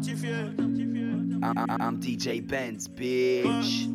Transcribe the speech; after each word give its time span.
I'm 0.00 1.98
DJ 2.00 2.46
Benz, 2.46 2.86
bitch. 2.86 3.88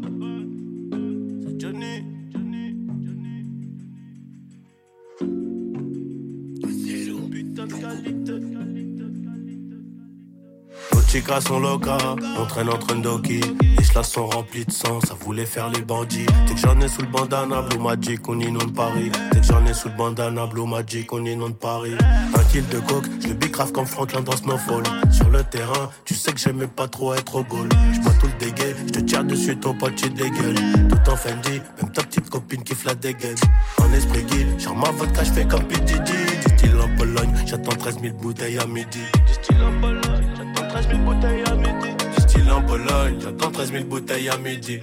Chicas 11.14 11.42
sont 11.42 11.60
locas, 11.60 12.16
on 12.40 12.46
traîne 12.48 12.70
en 12.70 12.78
train 12.78 12.96
d'oki. 12.96 13.40
Les 13.78 13.84
chlas 13.84 14.04
sont 14.04 14.26
remplis 14.26 14.66
de 14.66 14.72
sang, 14.72 15.00
ça 15.02 15.14
voulait 15.14 15.46
faire 15.46 15.70
les 15.70 15.82
bandits. 15.82 16.26
Dès 16.48 16.56
que 16.56 16.60
j'en 16.60 16.80
ai 16.82 16.88
sous 16.88 17.02
le 17.02 17.08
bandana, 17.08 17.62
Blue 17.62 17.80
Magic, 17.80 18.28
on 18.28 18.40
inonde 18.40 18.74
Paris. 18.74 19.12
Dès 19.32 19.42
que 19.42 19.46
j'en 19.46 19.64
ai 19.68 19.74
sous 19.76 19.90
le 19.90 19.96
bandana, 19.96 20.48
Blue 20.48 20.66
Magic, 20.66 21.14
on 21.14 21.24
inonde 21.24 21.56
Paris. 21.60 21.94
Un 22.36 22.44
kill 22.52 22.68
de 22.70 22.80
coke, 22.80 23.06
je 23.22 23.28
le 23.28 23.36
bicrave 23.36 23.72
comme 23.72 23.86
Franklin 23.86 24.22
dans 24.22 24.36
Snowfall. 24.36 24.84
Sur 25.12 25.30
le 25.30 25.44
terrain, 25.44 25.92
tu 26.04 26.16
sais 26.16 26.32
que 26.32 26.40
j'aimais 26.40 26.68
pas 26.68 26.88
trop 26.88 27.14
être 27.14 27.36
au 27.36 27.44
goal. 27.44 27.70
J'bois 27.94 28.14
tout 28.20 28.28
le 28.28 28.46
dégueu, 28.46 28.76
je 28.88 28.94
te 28.94 29.00
tire 29.02 29.24
dessus, 29.24 29.56
ton 29.58 29.76
pote, 29.76 29.94
tu 29.96 30.10
dégueules. 30.10 30.56
Tout 30.90 31.12
en 31.12 31.16
Fendi, 31.16 31.62
même 31.80 31.92
ta 31.92 32.02
petite 32.02 32.28
copine 32.32 32.64
flatte 32.66 33.00
des 33.02 33.14
gueules. 33.14 33.36
En 33.80 33.94
esprit 33.94 34.24
guide, 34.24 34.60
genre 34.60 34.76
ma 34.76 34.90
vodka, 34.90 35.24
j'fais 35.24 35.46
comme 35.46 35.64
PDD. 35.66 36.10
Du 36.46 36.58
style 36.58 36.76
en 36.82 36.98
Pologne, 36.98 37.34
j'attends 37.46 37.76
13 37.76 38.00
000 38.02 38.16
bouteilles 38.16 38.58
à 38.58 38.66
midi. 38.66 39.02
Du 39.48 39.56
en 39.62 39.80
Pologne, 39.80 40.23
j'attends 40.44 40.68
13 40.68 40.88
000 40.90 41.00
bouteilles 41.00 41.44
à 41.46 41.56
midi. 41.56 41.96
Style 42.20 42.52
en 42.52 42.62
Pologne, 42.62 43.16
j'attends 43.22 43.52
13 43.52 43.72
000 43.72 43.84
bouteilles 43.86 44.30
à 44.30 44.38
midi. 44.38 44.80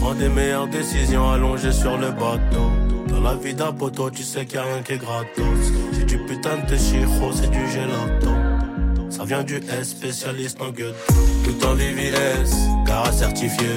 Prends 0.00 0.14
des 0.14 0.28
meilleures 0.28 0.68
décisions 0.68 1.30
allongées 1.30 1.72
sur 1.72 1.96
le 1.98 2.10
bateau. 2.10 2.70
Dans 3.08 3.20
la 3.20 3.34
vie 3.34 3.54
d'un 3.54 3.72
poteau, 3.72 4.10
tu 4.10 4.22
sais 4.22 4.44
qu'il 4.46 4.56
y 4.56 4.58
a 4.58 4.62
rien 4.62 4.82
qui 4.82 4.92
est 4.92 4.98
gratos. 4.98 5.72
C'est 5.92 6.04
du 6.04 6.18
putain 6.18 6.58
de 6.68 6.76
chiro, 6.76 7.32
c'est 7.32 7.50
du 7.50 7.66
gelato. 7.68 8.30
Ça 9.10 9.24
vient 9.24 9.42
du 9.42 9.56
S, 9.56 9.90
spécialiste 9.90 10.60
en 10.60 10.70
gueule. 10.70 10.94
Tout 11.44 11.66
en 11.66 11.74
VVS, 11.74 12.54
car 12.86 13.12
certifié. 13.12 13.70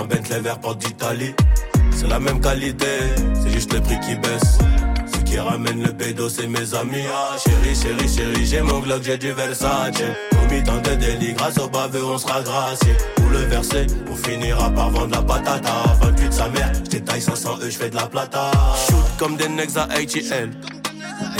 En 0.00 0.04
Bentley 0.04 0.40
vert 0.40 0.58
porte 0.58 0.78
d'Italie. 0.78 1.34
C'est 1.92 2.08
la 2.08 2.18
même 2.18 2.40
qualité, 2.40 2.86
c'est 3.42 3.50
juste 3.50 3.72
le 3.72 3.80
prix 3.80 3.98
qui 4.00 4.14
baisse. 4.16 4.58
Qui 5.32 5.38
ramène 5.38 5.82
le 5.82 5.94
pédo, 5.94 6.28
c'est 6.28 6.46
mes 6.46 6.74
amis. 6.74 7.06
Ah, 7.10 7.38
chérie, 7.38 7.74
chérie, 7.74 8.06
chérie, 8.06 8.44
j'ai 8.44 8.60
mon 8.60 8.80
Glock, 8.80 9.02
j'ai 9.02 9.16
du 9.16 9.32
Versace. 9.32 10.02
Au 10.32 10.62
tant 10.62 10.76
de 10.76 10.94
délit, 10.96 11.32
grâce 11.32 11.56
au 11.56 11.70
baveux, 11.70 12.04
on 12.04 12.18
sera 12.18 12.42
gracié. 12.42 12.92
Pour 13.16 13.30
le 13.30 13.38
verser, 13.38 13.86
on 14.10 14.14
finira 14.14 14.68
par 14.68 14.90
vendre 14.90 15.16
la 15.16 15.22
patata. 15.22 15.84
28 16.02 16.32
sa 16.34 16.48
mère, 16.50 16.70
j'détaille 16.84 17.22
500 17.22 17.60
E, 17.62 17.70
j'fais 17.70 17.88
de 17.88 17.96
la 17.96 18.08
plata. 18.08 18.50
Shoot 18.86 19.04
comme 19.18 19.36
des 19.36 19.48
necks 19.48 19.74
à 19.76 19.84
ATL. 19.84 20.50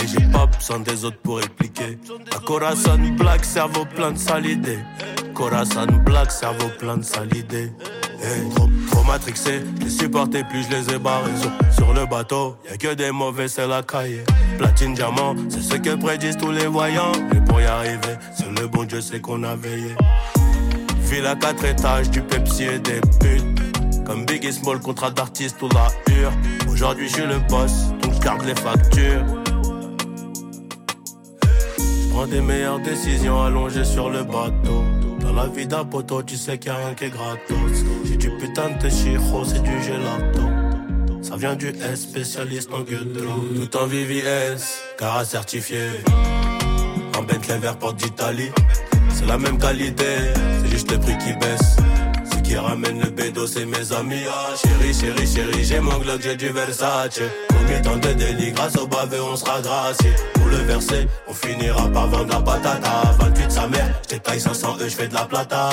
Et 0.01 0.07
j'ai 0.07 0.25
pas 0.31 0.47
besoin 0.47 0.79
des 0.79 1.05
autres 1.05 1.19
pour 1.21 1.37
répliquer. 1.37 1.99
À 2.35 2.39
Corazon 2.39 2.97
Black, 3.19 3.45
cerveau 3.45 3.85
plein 3.95 4.11
de 4.11 4.49
idées. 4.49 4.79
Corazon 5.33 5.87
Black, 6.05 6.31
cerveau 6.31 6.67
plein 6.79 6.97
de 6.97 7.03
sales 7.03 7.35
idées. 7.35 7.71
Hey, 8.21 8.49
trop, 8.55 8.69
trop 8.91 9.03
matrixé, 9.03 9.61
je 9.79 9.83
les 9.83 9.89
supportais 9.89 10.43
plus, 10.43 10.63
je 10.63 10.75
les 10.75 10.93
ai 10.93 10.99
barrés. 10.99 11.31
Sur, 11.75 11.93
le 11.93 12.05
bateau, 12.05 12.55
y 12.69 12.73
a 12.73 12.77
que 12.77 12.93
des 12.93 13.11
mauvais, 13.11 13.47
c'est 13.47 13.67
la 13.67 13.83
caille. 13.83 14.21
Platine, 14.57 14.93
diamant, 14.93 15.35
c'est 15.49 15.61
ce 15.61 15.75
que 15.75 15.95
prédisent 15.95 16.37
tous 16.37 16.51
les 16.51 16.67
voyants. 16.67 17.11
Mais 17.33 17.41
pour 17.41 17.59
y 17.59 17.65
arriver, 17.65 18.15
c'est 18.37 18.49
le 18.59 18.67
bon 18.67 18.83
Dieu, 18.83 19.01
c'est 19.01 19.19
qu'on 19.19 19.43
a 19.43 19.55
veillé. 19.55 19.95
Ville 21.01 21.25
à 21.25 21.35
quatre 21.35 21.65
étages, 21.65 22.09
du 22.09 22.21
Pepsi 22.21 22.63
et 22.63 22.79
des 22.79 23.01
putes. 23.19 24.05
Comme 24.05 24.25
Big 24.25 24.45
et 24.45 24.51
Small, 24.51 24.79
contrat 24.79 25.11
d'artiste 25.11 25.61
ou 25.61 25.69
la 25.69 25.87
hure. 26.13 26.31
Aujourd'hui, 26.69 27.07
je 27.07 27.13
suis 27.13 27.25
le 27.25 27.39
boss, 27.49 27.89
donc 28.01 28.13
je 28.13 28.19
garde 28.19 28.43
les 28.45 28.55
factures. 28.55 29.25
Prends 32.11 32.27
des 32.27 32.41
meilleures 32.41 32.79
décisions 32.79 33.41
allongées 33.43 33.85
sur 33.85 34.09
le 34.09 34.23
bateau. 34.23 34.83
Dans 35.33 35.41
la 35.41 35.49
vie 35.49 35.65
d'un 35.65 35.83
tu 36.27 36.37
sais 36.37 36.59
qu'il 36.59 36.71
y 36.71 36.75
a 36.75 36.77
rien 36.77 36.93
qui 36.93 37.05
est 37.05 37.09
gratos. 37.09 37.83
J'ai 38.05 38.17
du 38.17 38.29
putain 38.37 38.69
de 38.69 38.89
chiro, 38.89 39.43
c'est 39.43 39.63
du 39.63 39.81
gelato. 39.81 40.41
Ça 41.23 41.35
vient 41.37 41.55
du 41.55 41.69
S, 41.69 42.01
spécialiste 42.01 42.69
en 42.71 42.81
gueule 42.81 43.07
Tout 43.55 43.77
en 43.77 43.87
VVS, 43.87 44.61
car 44.97 45.25
certifié. 45.25 45.89
En 47.17 47.23
Bentley 47.23 47.57
vert 47.57 47.77
porte 47.77 47.97
d'Italie. 47.97 48.51
C'est 49.09 49.25
la 49.25 49.39
même 49.39 49.57
qualité, 49.57 50.33
c'est 50.61 50.69
juste 50.69 50.91
le 50.91 50.99
prix 50.99 51.17
qui 51.17 51.33
baisse. 51.33 51.77
Ce 52.31 52.39
qui 52.41 52.55
ramène 52.55 53.01
le 53.01 53.09
bédo, 53.09 53.47
c'est 53.47 53.65
mes 53.65 53.91
amis. 53.91 54.25
Ah, 54.29 54.53
chérie, 54.55 54.93
chérie, 54.93 55.27
chérie, 55.27 55.63
j'ai 55.63 55.79
mon 55.79 55.97
Glock, 55.97 56.21
j'ai 56.21 56.35
du 56.35 56.49
Versace. 56.49 57.21
Combien 57.49 57.81
tant 57.81 57.97
de 57.97 58.13
délit, 58.13 58.51
grâce 58.51 58.77
au 58.77 58.85
baveux, 58.85 59.23
on 59.23 59.35
sera 59.35 59.61
gracié. 59.61 60.11
On 61.27 61.33
finira 61.33 61.87
par 61.89 62.07
vendre 62.07 62.33
la 62.33 62.41
patata. 62.41 63.15
28 63.19 63.51
sa 63.51 63.67
mère, 63.67 63.93
j'étaille 64.09 64.39
500 64.39 64.77
E, 64.81 64.87
j'fais 64.87 65.07
de 65.07 65.13
la 65.13 65.25
plata. 65.25 65.69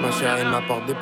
Ma 0.00 0.12
chérie 0.12 0.44
m'apporte 0.44 0.86
des 0.86 0.94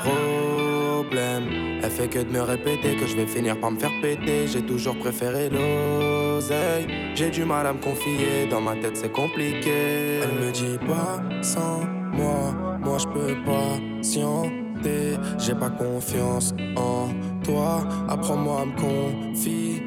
Elle 1.82 1.90
fait 1.90 2.08
que 2.08 2.18
de 2.18 2.30
me 2.30 2.40
répéter 2.40 2.96
que 2.96 3.06
je 3.06 3.16
vais 3.16 3.26
finir 3.26 3.58
par 3.60 3.70
me 3.70 3.78
faire 3.78 3.92
péter. 4.00 4.46
J'ai 4.46 4.62
toujours 4.62 4.96
préféré 4.96 5.48
l'oseille. 5.50 6.86
J'ai 7.14 7.30
du 7.30 7.44
mal 7.44 7.66
à 7.66 7.72
me 7.72 7.80
confier, 7.80 8.46
dans 8.50 8.60
ma 8.60 8.74
tête 8.76 8.96
c'est 8.96 9.12
compliqué. 9.12 10.20
Elle 10.22 10.46
me 10.46 10.50
dit 10.52 10.78
pas 10.86 11.22
sans 11.42 11.80
moi, 12.12 12.78
moi 12.80 12.98
je 12.98 13.06
peux 13.06 13.34
pas 13.44 13.78
scienter. 14.02 15.16
J'ai 15.38 15.54
pas 15.54 15.70
confiance 15.70 16.54
en 16.76 17.08
toi. 17.42 17.86
Apprends-moi 18.08 18.62
à 18.62 18.64
me 18.66 18.76
confier. 18.76 19.82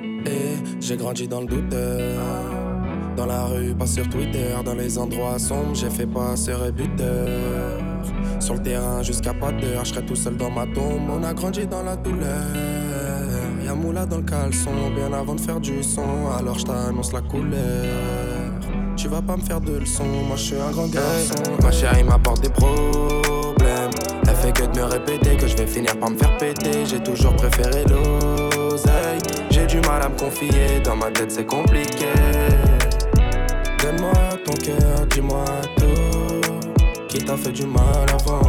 J'ai 0.79 0.97
grandi 0.97 1.27
dans 1.27 1.41
le 1.41 1.47
doute. 1.47 1.75
Dans 3.19 3.25
la 3.25 3.43
rue, 3.43 3.75
pas 3.75 3.85
sur 3.85 4.07
Twitter. 4.07 4.55
Dans 4.63 4.75
les 4.75 4.97
endroits 4.97 5.37
sombres, 5.37 5.73
j'ai 5.75 5.89
fait 5.89 6.05
passer 6.05 6.53
buteur. 6.73 7.27
Sur 8.39 8.53
le 8.53 8.61
terrain 8.61 9.03
jusqu'à 9.03 9.33
pas 9.33 9.51
d'heure, 9.51 9.83
je 9.83 9.89
serai 9.93 10.05
tout 10.05 10.15
seul 10.15 10.37
dans 10.37 10.49
ma 10.49 10.65
tombe. 10.67 11.01
On 11.09 11.21
a 11.25 11.33
grandi 11.33 11.67
dans 11.67 11.83
la 11.83 11.97
douleur. 11.97 12.55
Y'a 13.61 13.75
moula 13.75 14.05
dans 14.05 14.19
le 14.19 14.23
caleçon, 14.23 14.71
bien 14.95 15.11
avant 15.11 15.35
de 15.35 15.41
faire 15.41 15.59
du 15.59 15.83
son. 15.83 16.31
Alors 16.39 16.57
je 16.59 16.63
t'annonce 16.63 17.11
la 17.11 17.19
couleur. 17.19 17.59
Tu 18.95 19.09
vas 19.09 19.21
pas 19.21 19.35
me 19.35 19.41
faire 19.41 19.59
de 19.59 19.79
leçons, 19.79 20.05
moi 20.25 20.37
je 20.37 20.43
suis 20.43 20.55
un 20.55 20.71
grand 20.71 20.87
garçon. 20.87 21.43
Ma 21.61 21.71
chérie 21.71 22.05
m'apporte 22.05 22.41
des 22.41 22.49
problèmes. 22.49 23.91
Elle 24.29 24.35
fait 24.35 24.53
que 24.53 24.63
de 24.63 24.79
me 24.79 24.85
répéter 24.85 25.35
que 25.35 25.45
je 25.45 25.57
vais 25.57 25.67
finir 25.67 25.99
par 25.99 26.11
me 26.11 26.17
faire 26.17 26.37
péter. 26.37 26.85
J'ai 26.85 27.03
toujours 27.03 27.35
préféré 27.35 27.83
l'oseille. 27.83 29.19
J'ai 29.51 29.65
du 29.65 29.81
mal 29.81 30.03
à 30.03 30.07
me 30.07 30.17
confier, 30.17 30.79
dans 30.85 30.95
ma 30.95 31.11
tête 31.11 31.33
c'est 31.33 31.45
compliqué. 31.45 32.07
Donne-moi 33.81 34.13
ton 34.45 34.53
cœur, 34.53 35.05
dis-moi 35.07 35.45
tout. 35.77 37.05
Qui 37.07 37.19
t'a 37.19 37.37
fait 37.37 37.51
du 37.51 37.65
mal 37.65 38.05
avant? 38.13 38.41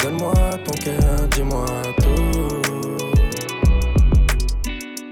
Donne-moi 0.00 0.34
ton 0.64 0.72
cœur, 0.72 1.28
dis-moi 1.30 1.66
tout. 1.98 2.12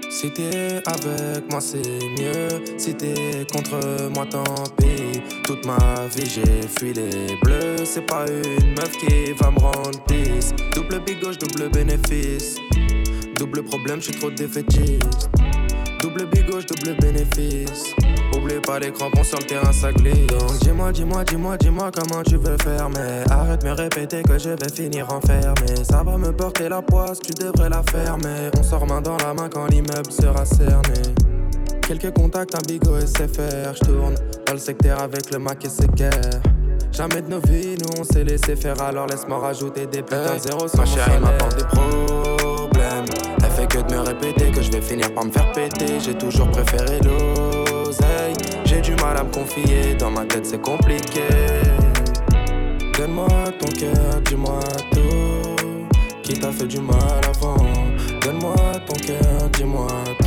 Si 0.09 0.29
t'es 0.31 0.81
avec 0.85 1.49
moi, 1.49 1.59
c'est 1.59 1.79
mieux. 2.19 2.63
Si 2.77 2.93
t'es 2.93 3.45
contre 3.51 3.79
moi, 4.13 4.25
tant 4.29 4.43
pis. 4.77 5.21
Toute 5.43 5.65
ma 5.65 5.77
vie, 6.15 6.29
j'ai 6.29 6.67
fui 6.77 6.93
les 6.93 7.35
bleus. 7.41 7.85
C'est 7.85 8.05
pas 8.05 8.25
une 8.27 8.75
meuf 8.75 8.91
qui 8.97 9.31
va 9.33 9.49
me 9.49 9.59
rendre 9.59 10.03
pisse. 10.07 10.53
Double 10.75 10.99
big 11.05 11.21
gauche, 11.21 11.37
double 11.37 11.69
bénéfice. 11.69 12.57
Double 13.35 13.63
problème, 13.63 13.99
je 13.99 14.11
suis 14.11 14.19
trop 14.19 14.29
défaitiste. 14.29 15.29
Double 16.01 16.27
big 16.27 16.47
gauche, 16.49 16.65
double 16.67 16.95
bénéfice. 16.99 17.95
Oublie 18.41 18.59
pas 18.59 18.79
les 18.79 18.91
crampons 18.91 19.23
sur 19.23 19.37
le 19.39 19.45
terrain, 19.45 19.71
ça 19.71 19.91
glisse. 19.91 20.27
Donc 20.27 20.57
dis-moi, 20.59 20.91
dis-moi, 20.91 21.23
dis-moi, 21.23 21.57
dis-moi 21.57 21.91
comment 21.93 22.23
tu 22.23 22.37
veux 22.37 22.57
faire. 22.63 22.89
Mais 22.89 23.23
arrête 23.31 23.61
de 23.61 23.67
me 23.67 23.73
répéter 23.73 24.23
que 24.23 24.37
je 24.37 24.49
vais 24.49 24.69
finir 24.73 25.07
enfermé. 25.11 25.83
Ça 25.83 26.03
va 26.03 26.17
me 26.17 26.31
porter 26.31 26.69
la 26.69 26.81
poisse, 26.81 27.19
tu 27.19 27.33
devrais 27.33 27.69
la 27.69 27.83
fermer. 27.83 28.49
On 28.57 28.63
sort 28.63 28.87
main 28.87 29.01
dans 29.01 29.17
la 29.17 29.33
main 29.33 29.49
quand 29.49 29.67
l'immeuble 29.67 30.11
sera 30.11 30.45
cerné. 30.45 31.01
Quelques 31.81 32.11
contacts, 32.13 32.55
un 32.55 32.61
bigot 32.67 32.97
et 32.97 33.05
c'est 33.05 33.33
faire. 33.33 33.75
J'tourne 33.75 34.15
dans 34.47 34.53
le 34.53 34.59
secteur 34.59 35.01
avec 35.01 35.31
le 35.31 35.39
Mac 35.39 35.63
et 35.63 35.87
guerre. 35.95 36.41
Jamais 36.91 37.21
de 37.21 37.29
nos 37.29 37.39
vies, 37.39 37.77
nous 37.79 37.99
on 37.99 38.03
s'est 38.03 38.23
laissé 38.23 38.55
faire. 38.55 38.81
Alors 38.81 39.07
laisse-moi 39.07 39.39
rajouter 39.39 39.85
des 39.85 40.01
putains 40.01 40.37
zéro 40.39 40.67
sur 40.67 40.79
Ma 40.79 40.85
chérie 40.85 41.19
m'apporte 41.21 41.57
des 41.57 41.65
problèmes. 41.65 43.05
Elle 43.43 43.51
fait 43.51 43.67
que 43.67 43.77
de 43.77 43.93
me 43.93 43.99
répéter 43.99 44.51
que 44.51 44.61
je 44.61 44.71
vais 44.71 44.81
finir 44.81 45.13
par 45.13 45.25
me 45.25 45.31
faire 45.31 45.51
péter. 45.51 45.99
J'ai 45.99 46.15
toujours 46.15 46.49
préféré 46.49 46.99
l'oseille. 46.99 47.50
J'ai 48.71 48.79
du 48.79 48.95
mal 49.03 49.17
à 49.17 49.23
me 49.25 49.33
confier, 49.33 49.95
dans 49.95 50.11
ma 50.11 50.23
tête 50.23 50.45
c'est 50.45 50.61
compliqué. 50.61 51.27
Donne-moi 52.97 53.27
ton 53.59 53.67
cœur, 53.67 54.21
dis-moi 54.25 54.61
tout. 54.93 55.57
Qui 56.23 56.39
t'a 56.39 56.53
fait 56.53 56.67
du 56.67 56.79
mal 56.79 57.19
avant? 57.35 57.57
Donne-moi 58.21 58.55
ton 58.87 58.93
cœur, 58.93 59.49
dis-moi 59.57 59.89
tout. 60.19 60.23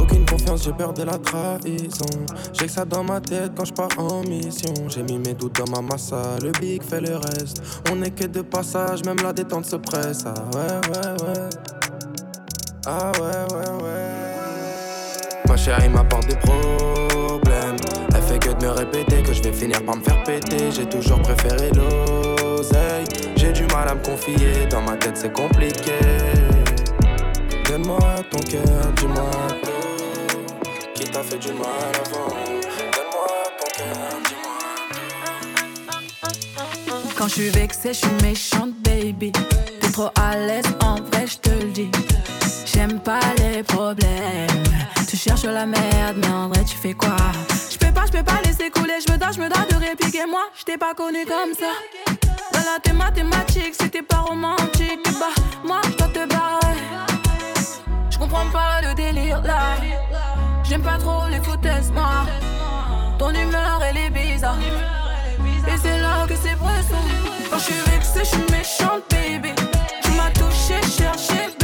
Aucune 0.00 0.24
confiance, 0.24 0.64
j'ai 0.64 0.72
peur 0.72 0.94
de 0.94 1.02
la 1.02 1.18
trahison. 1.18 2.06
J'ai 2.54 2.64
que 2.64 2.72
ça 2.72 2.86
dans 2.86 3.04
ma 3.04 3.20
tête 3.20 3.52
quand 3.54 3.66
je 3.66 3.74
pars 3.74 3.90
en 3.98 4.22
mission. 4.22 4.72
J'ai 4.88 5.02
mis 5.02 5.18
mes 5.18 5.34
doutes 5.34 5.56
dans 5.56 5.70
ma 5.70 5.82
massa, 5.82 6.22
ah, 6.24 6.38
le 6.42 6.52
big 6.52 6.82
fait 6.82 7.02
le 7.02 7.16
reste. 7.16 7.60
On 7.92 7.96
n'est 7.96 8.12
que 8.12 8.24
de 8.24 8.40
passage, 8.40 9.04
même 9.04 9.18
la 9.22 9.34
détente 9.34 9.66
se 9.66 9.76
presse. 9.76 10.24
Ah 10.24 10.32
ouais, 10.56 10.80
ouais, 10.88 11.12
ouais. 11.28 11.50
Ah 12.86 13.12
ouais, 13.20 13.44
ouais, 13.54 13.68
ouais. 13.84 14.17
Ma 15.48 15.56
chérie 15.56 15.88
m'apporte 15.88 16.26
des 16.26 16.36
problèmes. 16.36 17.76
Elle 18.14 18.22
fait 18.22 18.38
que 18.38 18.50
de 18.50 18.66
me 18.66 18.70
répéter 18.70 19.22
que 19.22 19.32
je 19.32 19.42
vais 19.42 19.52
finir 19.52 19.82
par 19.82 19.96
me 19.96 20.02
faire 20.02 20.22
péter. 20.22 20.70
J'ai 20.70 20.86
toujours 20.86 21.20
préféré 21.22 21.70
l'oseille. 21.70 23.06
J'ai 23.34 23.52
du 23.52 23.64
mal 23.66 23.88
à 23.88 23.94
me 23.94 24.04
confier, 24.04 24.66
dans 24.70 24.82
ma 24.82 24.96
tête 24.96 25.16
c'est 25.16 25.32
compliqué. 25.32 25.98
Donne-moi 27.66 27.98
ton 28.30 28.38
cœur, 28.40 28.92
dis-moi 28.96 29.30
tout. 29.62 29.70
Qui 30.94 31.04
t'a 31.04 31.22
fait 31.22 31.38
du 31.38 31.52
mal 31.52 31.92
avant? 32.04 32.28
Donne-moi 32.28 33.28
ton 33.58 33.68
cœur, 33.78 34.10
dis-moi. 34.28 34.58
Quand 37.16 37.28
je 37.28 37.32
suis 37.32 37.48
vexée, 37.50 37.94
je 37.94 37.98
suis 37.98 38.16
méchante, 38.22 38.74
baby. 38.84 39.32
T'es 39.80 39.90
trop 39.90 40.10
à 40.14 40.36
l'aise, 40.36 40.66
en 40.82 40.96
vrai, 40.96 41.26
je 41.26 41.38
te 41.38 41.50
le 41.50 41.70
dis. 41.70 41.90
J'aime 42.78 43.00
pas 43.00 43.18
les 43.38 43.64
problèmes. 43.64 44.62
Tu 45.08 45.16
cherches 45.16 45.42
la 45.42 45.66
merde, 45.66 46.16
mais 46.16 46.28
en 46.28 46.46
vrai, 46.46 46.62
tu 46.62 46.76
fais 46.76 46.94
quoi? 46.94 47.16
Je 47.72 47.76
peux 47.76 47.92
pas, 47.92 48.06
je 48.06 48.12
peux 48.12 48.22
pas 48.22 48.40
laisser 48.44 48.70
couler. 48.70 49.00
Je 49.04 49.12
me 49.12 49.18
dois, 49.18 49.32
je 49.32 49.40
me 49.40 49.48
dois 49.48 49.64
de 49.68 49.84
répliquer. 49.84 50.26
Moi, 50.30 50.48
je 50.56 50.62
t'ai 50.62 50.78
pas 50.78 50.94
connu 50.94 51.26
comme 51.26 51.54
ça. 51.58 51.72
Voilà, 52.52 52.78
t'es 52.80 52.92
mathématique, 52.92 53.74
c'était 53.80 54.02
pas 54.02 54.18
romantique. 54.18 55.00
Bah, 55.18 55.42
moi, 55.64 55.80
je 55.90 55.96
dois 55.96 56.06
te 56.06 56.28
barrer. 56.28 56.76
Je 58.10 58.16
comprends 58.16 58.48
pas 58.52 58.80
le 58.80 58.94
délire 58.94 59.42
là. 59.42 59.74
J'aime 60.62 60.82
pas 60.82 60.98
trop 60.98 61.26
les 61.28 61.40
foutaises, 61.40 61.90
moi. 61.90 62.26
Ton 63.18 63.30
humeur, 63.30 63.82
elle 63.90 63.96
est 63.96 64.10
bizarre. 64.10 64.54
Et 65.66 65.76
c'est 65.82 65.98
là 65.98 66.28
que 66.28 66.34
c'est 66.40 66.54
vrai, 66.54 66.80
ça. 66.88 66.94
Quand 67.50 67.58
je 67.58 67.64
suis 67.64 67.90
vexée, 67.90 68.20
je 68.20 68.36
suis 68.36 68.56
méchante, 68.56 69.02
baby. 69.10 69.50
Tu 70.00 70.10
m'as 70.12 70.30
touché, 70.30 70.80
cherché. 70.96 71.57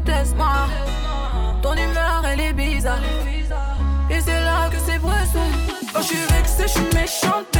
dégoûtes-moi. 0.00 0.68
Ton 1.62 1.74
humeur, 1.74 2.24
elle 2.26 2.40
est 2.40 2.52
bizarre. 2.52 3.00
Et 4.10 4.20
c'est 4.20 4.40
là 4.40 4.68
que 4.70 4.76
c'est 4.86 4.98
vrai, 4.98 5.18
oh, 5.34 5.98
je 5.98 6.02
suis 6.02 6.16
vexée, 6.16 6.62
je 6.62 6.68
suis 6.68 6.94
méchante. 6.94 7.55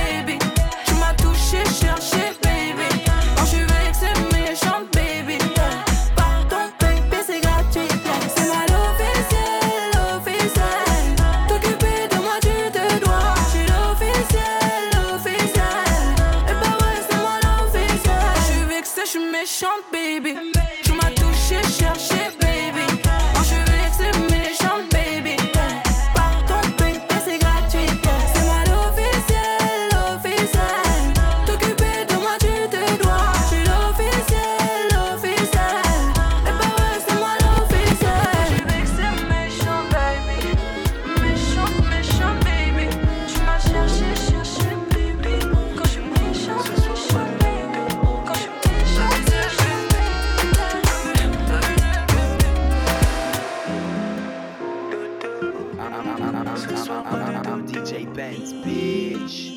I'm, 56.76 56.90
I'm, 56.90 57.06
I'm, 57.06 57.46
I'm 57.46 57.66
DJ 57.66 58.12
Benz, 58.12 58.52
bitch. 58.52 59.56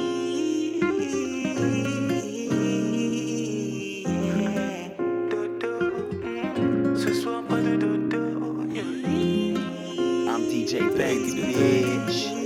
I'm 10.29 10.43
DJ 10.47 10.95
Benz, 10.97 11.35
bitch. 11.35 12.39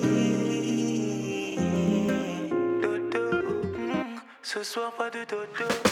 Ce 4.42 4.64
soir 4.64 4.92
pas 4.98 5.12
de 5.12 5.24
dodo. 5.26 5.83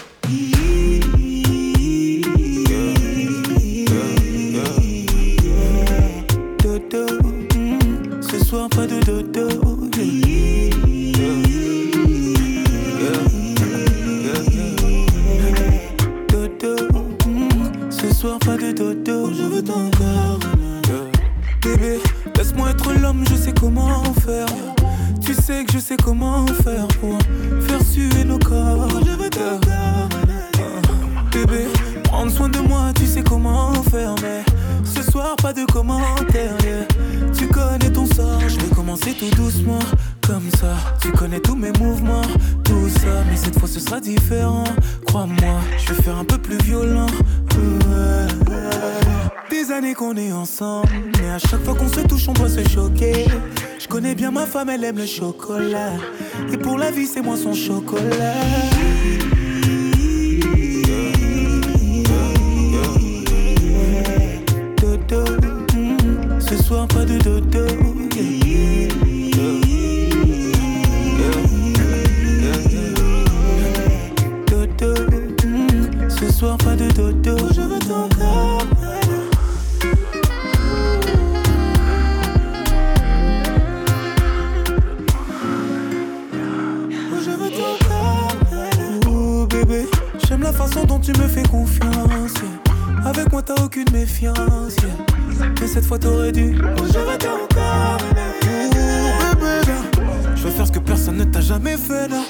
je 100.35 100.43
veux 100.43 100.49
faire 100.49 100.67
ce 100.67 100.71
que 100.71 100.79
personne 100.79 101.17
ne 101.17 101.23
t'a 101.23 101.41
jamais 101.41 101.77
fait 101.77 102.07
là. 102.07 102.23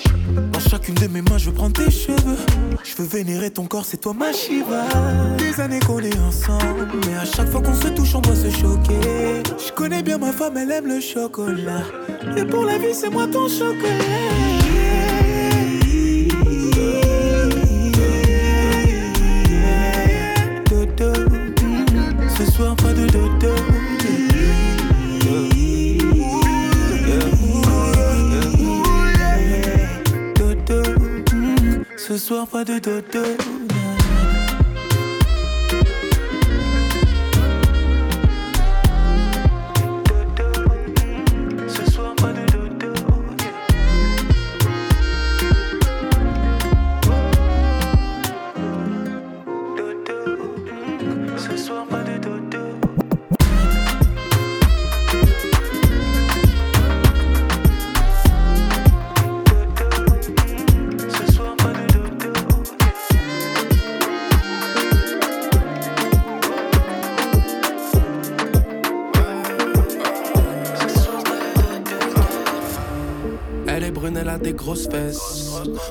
Dans 0.51 0.59
chacune 0.59 0.95
de 0.95 1.07
mes 1.07 1.21
mains, 1.21 1.37
je 1.37 1.49
veux 1.49 1.55
prendre 1.55 1.73
tes 1.73 1.91
cheveux. 1.91 2.37
Je 2.83 2.95
veux 3.01 3.07
vénérer 3.07 3.49
ton 3.49 3.65
corps, 3.65 3.85
c'est 3.85 3.97
toi 3.97 4.13
ma 4.13 4.33
Shiva. 4.33 4.83
Des 5.37 5.59
années 5.61 5.79
qu'on 5.79 5.99
est 5.99 6.19
ensemble, 6.19 6.87
mais 7.07 7.15
à 7.15 7.25
chaque 7.25 7.49
fois 7.49 7.61
qu'on 7.61 7.73
se 7.73 7.87
touche, 7.87 8.15
on 8.15 8.21
doit 8.21 8.35
se 8.35 8.49
choquer. 8.49 9.43
Je 9.65 9.71
connais 9.71 10.03
bien 10.03 10.17
ma 10.17 10.31
femme, 10.31 10.57
elle 10.57 10.71
aime 10.71 10.87
le 10.87 10.99
chocolat. 10.99 11.83
Et 12.37 12.45
pour 12.45 12.65
la 12.65 12.77
vie, 12.77 12.93
c'est 12.93 13.09
moi 13.09 13.27
ton 13.27 13.47
chocolat. 13.47 14.40
Soir, 32.31 32.47
pas 32.47 32.63
de 32.63 32.79
dodo. 32.79 33.60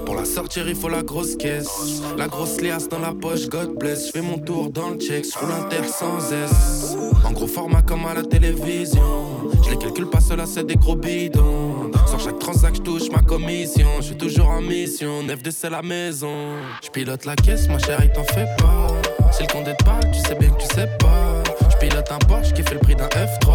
Pour 0.06 0.14
la 0.14 0.24
sortir, 0.24 0.68
il 0.68 0.76
faut 0.76 0.88
la 0.88 1.02
grosse 1.02 1.34
caisse. 1.34 2.02
La 2.16 2.28
grosse 2.28 2.60
liasse 2.60 2.88
dans 2.88 3.00
la 3.00 3.12
poche, 3.12 3.48
God 3.48 3.76
bless. 3.76 4.06
Je 4.06 4.12
fais 4.12 4.20
mon 4.20 4.38
tour 4.38 4.70
dans 4.70 4.90
le 4.90 4.96
check, 4.96 5.24
je 5.24 5.38
roule 5.38 5.68
terre 5.68 5.88
sans 5.88 6.32
S. 6.32 6.96
En 7.24 7.32
gros 7.32 7.48
format 7.48 7.82
comme 7.82 8.06
à 8.06 8.14
la 8.14 8.22
télévision. 8.22 9.50
Je 9.64 9.70
les 9.70 9.76
calcule 9.76 10.08
pas, 10.08 10.20
cela 10.20 10.46
c'est 10.46 10.64
des 10.64 10.76
gros 10.76 10.94
bidons. 10.94 11.90
Sur 12.06 12.20
chaque 12.20 12.38
transac, 12.38 12.76
je 12.76 12.82
touche 12.82 13.10
ma 13.10 13.22
commission. 13.22 13.88
Je 13.98 14.06
suis 14.06 14.16
toujours 14.16 14.50
en 14.50 14.60
mission, 14.60 15.24
9 15.24 15.42
de 15.42 15.50
c'est 15.50 15.70
la 15.70 15.82
maison. 15.82 16.56
Je 16.84 16.90
pilote 16.90 17.24
la 17.24 17.34
caisse, 17.34 17.68
ma 17.68 17.78
chérie, 17.78 18.10
t'en 18.12 18.24
fais 18.24 18.46
pas. 18.58 18.86
Si 19.32 19.42
le 19.42 19.48
compte 19.52 19.66
est 19.66 19.84
pas, 19.84 19.98
tu 20.12 20.20
sais 20.20 20.36
bien 20.36 20.50
que 20.50 20.62
tu 20.62 20.74
sais 20.74 20.88
pas. 21.00 21.42
Je 21.68 21.76
pilote 21.76 22.10
un 22.12 22.18
Porsche 22.18 22.52
qui 22.52 22.62
fait 22.62 22.74
le 22.74 22.80
prix 22.80 22.94
d'un 22.94 23.08
F3. 23.08 23.50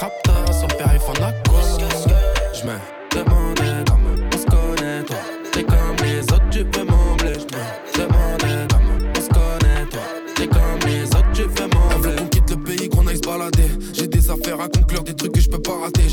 Raptor 0.00 0.54
sur 0.54 0.68
le 0.68 0.76
périph' 0.76 1.08
en 1.10 1.50
quoi 1.50 1.60
Je 2.54 2.66
me 2.66 2.72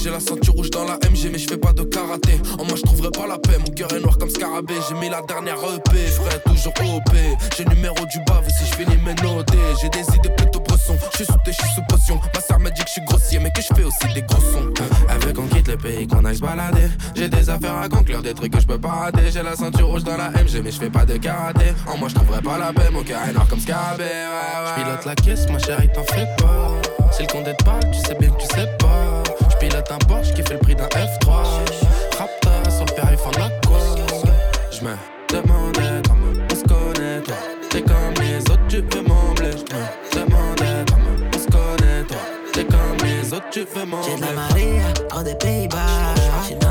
J'ai 0.10 0.16
la 0.16 0.20
ceinture 0.20 0.56
rouge 0.56 0.72
dans 0.72 0.86
la 0.86 0.96
MG, 1.08 1.30
mais 1.32 1.38
je 1.38 1.48
fais 1.48 1.58
pas 1.58 1.72
de 1.72 1.84
karaté. 1.84 2.42
En 2.58 2.66
moi, 2.66 2.74
je 2.76 2.82
trouverai 2.82 3.12
pas 3.12 3.28
la 3.28 3.38
paix. 3.38 3.60
Mon 3.60 3.72
cœur 3.72 3.94
est 3.94 4.00
noir 4.00 4.18
comme 4.18 4.32
scarabée. 4.32 4.74
J'ai 4.90 4.96
mis 4.96 5.08
la 5.08 5.22
dernière 5.22 5.58
EP, 5.58 5.98
ferai 5.98 6.40
toujours 6.48 6.74
OP. 6.96 7.16
J'ai 7.56 7.64
le 7.64 7.76
numéro 7.76 7.94
du 7.94 8.20
bave 8.26 8.44
si 8.50 8.66
je 8.66 8.74
finis 8.74 8.98
mes 9.06 9.14
notés. 9.22 9.58
J'ai 9.80 9.90
des 9.90 10.02
idées 10.16 10.34
plutôt 10.36 10.62
bresson. 10.62 10.96
Je 11.12 11.18
suis 11.18 11.26
sous 11.26 11.38
thé, 11.46 11.52
je 11.52 11.62
suis 11.62 11.76
sous 11.76 11.84
potion. 11.88 12.20
Ma 12.34 12.42
sœur 12.42 12.60
me 12.60 12.72
dit 12.72 12.82
que 12.82 12.88
je 12.88 12.94
suis 12.94 13.02
grossier, 13.04 13.38
mais 13.38 13.52
que 13.52 13.62
je 13.62 13.68
fais 13.68 13.84
aussi 13.84 14.14
des 14.16 14.24
gros 14.24 14.42
sons. 14.42 14.74
Elle 15.12 15.28
veut 15.28 15.34
qu'on 15.34 15.46
quitte 15.46 15.68
le 15.68 15.78
pays, 15.78 16.08
qu'on 16.08 16.26
aille 16.26 16.38
se 16.38 16.42
balader. 16.42 16.88
J'ai 17.14 17.30
des 17.30 17.48
affaires 17.48 17.78
à 17.78 17.88
conclure, 17.88 18.24
des 18.24 18.34
trucs 18.34 18.54
que 18.54 18.62
je 18.62 18.66
peux 18.66 18.80
pas 18.80 18.90
rater. 18.90 19.30
J'ai 19.32 19.44
la 19.44 19.56
ceinture 19.56 19.90
rouge 19.90 20.06
dans 20.06 20.18
la 20.18 20.32
MG, 20.32 20.64
mais 20.64 20.72
je 20.72 20.80
fais 20.80 20.90
pas 20.90 21.06
de 21.06 21.18
karaté. 21.18 21.66
En 21.86 21.98
moi, 21.98 22.10
je 22.10 22.16
trouverai 22.16 22.42
pas 22.42 22.58
la 22.58 22.74
paix. 22.74 22.90
Mon 22.92 23.04
cœur 23.04 23.20
est 23.30 23.34
noir 23.34 23.48
comme 23.48 23.60
scarabée. 23.60 24.06
Ouais, 24.06 24.84
pilote 24.84 25.06
la 25.06 25.14
caisse, 25.14 25.48
ma 25.52 25.60
chérie, 25.60 25.90
t'en 25.94 26.04
fais 26.04 26.28
pas. 26.40 26.72
Si 27.12 27.22
le 27.22 27.28
compte 27.28 27.48
est 27.48 27.64
pas, 27.64 27.80
tu 27.92 28.00
sais 28.00 28.16
bien 28.16 28.32
que 28.32 28.42
tu 28.42 28.48
sais 28.56 28.68
pas. 28.80 29.24
Je 29.90 29.96
pilote 29.96 30.02
un 30.02 30.08
Porsche 30.08 30.34
qui 30.34 30.44
fait 30.44 30.54
le 30.54 30.60
prix 30.60 30.76
d'un 30.76 30.88
F3. 30.88 31.44
Rapta 32.18 32.70
sur 32.70 32.86
le 32.86 32.94
périph' 32.94 33.26
en 33.26 33.68
quoi 33.68 33.80
Je 34.72 34.84
me 34.84 34.96
demandais 35.30 36.02
comment 36.08 36.46
on 36.52 36.56
se 36.56 36.64
connaît, 36.64 37.22
toi. 37.22 37.36
T'es 37.70 37.82
comme 37.82 38.14
les 38.22 38.40
autres, 38.40 38.68
tu 38.68 38.78
veux 38.78 39.02
m'embler. 39.02 39.52
Je 39.52 40.22
me 40.22 40.26
demandais 40.26 40.86
comment 40.88 41.28
on 41.34 41.38
se 41.38 41.48
connaît, 41.48 42.04
toi. 42.08 42.18
T'es 42.54 42.66
comme 42.66 42.98
les 43.04 43.34
autres, 43.34 43.50
tu 43.52 43.62
veux 43.62 43.86
m'embler. 43.86 44.12
J'ai 44.12 44.22
de 44.22 44.22
la 44.22 44.34
Maria, 44.34 44.84
hors 45.12 45.24
des 45.24 45.36
Pays-Bas. 45.36 46.69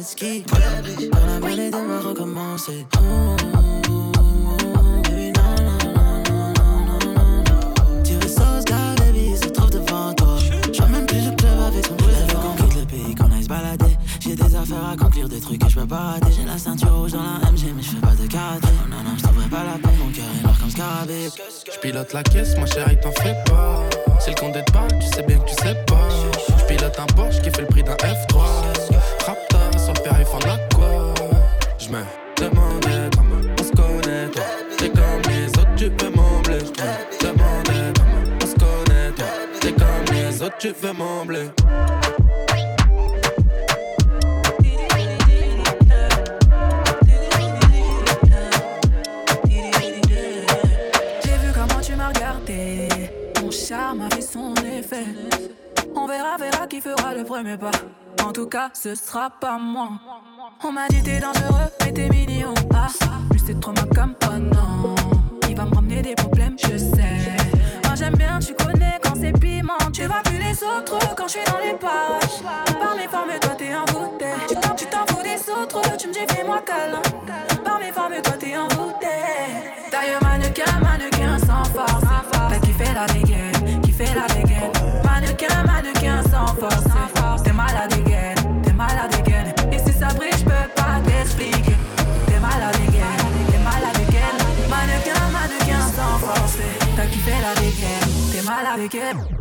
Jet 0.00 0.04
ski. 0.04 0.44
Dans 1.10 1.26
la 1.26 1.40
vallée 1.40 1.70
de 1.70 1.76
me 1.76 1.98
recommencer. 1.98 2.86
Oh, 2.96 3.36
baby, 5.02 5.32
non, 5.32 5.42
non, 5.64 5.78
non, 6.28 6.52
non, 6.58 6.98
non, 7.14 7.44
non, 7.44 8.18
veux 8.20 8.28
sauce, 8.28 8.64
gars, 8.64 8.94
baby, 8.98 9.36
se 9.36 9.48
trouve 9.48 9.70
devant 9.70 10.12
toi. 10.14 10.36
J'vois 10.72 10.88
même 10.88 11.06
plus 11.06 11.24
le 11.24 11.36
club 11.36 11.60
avec 11.66 11.86
son. 11.86 11.96
Elle 11.98 12.26
veut 12.26 12.40
qu'on 12.40 12.54
quitte 12.62 12.76
le 12.80 12.86
pays, 12.86 13.14
qu'on 13.14 13.32
aille 13.32 13.42
se 13.42 13.48
balader. 13.48 13.96
J'ai 14.20 14.34
des 14.34 14.54
affaires 14.54 14.88
à 14.92 14.96
conclure, 14.96 15.28
des 15.28 15.40
trucs 15.40 15.60
que 15.60 15.68
je 15.68 15.76
peux 15.76 15.86
pas 15.86 16.12
rater. 16.12 16.32
J'ai 16.36 16.44
la 16.44 16.58
ceinture 16.58 16.94
rouge 16.94 17.12
dans 17.12 17.22
la 17.22 17.50
MG, 17.50 17.72
mais 17.74 17.82
je 17.82 17.90
fais 17.90 18.00
pas 18.00 18.14
de 18.14 18.26
karaté. 18.26 18.68
Oh, 18.68 18.88
non, 18.88 19.02
non, 19.04 19.16
je 19.16 19.22
trouverai 19.22 19.48
pas 19.48 19.64
la 19.64 19.78
peine, 19.78 19.98
mon 19.98 20.10
cœur 20.12 20.24
est 20.38 20.42
noir 20.42 20.58
comme 20.58 20.70
scarabée. 20.70 21.28
Je 21.72 21.78
pilote 21.80 22.12
la 22.12 22.22
caisse, 22.22 22.56
ma 22.56 22.66
chérie, 22.66 22.98
t'en 23.00 23.12
fais 23.12 23.36
pas. 23.46 23.82
Si 24.20 24.30
le 24.30 24.36
compte 24.36 24.56
est 24.56 24.72
pas, 24.72 24.86
tu 25.00 25.06
sais 25.06 25.22
bien 25.22 25.38
que 25.38 25.48
tu 25.48 25.54
sais 25.62 25.74
pas. 25.86 26.08
Je 26.58 26.64
pilote 26.64 26.98
un 26.98 27.06
Porsche 27.14 27.40
qui 27.42 27.50
fait 27.50 27.62
le 27.62 27.68
prix 27.68 27.82
d'un 27.82 27.96
F3. 27.96 28.40
Rapta 29.26 29.59
périph' 30.10 30.34
en 30.34 30.38
quoi? 30.74 31.14
Je 31.78 31.88
me 31.88 32.02
demandais 32.36 33.10
comment 33.14 33.40
on 33.58 33.62
se 33.62 33.72
connaît, 33.72 34.28
toi. 34.32 34.42
T'es 34.78 34.88
comme 34.88 35.22
les 35.28 35.48
autres, 35.48 35.74
tu 35.76 35.84
veux 35.84 36.10
m'embler. 36.10 36.58
Je 36.60 37.26
me 37.26 37.32
demandais 37.32 37.92
comment 37.96 38.22
on 38.42 38.46
se 38.46 38.54
connaît, 38.54 39.10
toi. 39.16 39.26
T'es 39.60 39.72
comme 39.72 40.14
les 40.14 40.42
autres, 40.42 40.58
tu 40.58 40.72
veux 40.80 40.92
m'embler. 40.92 41.50
J'ai 51.24 51.36
vu 51.42 51.52
comment 51.54 51.80
tu 51.80 51.94
m'as 51.94 52.08
regardé. 52.08 52.88
Mon 53.42 53.50
charme 53.50 54.02
a 54.02 54.14
fait 54.14 54.22
son 54.22 54.54
effet. 54.56 55.04
On 55.94 56.06
verra, 56.06 56.36
verra 56.36 56.66
qui 56.66 56.80
fera 56.80 57.14
le 57.14 57.24
premier 57.24 57.56
pas. 57.56 57.70
En 58.24 58.32
tout 58.32 58.46
cas, 58.46 58.70
ce 58.72 58.94
sera 58.94 59.30
pas 59.30 59.58
moi. 59.58 59.90
On 60.64 60.72
m'a 60.72 60.88
dit 60.88 61.02
t'es 61.02 61.20
dangereux, 61.20 61.70
mais 61.84 61.92
t'es 61.92 62.08
mignon. 62.08 62.54
Ah, 62.74 62.88
plus 63.30 63.40
c'est 63.44 63.58
trop 63.60 63.72
ma 63.72 63.82
comme 63.94 64.14
non. 64.38 64.94
Il 65.48 65.56
va 65.56 65.64
me 65.64 65.74
ramener 65.74 66.02
des 66.02 66.14
problèmes, 66.14 66.56
je 66.58 66.76
sais. 66.76 67.36
Moi 67.84 67.94
j'aime 67.96 68.14
bien, 68.16 68.38
tu 68.38 68.54
connais 68.54 68.98
quand 69.02 69.14
c'est 69.20 69.32
piment. 69.32 69.78
Tu 69.92 70.04
vois 70.06 70.22
plus 70.24 70.38
les 70.38 70.62
autres 70.62 71.14
quand 71.16 71.26
je 71.26 71.32
suis 71.32 71.44
dans 71.44 71.58
les 71.58 71.74
pages. 71.74 72.42
Par 72.78 72.94
mes 72.96 73.08
formes, 73.08 73.38
toi 73.40 73.50
t'es 73.56 73.74
envoûté. 73.74 74.26
Tu 74.48 74.54
t'en, 74.54 74.74
tu 74.74 74.86
t'en 74.86 75.06
fous 75.06 75.22
des 75.22 75.50
autres, 75.50 75.96
tu 75.96 76.08
me 76.08 76.12
dis 76.12 76.26
fais-moi 76.28 76.60
câlin. 76.64 77.02
Par 77.64 77.78
mes 77.78 77.92
formes, 77.92 78.20
toi 78.22 78.29
t'es 98.76 99.14
malade 99.14 99.39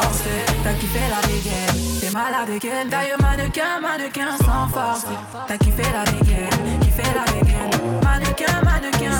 force. 0.00 0.22
T'as 0.62 0.72
kiffé 0.74 1.00
la 1.10 1.20
dégaine, 1.26 2.00
t'es 2.00 2.10
malade 2.10 2.50
again. 2.50 2.84
D'ailleurs, 2.90 3.20
mannequin, 3.20 3.80
mannequin 3.80 4.36
sans 4.38 4.68
force. 4.68 5.06
T'as 5.46 5.58
kiffé 5.58 5.82
la 5.92 6.04
dégaine, 6.04 6.80
kiffé 6.80 7.02
la 7.14 7.24
dégaine. 7.32 8.00
Mannequin, 8.02 8.60
mannequin 8.64 9.17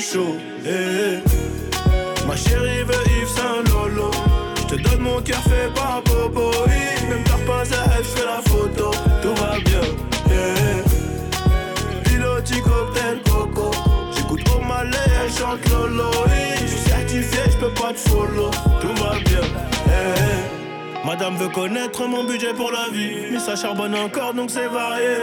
chaud. 0.00 0.36
eh. 0.66 1.20
Ma 2.26 2.36
chérie 2.36 2.82
veut 2.84 2.94
Yves 3.20 3.28
Saint 3.28 3.62
Lolo. 3.70 4.10
Je 4.56 4.76
te 4.76 4.82
donne 4.82 5.00
mon 5.00 5.20
cœur 5.20 5.40
fait 5.42 5.72
par 5.74 6.02
Bobo. 6.04 6.50
Même 7.08 7.22
t'as 7.24 7.38
pas 7.46 7.62
à 7.62 7.96
elle, 7.98 8.04
fais 8.04 8.24
la 8.24 8.40
photo. 8.50 8.90
Tout 9.22 9.34
va 9.42 9.58
bien. 9.64 9.80
eh. 10.30 12.04
Piloti 12.08 12.60
cocktail 12.62 13.18
coco. 13.30 13.70
J'écoute 14.16 14.42
au 14.56 14.60
malais, 14.64 14.96
elle 15.24 15.32
chante 15.32 15.68
Lolo. 15.70 16.10
Je 16.60 16.66
suis 16.66 16.78
certifié, 16.90 17.40
je 17.50 17.56
peux 17.58 17.74
pas 17.74 17.92
te 17.92 17.98
follow. 18.08 18.50
Tout 18.80 19.02
va 19.02 19.18
bien. 19.24 19.40
eh. 19.88 21.06
Madame 21.06 21.36
veut 21.36 21.48
connaître 21.48 22.06
mon 22.06 22.24
budget 22.24 22.54
pour 22.54 22.70
la 22.70 22.88
vie. 22.92 23.32
Mais 23.32 23.38
ça 23.40 23.56
charbonne 23.56 23.94
encore 23.94 24.32
donc 24.34 24.50
c'est 24.50 24.68
varié. 24.68 25.16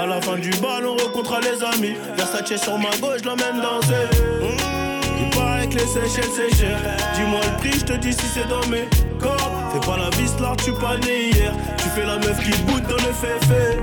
À 0.00 0.06
la 0.06 0.20
fin 0.20 0.36
du 0.36 0.50
bal, 0.50 0.86
on 0.86 0.96
rencontre 0.96 1.40
les 1.40 1.60
amis. 1.64 1.96
Versace 2.16 2.62
sur 2.62 2.78
ma 2.78 2.90
gauche, 3.00 3.22
l'emmène 3.24 3.60
danser. 3.60 4.06
Mmh, 4.40 5.20
Il 5.20 5.36
paraît 5.36 5.66
que 5.68 5.74
les 5.74 5.86
Seychelles 5.86 6.30
c'est 6.34 6.56
cher. 6.56 6.78
Dis-moi 7.16 7.40
le 7.44 7.56
prix, 7.58 7.80
je 7.80 7.84
te 7.84 7.92
dis 7.94 8.12
si 8.12 8.26
c'est 8.32 8.46
dans 8.48 8.64
mes 8.68 8.88
corps. 9.20 9.50
Fais 9.72 9.80
pas 9.80 9.96
la 9.96 10.10
vis 10.16 10.32
là, 10.40 10.54
tu 10.64 10.72
pas 10.72 10.96
né 10.98 11.30
hier. 11.30 11.52
Tu 11.78 11.88
fais 11.88 12.06
la 12.06 12.16
meuf 12.18 12.38
qui 12.44 12.56
boude 12.62 12.84
dans 12.84 12.94
le 12.94 13.12
féfé. 13.12 13.78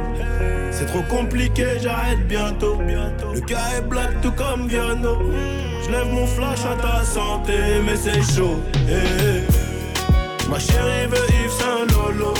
C'est 0.71 0.85
trop 0.85 1.03
compliqué, 1.03 1.65
j'arrête 1.81 2.25
bientôt. 2.27 2.79
Le 3.33 3.41
cas 3.41 3.77
est 3.77 3.81
black 3.81 4.21
tout 4.21 4.31
comme 4.31 4.67
Viano. 4.69 5.19
Je 5.85 5.91
lève 5.91 6.07
mon 6.13 6.25
flash 6.27 6.59
à 6.65 6.81
ta 6.81 7.03
santé, 7.03 7.57
mais 7.85 7.97
c'est 7.97 8.21
chaud. 8.33 8.61
eh, 8.89 8.93
eh. 8.93 10.49
Ma 10.49 10.59
chérie 10.59 11.07
veut 11.07 11.27
Yves 11.43 11.51
Saint 11.51 11.85
Lolo. 11.93 12.33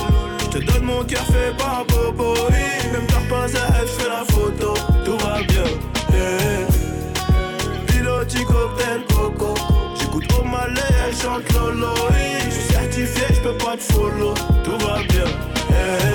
Te 0.55 0.61
donne 0.61 0.83
mon 0.85 1.03
cœur 1.03 1.25
fait 1.25 1.53
par 1.57 1.83
Bobo. 1.85 2.33
eh. 2.49 2.87
Même 2.93 3.05
t'as 3.07 3.29
pas 3.29 3.43
à 3.43 3.81
je 3.81 3.87
fais 3.87 4.07
la 4.07 4.23
photo. 4.23 4.73
Tout 5.03 5.17
va 5.17 5.41
bien. 5.43 5.65
eh. 6.13 7.91
Piloti 7.91 8.37
cocktail 8.45 9.01
coco. 9.13 9.53
J'écoute 9.99 10.23
au 10.39 10.45
malais, 10.45 10.81
elle 11.05 11.13
chante 11.13 11.51
Lolo. 11.53 11.89
eh. 12.11 12.45
Je 12.45 12.51
suis 12.51 12.73
certifié, 12.73 13.25
je 13.31 13.41
peux 13.41 13.57
pas 13.57 13.75
te 13.75 13.83
follow. 13.91 14.33
Tout 14.63 14.77
va 14.85 14.99
bien. 15.09 15.54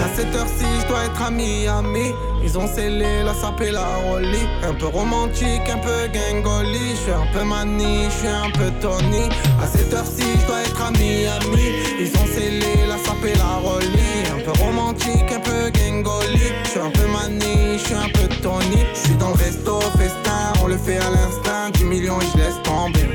À 0.03 0.09
cette 0.16 0.35
heure-ci, 0.35 0.64
je 0.83 0.88
dois 0.88 1.05
être 1.05 1.23
à 1.23 1.31
Miami. 1.31 2.12
Ils 2.42 2.59
ont 2.59 2.66
scellé 2.66 3.23
la 3.23 3.35
sape 3.35 3.61
et 3.61 3.70
la 3.70 3.87
rollie. 4.09 4.49
Un 4.62 4.75
peu 4.75 4.87
romantique, 4.87 5.68
un 5.73 5.79
peu 5.79 6.09
gangoli. 6.12 6.90
Je 6.94 7.01
suis 7.03 7.12
un 7.12 7.27
peu 7.33 7.44
mani, 7.44 8.05
je 8.05 8.16
suis 8.18 8.29
un 8.29 8.51
peu 8.51 8.70
Tony. 8.81 9.29
À 9.62 9.66
cette 9.66 9.92
heure-ci, 9.92 10.25
je 10.40 10.46
dois 10.46 10.62
être 10.62 10.83
à 10.83 10.90
Miami. 10.90 11.73
Ils 12.01 12.12
ont 12.20 12.27
scellé 12.27 12.87
la 12.88 12.99
sape 12.99 13.25
et 13.25 13.37
la 13.37 13.57
rollie. 13.62 14.25
Un 14.33 14.42
peu 14.44 14.53
romantique, 14.62 15.31
un 15.35 15.40
peu 15.40 15.70
gangoli. 15.70 16.53
Je 16.64 16.70
suis 16.70 16.81
un 16.81 16.90
peu 16.90 17.07
mani, 17.07 17.79
je 17.79 17.85
suis 17.85 17.94
un 17.94 18.09
peu 18.09 18.27
Tony. 18.42 18.85
Je 18.94 18.99
suis 18.99 19.14
dans 19.16 19.29
le 19.29 19.35
resto, 19.35 19.81
festin, 19.99 20.53
on 20.62 20.66
le 20.66 20.79
fait 20.79 20.99
à 20.99 21.11
l'instinct. 21.11 21.70
10 21.75 21.85
millions 21.85 22.20
et 22.20 22.27
je 22.33 22.38
laisse 22.38 22.62
tomber. 22.64 23.07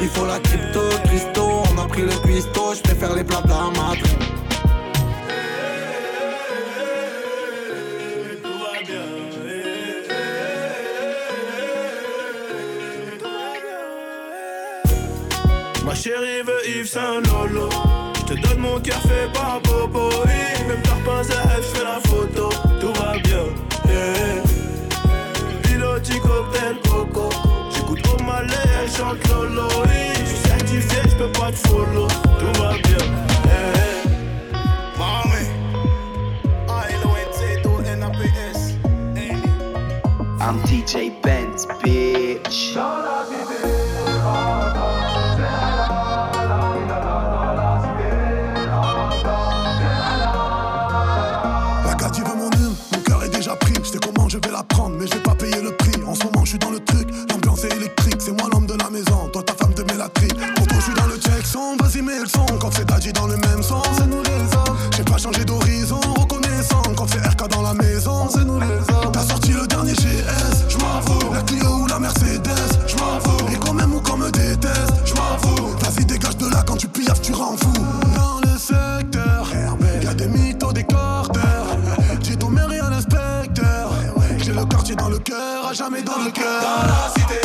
Il 0.00 0.08
faut 0.08 0.26
la 0.26 0.38
crypto, 0.38 0.80
Christo. 1.04 1.62
On 1.74 1.80
a 1.80 1.86
pris 1.86 2.02
le 2.02 2.16
cuistot, 2.22 2.74
je 2.76 2.82
préfère 2.82 3.14
les 3.14 3.24
plats 3.24 3.42
de. 3.42 4.29
Je 16.82 18.24
te 18.24 18.40
donne 18.40 18.58
mon 18.58 18.80
cœur 18.80 19.00
fait 19.02 19.30
par 19.34 19.60
Bobo. 19.60 20.08
eh. 20.24 20.64
Même 20.66 20.80
pas 20.80 21.22
je 21.22 21.62
fais 21.62 21.84
la 21.84 22.00
photo. 22.08 22.48
Tout 22.80 22.92
va 22.98 23.18
bien. 23.18 23.44
Piloti 25.62 26.18
cocktail 26.20 26.76
coco. 26.88 27.28
J'écoute 27.74 28.00
au 28.08 28.22
malais, 28.22 28.88
chante 28.96 29.28
Lolo. 29.28 29.68
Je 29.84 30.24
suis 30.24 30.36
certifié, 30.36 31.02
je 31.10 31.16
peux 31.16 31.32
pas 31.32 31.52
te 31.52 31.68
follow. 31.68 32.08
Tout 32.38 32.62
va 32.62 32.70
bien. 32.72 33.06
I'm 40.40 40.58
DJ 40.64 41.12
Benz, 41.22 41.66
bitch. 41.82 42.74
Je 56.50 56.56
suis 56.56 56.58
dans 56.58 56.70
le 56.70 56.80
truc, 56.80 57.06
l'ambiance 57.30 57.62
est 57.62 57.76
électrique. 57.76 58.16
C'est 58.18 58.32
moi 58.32 58.48
l'homme 58.52 58.66
de 58.66 58.74
la 58.74 58.90
maison, 58.90 59.28
toi 59.32 59.40
ta 59.40 59.54
femme 59.54 59.72
de 59.72 59.84
mélatrie. 59.84 60.26
Pour 60.56 60.66
toi, 60.66 60.78
je 60.78 60.82
suis 60.82 60.94
dans 60.94 61.06
le 61.06 61.16
check 61.16 61.46
son, 61.46 61.76
vas-y, 61.76 62.02
mets 62.02 62.18
le 62.18 62.26
son. 62.26 62.44
Quand 62.58 62.72
c'est 62.72 62.84
daddy 62.84 63.12
dans 63.12 63.28
le 63.28 63.36
même 63.36 63.62
sens, 63.62 63.86
c'est 63.96 64.06
nous 64.08 64.20
les 64.24 64.56
hommes. 64.56 64.76
J'ai 64.96 65.04
pas 65.04 65.16
changé 65.16 65.44
d'horizon, 65.44 66.00
reconnaissant. 66.18 66.82
Quand 66.96 67.06
c'est 67.06 67.20
RK 67.20 67.48
dans 67.50 67.62
la 67.62 67.74
maison, 67.74 68.28
c'est 68.28 68.44
nous 68.44 68.58
les 68.58 68.66
hommes. 68.66 69.12
T'as 69.12 69.22
sorti 69.22 69.52
le 69.52 69.64
dernier 69.68 69.92
GS, 69.92 70.66
je 70.68 70.76
m'en 70.78 71.00
fous. 71.02 71.32
La 71.32 71.42
Clio 71.42 71.70
ou 71.82 71.86
la 71.86 72.00
Mercedes, 72.00 72.50
je 72.84 72.96
m'en 72.96 73.20
fous. 73.20 73.46
Et 73.52 73.56
quand 73.56 73.74
même 73.74 73.94
ou 73.94 74.00
qu'on 74.00 74.16
me 74.16 74.30
déteste, 74.32 74.94
je 75.04 75.14
m'en 75.14 75.38
fous. 75.38 75.68
Vas-y, 75.78 76.04
dégage 76.04 76.36
de 76.36 76.48
là 76.48 76.64
quand 76.66 76.76
tu 76.76 76.88
piaffes, 76.88 77.22
tu 77.22 77.32
rends 77.32 77.56
fou. 77.56 77.72
Dans 78.16 78.40
le 78.40 78.58
secteur, 78.58 79.48
y'a 80.02 80.14
des 80.14 80.26
mythos, 80.26 80.72
des 80.72 80.82
corteurs. 80.82 81.49
J'ai 84.90 84.96
dans 84.96 85.08
le 85.08 85.20
cœur, 85.20 85.68
à 85.68 85.72
jamais 85.72 86.02
dans 86.02 86.18
le 86.18 86.32
cœur. 86.32 86.62
Dans 86.62 86.88
la 86.88 87.12
cité. 87.14 87.40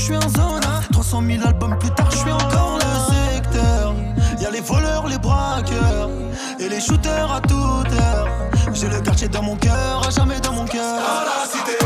je 0.00 0.04
suis 0.06 0.16
en 0.16 0.28
zone. 0.30 0.62
Hein. 0.64 0.80
300 0.92 1.22
000 1.26 1.46
albums 1.46 1.78
plus 1.78 1.90
tard, 1.90 2.10
je 2.10 2.16
suis 2.16 2.32
encore 2.32 2.78
le 2.78 3.14
secteur. 3.14 3.94
Y'a 4.40 4.50
les 4.50 4.60
voleurs, 4.60 5.06
les 5.06 5.18
braqueurs 5.18 6.08
et 6.58 6.68
les 6.68 6.80
shooters 6.80 7.30
à 7.30 7.40
toute 7.40 7.92
heure. 7.92 8.28
J'ai 8.72 8.88
le 8.88 9.00
quartier 9.00 9.28
dans 9.28 9.42
mon 9.42 9.56
cœur, 9.56 10.06
à 10.06 10.10
jamais 10.10 10.40
dans 10.40 10.52
mon 10.52 10.64
cœur. 10.64 10.96
La 11.26 11.46
cité. 11.46 11.79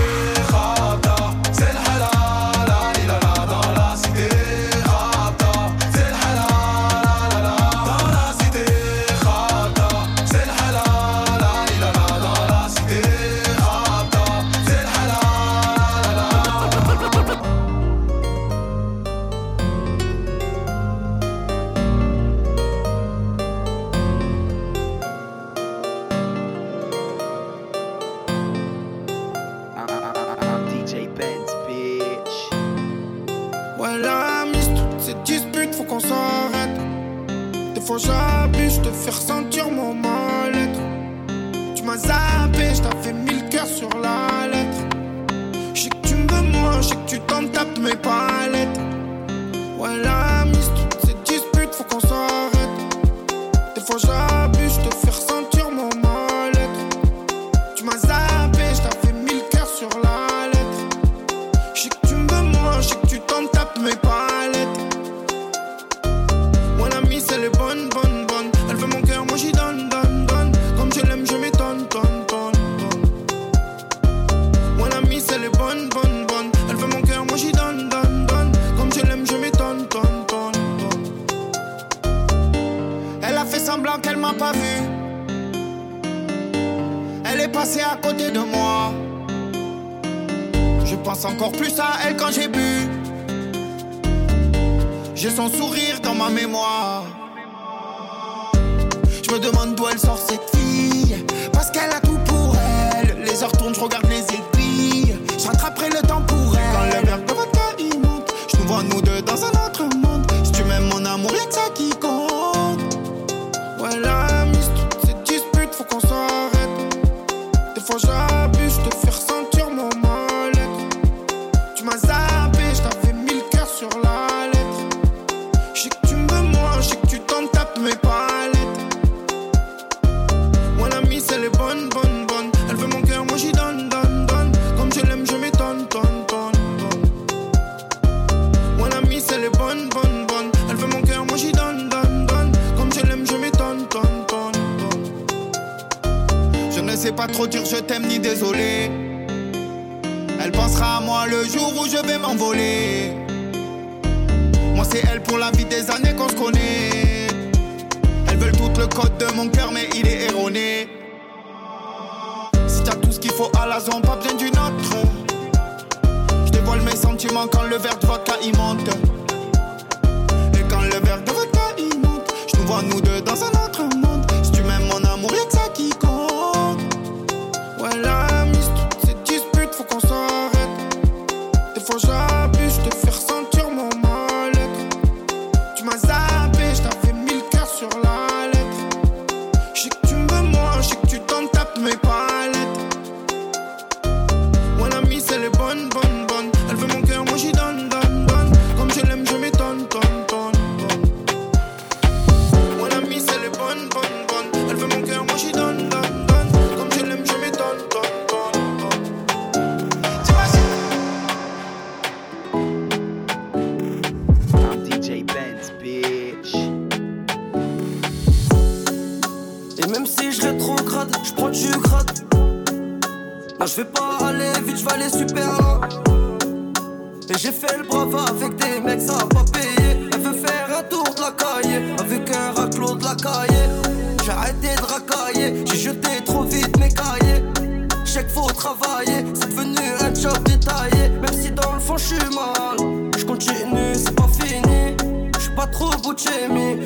Faut 238.35 238.51
travailler, 238.53 239.25
c'est 239.35 239.49
devenu 239.49 239.79
un 240.01 240.12
job 240.14 240.42
détaillé. 240.44 241.09
Même 241.09 241.33
si 241.33 241.51
dans 241.53 241.75
le 241.75 241.81
fond 241.81 241.97
je 241.97 242.05
suis 242.05 242.35
mal, 242.35 242.77
je 243.16 243.25
continue, 243.25 243.94
c'est 243.94 244.14
pas 244.14 244.29
fini. 244.29 244.97
Je 245.37 245.40
suis 245.40 245.55
pas 245.55 245.66
trop 245.68 245.90
Gucci, 246.03 246.29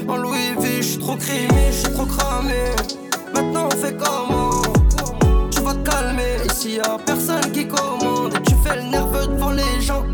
en 0.06 0.16
Louis 0.16 0.52
V, 0.58 0.76
je 0.78 0.82
suis 0.82 0.98
trop 0.98 1.16
crimi, 1.16 1.66
je 1.70 1.76
suis 1.76 1.92
trop 1.94 2.04
cramé. 2.04 2.76
Maintenant 3.34 3.68
on 3.72 3.76
fait 3.76 3.96
comment? 3.96 4.62
Tu 5.50 5.61
vas 5.61 5.74
te 5.74 5.90
calmer, 5.90 6.37
ici 6.50 6.76
y 6.76 6.80
a 6.80 6.98
personne 6.98 7.52
qui 7.52 7.66
commande. 7.66 8.34
Et 8.34 8.42
tu 8.42 8.54
fais 8.62 8.76
le 8.76 8.82
nerveux 8.82 9.28
devant 9.28 9.52
les 9.52 9.80
gens. 9.80 10.04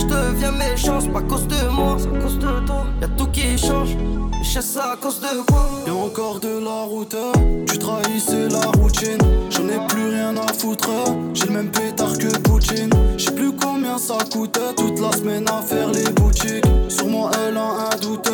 Je 0.00 0.06
deviens 0.06 0.52
méchant, 0.52 0.98
c'est 0.98 1.10
pas 1.10 1.18
à 1.18 1.22
cause 1.22 1.46
de 1.46 1.68
moi, 1.68 1.96
c'est 1.98 2.08
à 2.08 2.22
cause 2.22 2.38
de 2.38 2.66
toi. 2.66 2.86
Y'a 3.02 3.08
tout 3.08 3.26
qui 3.26 3.58
change. 3.58 3.90
Et 3.90 4.44
je 4.44 4.60
ça 4.60 4.92
à 4.92 4.96
cause 4.96 5.20
de 5.20 5.42
quoi? 5.46 5.68
Y'a 5.86 5.92
encore 5.92 6.40
de 6.40 6.58
la 6.64 6.84
route, 6.84 7.16
tu 7.68 7.78
trahissais 7.78 8.48
la 8.48 8.62
routine. 8.80 9.18
J'en 9.50 9.68
ai 9.68 9.86
plus 9.88 10.08
rien 10.08 10.34
à 10.38 10.52
foutre, 10.54 10.88
j'ai 11.34 11.44
le 11.44 11.52
même 11.52 11.70
pétard 11.70 12.16
que 12.16 12.38
Poutine. 12.38 12.90
J'sais 13.18 13.32
plus 13.32 13.52
combien 13.52 13.98
ça 13.98 14.16
coûte 14.32 14.58
toute 14.74 14.98
la 15.00 15.12
semaine 15.12 15.44
à 15.48 15.60
faire 15.60 15.90
les 15.90 16.10
boutiques. 16.12 16.64
Sur 16.88 17.06
elle 17.46 17.58
a 17.58 17.92
un 17.92 17.96
doute, 18.00 18.30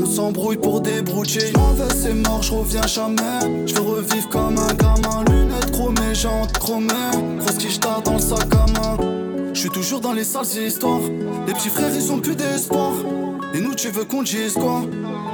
on 0.00 0.06
s'embrouille 0.06 0.56
pour 0.56 0.80
des 0.80 1.02
broutiers. 1.02 1.52
J'm'en 1.52 1.72
vais, 1.74 1.94
c'est 1.94 2.14
mort, 2.14 2.42
j'reviens 2.42 2.86
jamais. 2.86 3.66
J'veux 3.66 3.82
revivre 3.82 4.28
comme 4.30 4.56
un 4.56 4.72
gamin, 4.72 5.24
lunettes 5.28 5.72
chromées, 5.72 6.14
jantes 6.14 6.56
chromées. 6.58 7.38
Grosse 7.38 7.58
quiche 7.58 7.78
dans 7.78 8.14
le 8.14 8.18
sac 8.18 8.48
à 8.54 8.80
main. 8.80 9.29
Je 9.52 9.60
suis 9.60 9.70
toujours 9.70 10.00
dans 10.00 10.12
les 10.12 10.24
sales 10.24 10.46
histoires. 10.66 11.00
Les 11.46 11.52
petits 11.52 11.68
frères, 11.68 11.94
ils 11.94 12.12
ont 12.12 12.18
plus 12.18 12.36
d'espoir. 12.36 12.92
Et 13.52 13.60
nous, 13.60 13.74
tu 13.74 13.88
veux 13.88 14.04
qu'on 14.04 14.22
dise 14.22 14.54
quoi? 14.54 14.82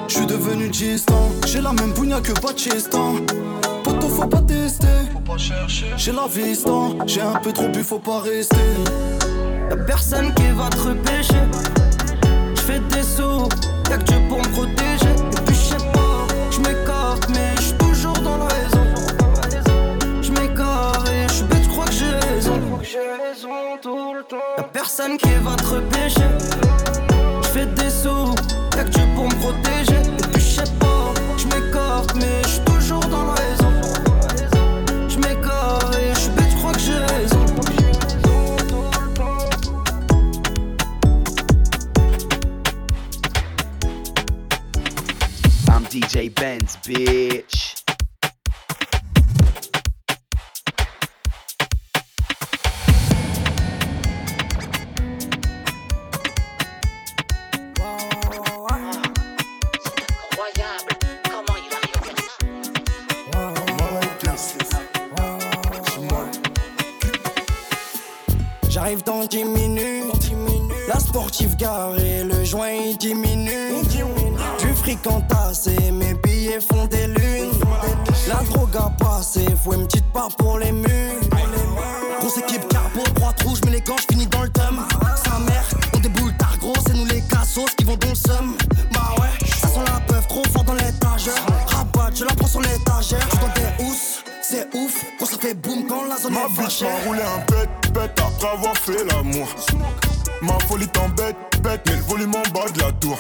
Je 0.09 0.15
suis 0.15 0.27
devenu 0.27 0.69
distant. 0.69 1.31
J'ai 1.47 1.61
la 1.61 1.73
même 1.73 1.93
bougna 1.93 2.21
que 2.21 2.33
Batista. 2.41 2.99
Poto, 3.85 4.09
faut 4.09 4.27
pas 4.27 4.43
tester. 4.43 4.87
J'ai 5.97 6.13
la 6.13 6.27
vista. 6.27 6.71
J'ai 7.07 7.21
un 7.21 7.35
peu 7.35 7.53
trop 7.53 7.69
bu, 7.69 7.83
faut 7.83 7.99
pas 7.99 8.21
rester. 8.21 8.57
Y'a 9.71 9.77
personne 9.77 10.33
qui 10.35 10.49
va 10.57 10.69
te 10.71 10.79
repêcher. 10.79 11.45
J'fais 12.55 12.81
des 12.81 13.03
sous, 13.03 13.49
y'a 13.91 13.99
que 13.99 14.05
Dieu 14.05 14.17
pour 14.29 14.39
me 14.39 14.49
protéger. 14.53 15.13
Et 15.13 15.41
puis 15.45 15.55
j'sais 15.55 15.85
pas, 15.93 16.27
j'm'écarte, 16.51 17.29
mais 17.31 17.56
raison. 22.95 23.51
Y'a 24.57 24.63
personne 24.65 25.17
qui 25.19 25.29
va 25.43 25.57
te 25.57 25.65
repêcher. 25.65 26.21
J'fais 27.43 27.67
des 27.67 27.91
sous, 27.91 28.35
y'a 28.77 28.85
que 28.85 28.91
Dieu 28.91 29.03
pour 29.15 29.25
me 29.25 29.35
protéger. 29.35 30.01
Et 30.01 30.29
puis 30.33 30.41
j'sais 30.41 30.71
pas, 30.79 31.13
j'm'écarte, 31.37 32.15
mais 32.15 32.43
j'suis 32.45 32.61
toujours 32.61 33.05
dans 33.07 33.25
la 33.25 33.35
raison. 33.35 33.73
J'm'écarte 35.09 35.97
et 35.97 36.15
j'suis 36.15 36.31
bête, 36.31 36.51
j'crois 36.51 36.73
que 36.73 36.79
j'ai 36.79 36.93
raison. 36.93 37.47
I'm 45.69 45.85
DJ 45.91 46.31
Benz, 46.31 46.79
bitch. 46.85 47.66
J'arrive 68.87 69.03
dans 69.03 69.25
10 69.25 69.45
minutes. 69.47 70.31
La 70.87 71.01
sportive 71.01 71.57
garée, 71.57 72.23
le 72.23 72.45
joint 72.45 72.71
il 72.71 72.97
diminue. 72.97 73.83
Du 74.61 74.73
fric 74.77 75.05
entassé, 75.09 75.75
mes 75.91 76.15
billets 76.15 76.61
font 76.61 76.87
des 76.87 77.09
lunes. 77.09 77.51
La 78.29 78.45
drogue 78.45 78.77
a 78.77 78.93
passé, 79.03 79.45
faut 79.65 79.73
une 79.75 79.89
petite 79.89 80.07
part 80.13 80.29
pour 80.39 80.61
les 80.61 80.71
murs. 80.71 81.19
Grosse 82.21 82.39
équipe 82.39 82.69
carbo, 82.69 83.03
droite 83.17 83.43
rouge, 83.43 83.59
mais 83.65 83.73
les 83.73 83.81
gants, 83.81 83.97
finis 84.09 84.29
dans 84.29 84.43
le 84.43 84.51
thème. 84.51 84.79
Sa 85.17 85.37
mère, 85.41 85.65
on 85.93 85.99
déboule 85.99 86.37
tard 86.37 86.57
gros, 86.61 86.75
c'est 86.87 86.95
nous 86.95 87.07
les 87.07 87.23
cassos 87.23 87.75
qui 87.77 87.83
vont 87.83 87.97
dans 87.97 88.11
le 88.11 88.15
seum. 88.15 88.57
Bah 88.93 89.15
ouais, 89.19 89.49
ça 89.49 89.67
sent 89.67 89.81
la 89.85 89.99
peuf 90.07 90.29
trop 90.29 90.45
fort 90.53 90.63
dans 90.63 90.75
l'étagère. 90.75 91.45
Rabat, 91.67 92.15
je 92.15 92.25
la 92.25 92.35
prends 92.37 92.47
sur 92.47 92.61
l'étagère. 92.61 93.27
Je 93.33 93.41
dans 93.41 93.53
des 93.53 93.85
housses, 93.85 94.23
c'est 94.43 94.69
ouf, 94.77 95.05
fait 95.47 95.55
boum 95.55 95.87
quand 95.87 96.05
la 96.09 96.17
zone 96.17 96.35
Ma 96.35 96.41
est 96.41 96.61
bitch 96.61 96.83
m'a 96.83 96.89
roulé 97.07 97.21
un 97.21 97.39
bête, 97.53 97.93
bête 97.93 98.21
après 98.21 98.49
avoir 98.49 98.77
fait 98.77 99.05
l'amour. 99.05 99.49
Ma 100.43 100.59
folie 100.67 100.89
t'embête, 100.89 101.37
bête, 101.63 101.83
mais 101.87 101.97
le 101.97 102.03
volume 102.03 102.35
en 102.35 102.51
bas 102.53 102.69
de 102.75 102.81
la 102.81 102.93
tour. 102.93 103.19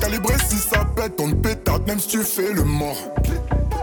Calibré 0.00 0.34
si 0.48 0.56
ça 0.56 0.84
pète, 0.96 1.18
on 1.18 1.30
te 1.30 1.34
pétate, 1.34 1.86
même 1.86 1.98
si 1.98 2.08
tu 2.08 2.22
fais 2.22 2.52
le 2.52 2.62
mort. 2.64 2.98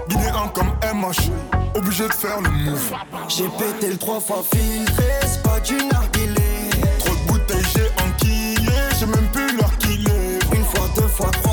Guinéen 0.08 0.52
comme 0.54 0.72
MH, 0.94 1.32
obligé 1.76 2.08
de 2.08 2.14
faire 2.14 2.42
le 2.42 2.50
move. 2.50 2.94
J'ai 3.28 3.48
pété 3.58 3.92
le 3.92 3.98
trois 3.98 4.20
fois 4.20 4.44
filtré, 4.54 5.04
c'est 5.26 5.42
pas 5.42 5.60
du 5.60 5.76
narguilé. 5.76 6.70
Trop 7.00 7.16
de 7.16 7.28
bouteilles, 7.28 7.66
j'ai 7.74 7.90
enquillé, 8.04 8.80
j'ai 9.00 9.06
même 9.06 9.28
plus 9.32 9.58
l'heure 9.58 9.78
qu'il 9.80 10.08
est. 10.08 10.56
Une 10.56 10.66
fois, 10.66 10.88
deux 10.96 11.08
fois, 11.08 11.32
trois 11.42 11.53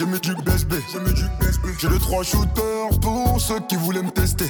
j'ai 0.00 0.06
mis 0.06 0.20
du 0.20 0.34
BSB. 0.34 0.74
J'ai 1.78 1.88
les 1.90 1.98
trois 1.98 2.22
shooters 2.22 2.88
pour 3.02 3.38
ceux 3.38 3.60
qui 3.68 3.76
voulaient 3.76 4.02
me 4.02 4.10
tester. 4.10 4.46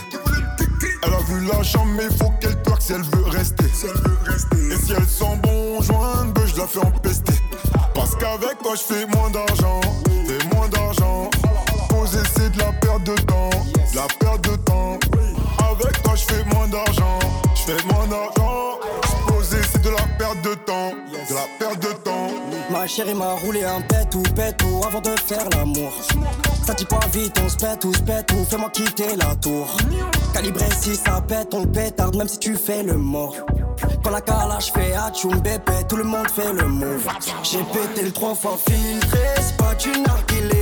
Elle 1.03 1.13
a 1.13 1.19
vu 1.27 1.45
la 1.45 1.61
chambre, 1.65 1.93
mais 1.97 2.09
faut 2.17 2.31
qu'elle 2.41 2.63
twerk 2.63 2.81
si 2.81 2.93
elle 2.93 3.03
veut 3.03 3.25
rester. 3.25 3.65
Et 3.65 4.77
si 4.77 4.93
elle 4.93 5.07
sent 5.09 5.41
bon 5.43 5.83
joint, 5.83 6.27
ben 6.27 6.47
je 6.47 6.57
la 6.57 6.69
fais 6.69 6.79
empester. 6.79 7.33
Parce 7.95 8.15
qu'avec 8.15 8.63
toi, 8.63 8.75
je 8.77 8.95
fais 8.95 9.07
moins 9.07 9.31
d'argent. 9.31 9.81
Fais 10.29 10.55
moins 10.55 10.69
d'argent. 10.69 11.31
Poser, 11.89 12.23
c'est 12.37 12.53
de 12.53 12.59
la 12.59 12.73
perte 12.73 13.03
de 13.03 13.17
temps. 13.23 13.51
De 13.51 13.97
la 13.97 14.07
perte 14.21 14.49
de 14.49 14.57
temps. 14.57 14.99
Avec 15.59 16.03
toi, 16.03 16.15
je 16.15 16.33
fais 16.33 16.45
moins 16.55 16.69
d'argent. 16.69 17.19
Je 17.57 17.73
fais 17.73 17.85
moins 17.93 18.07
d'argent. 18.07 18.79
Poser, 19.27 19.63
c'est 19.73 19.83
de 19.83 19.91
la 19.91 20.07
perte 20.17 20.43
de 20.43 20.55
temps. 20.55 20.93
De 21.29 21.35
la 21.35 21.47
perte 21.59 21.83
de 21.83 21.93
temps. 22.05 22.10
Ma 22.81 22.87
chérie 22.87 23.13
m'a 23.13 23.35
roulé 23.35 23.63
un 23.63 23.83
pète 23.83 24.15
ou 24.15 24.23
pète 24.35 24.63
ou 24.63 24.83
avant 24.87 25.03
de 25.03 25.11
faire 25.11 25.47
l'amour. 25.51 25.93
Ça 26.65 26.73
dit 26.73 26.87
pas 26.87 27.07
vite, 27.13 27.39
on 27.45 27.47
se 27.47 27.57
pète 27.59 27.85
ou 27.85 27.93
se 27.93 28.01
pète 28.01 28.33
ou 28.33 28.43
fais-moi 28.43 28.71
quitter 28.71 29.17
la 29.17 29.35
tour. 29.35 29.77
Calibré 30.33 30.65
si 30.81 30.97
ça 30.97 31.21
pète, 31.21 31.53
on 31.53 31.61
le 31.61 31.71
pétarde 31.71 32.17
même 32.17 32.27
si 32.27 32.39
tu 32.39 32.57
fais 32.57 32.83
le 32.83 32.95
mort. 32.95 33.37
Quand 34.03 34.11
la 34.11 34.23
calage 34.23 34.73
fait 34.73 34.95
atchoum 34.95 35.41
bébé, 35.41 35.85
tout 35.91 35.97
le 35.97 36.05
monde 36.05 36.31
fait 36.31 36.55
le 36.55 36.69
move. 36.69 37.07
J'ai 37.43 37.59
pété 37.65 38.01
le 38.03 38.13
trois 38.13 38.35
fois 38.35 38.57
filtré, 38.67 39.19
c'est 39.37 39.59
pas 39.59 39.75
du 39.75 39.91
narguilé. 40.01 40.60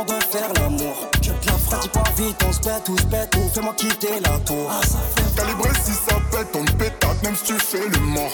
Avant 0.00 0.18
de 0.18 0.24
faire 0.24 0.52
l'amour. 0.54 1.10
Je 1.22 1.30
la 1.30 1.58
frappe, 1.58 1.82
dis 1.82 1.88
pas 1.88 2.04
vite, 2.16 2.36
on 2.48 2.52
se 2.52 2.60
pète 2.60 2.88
ou 2.88 2.96
se 2.96 3.04
pète 3.04 3.36
ou 3.36 3.48
fais-moi 3.52 3.74
quitter 3.76 4.20
la 4.22 4.38
tour. 4.40 4.70
Calibré 5.36 5.70
si 5.82 5.92
ça 5.92 6.16
pète, 6.30 6.48
on 6.54 6.64
te 6.64 6.72
pétate, 6.72 7.22
même 7.22 7.36
si 7.36 7.44
tu 7.44 7.54
fais 7.58 7.88
le 7.88 7.98
mort. 8.00 8.32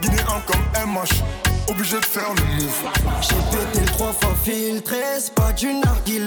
Guinéen 0.00 0.42
comme 0.46 0.64
MH, 0.86 1.22
obligé 1.68 1.98
de 1.98 2.04
faire 2.04 2.32
le 2.34 2.44
move. 2.56 2.90
J'ai 3.20 3.56
pété 3.56 3.84
trois 3.92 4.12
fois 4.12 4.34
filtré, 4.42 5.02
c'est 5.18 5.34
pas 5.34 5.52
du 5.52 5.74
narguilé. 5.74 6.26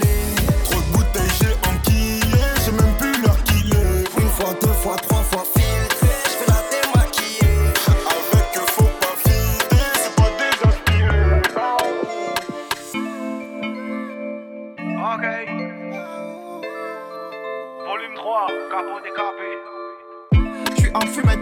Trop 0.65 0.79
de 0.79 0.97
bouteilles, 0.97 1.37
j'ai 1.41 1.69
enquillé, 1.69 2.43
j'ai 2.63 2.71
même 2.71 2.93
plus 2.97 3.21
l'heure 3.21 3.43
qu'il 3.43 3.73
est. 3.73 4.21
Une 4.21 4.29
fois, 4.29 4.53
deux 4.61 4.73
fois, 4.81 4.95
trois 4.95 5.16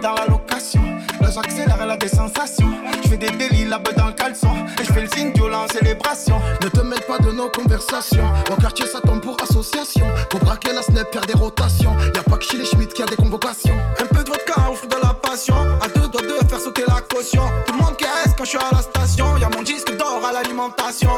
dans 0.05 0.13
la 0.13 0.27
location. 0.27 0.83
Là 1.19 1.29
j'accélère, 1.33 1.79
elle 1.81 1.89
a 1.89 1.97
des 1.97 2.07
sensations. 2.07 2.71
Je 3.03 3.09
fais 3.09 3.17
des 3.17 3.31
délits 3.31 3.65
là-bas 3.65 3.91
dans 3.93 4.07
le 4.07 4.13
caleçon. 4.13 4.53
Et 4.79 4.83
je 4.85 4.93
fais 4.93 5.01
le 5.01 5.07
signe 5.07 5.31
violent, 5.33 5.65
célébration. 5.71 6.39
Ne 6.61 6.69
te 6.69 6.81
mêle 6.81 7.01
pas 7.07 7.17
de 7.17 7.31
nos 7.31 7.49
conversations. 7.49 8.27
Au 8.51 8.55
quartier, 8.55 8.85
ça 8.85 9.01
tombe 9.01 9.21
pour 9.21 9.35
association. 9.41 10.05
Pour 10.29 10.41
braquer 10.41 10.73
la 10.73 10.83
snap, 10.83 11.11
faire 11.11 11.25
des 11.25 11.33
rotations. 11.33 11.95
Y 12.13 12.19
a 12.19 12.23
pas 12.23 12.37
que 12.37 12.43
chez 12.43 12.57
les 12.57 12.65
Schmitt 12.65 12.93
qui 12.93 13.01
a 13.01 13.07
des 13.07 13.15
convocations. 13.15 13.75
Un 13.99 14.05
peu 14.05 14.23
de 14.23 14.29
vodka 14.29 14.53
au 14.69 14.87
de 14.87 15.01
la 15.01 15.13
passion. 15.15 15.55
À 15.81 15.87
deux 15.87 16.07
doigts 16.07 16.21
de 16.21 16.47
faire 16.47 16.59
sauter 16.59 16.83
la 16.87 17.01
caution. 17.01 17.41
Tout 17.65 17.73
le 17.73 17.79
monde 17.83 17.97
caisse 17.97 18.33
quand 18.37 18.43
je 18.43 18.49
suis 18.49 18.59
à 18.59 18.75
la 18.75 18.83
station. 18.83 19.37
Y'a 19.37 19.49
mon 19.49 19.63
disque 19.63 19.97
d'or 19.97 20.21
à 20.23 20.31
l'alimentation. 20.33 21.09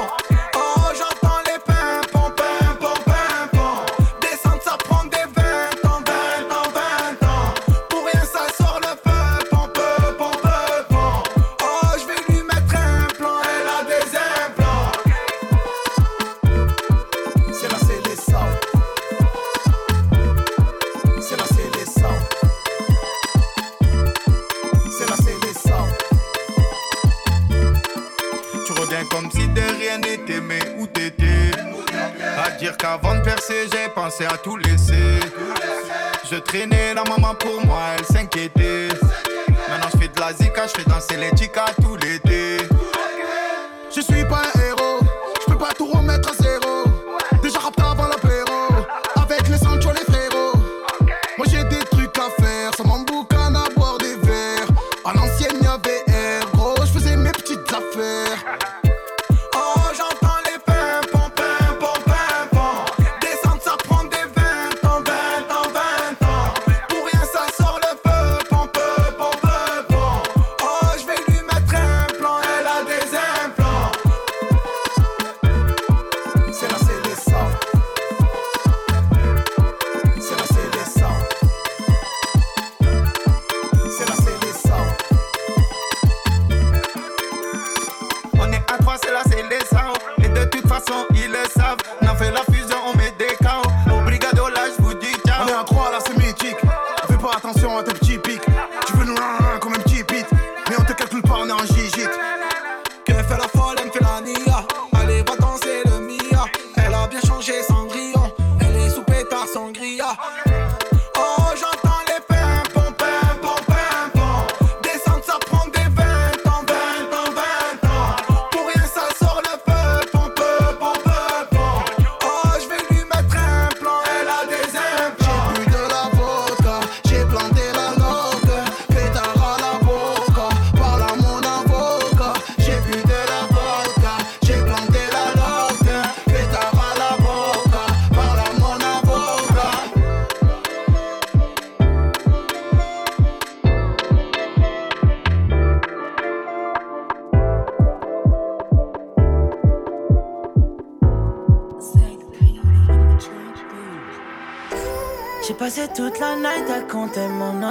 À 34.26 34.38
tout 34.38 34.58
laisser. 34.58 35.20
Je 36.30 36.38
traînais 36.38 36.94
la 36.94 37.04
maman 37.04 37.36
pour 37.36 37.66
moi, 37.66 37.82
elle 37.98 38.06
s'inquiétait. 38.06 38.90
Maintenant 39.70 39.90
je 39.94 39.98
fais 39.98 40.08
de 40.08 40.20
la 40.20 40.34
zika, 40.34 40.68
je 40.68 40.82
fais 40.82 40.90
danser 40.90 41.18
les 41.18 41.30
chicas 41.38 41.74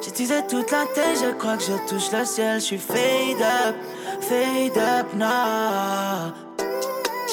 Teasé 0.01 0.41
toute 0.49 0.71
la 0.71 0.85
tête, 0.95 1.19
je 1.23 1.31
crois 1.33 1.57
que 1.57 1.63
je 1.63 1.73
touche 1.87 2.11
le 2.11 2.25
ciel. 2.25 2.59
Je 2.59 2.65
suis 2.65 2.77
fade 2.77 3.41
up, 3.41 3.75
fade 4.21 4.77
up 4.77 5.13
now. 5.13 6.33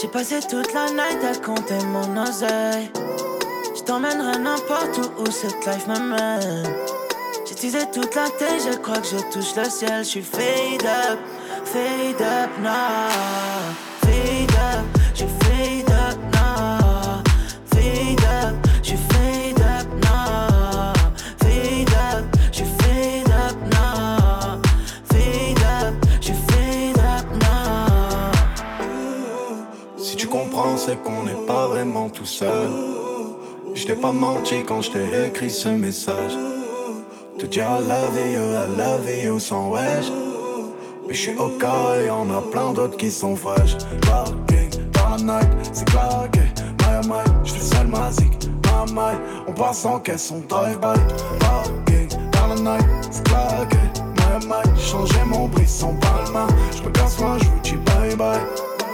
J'ai 0.00 0.08
passé 0.08 0.40
toute 0.40 0.72
la 0.74 0.90
night 0.90 1.24
à 1.24 1.34
compter 1.38 1.78
mon 1.86 2.22
oseille. 2.22 2.90
Je 3.74 3.82
t'emmènerai 3.82 4.38
n'importe 4.38 4.98
où 4.98 5.22
où 5.22 5.30
cette 5.30 5.64
life 5.66 5.86
m'amène. 5.86 6.68
Teasé 7.56 7.86
toute 7.92 8.14
la 8.14 8.28
tête, 8.28 8.60
je 8.70 8.76
crois 8.76 8.98
que 8.98 9.06
je 9.06 9.16
touche 9.32 9.56
le 9.56 9.64
ciel. 9.70 10.04
Je 10.04 10.08
suis 10.08 10.22
fade 10.22 10.84
up, 10.84 11.18
fade 11.64 12.20
up 12.20 12.50
now. 12.60 13.93
Vraiment 31.94 32.08
tout 32.08 32.26
seul. 32.26 32.68
Je 33.74 33.92
pas 33.94 34.10
menti 34.12 34.64
quand 34.66 34.82
je 34.82 34.90
t'ai 34.90 35.26
écrit 35.28 35.50
ce 35.50 35.68
message. 35.68 36.32
Te 37.38 37.46
dire 37.46 37.64
I 37.64 37.80
love 37.88 38.18
you, 38.32 38.42
I 38.42 38.66
love 38.76 39.24
you 39.24 39.38
sans 39.38 39.70
wesh. 39.70 40.10
Mais 41.06 41.14
je 41.14 41.20
suis 41.20 41.36
au 41.36 41.50
cas 41.50 41.96
et 42.00 42.06
y'en 42.06 42.28
a 42.30 42.42
plein 42.50 42.72
d'autres 42.72 42.96
qui 42.96 43.10
sont 43.10 43.36
fraîches. 43.36 43.76
Parking 44.02 44.70
dans 44.92 45.10
la 45.10 45.40
night, 45.40 45.50
c'est 45.72 45.84
claqué. 45.84 46.40
My 46.80 47.08
my, 47.08 47.44
je 47.44 47.60
seul 47.60 47.86
ma 47.86 48.10
zik. 48.10 48.32
My 48.64 48.92
my, 48.92 49.14
on 49.46 49.52
passe 49.52 49.84
en 49.84 50.00
caisse, 50.00 50.32
on 50.32 50.40
drive-by. 50.48 50.98
Parking 51.38 52.08
dans 52.32 52.54
la 52.54 52.76
night, 52.76 52.88
c'est 53.10 53.24
claqué. 53.24 53.78
My 54.16 54.46
my, 54.46 54.62
j'ai 54.76 54.90
changé 54.90 55.18
mon 55.26 55.46
brisson 55.46 55.94
palma. 56.00 56.46
Je 56.76 56.82
me 56.82 56.90
casse 56.90 57.20
moi, 57.20 57.36
je 57.38 57.44
vous 57.44 57.60
dis 57.62 57.76
bye 57.84 58.16
bye. 58.16 58.63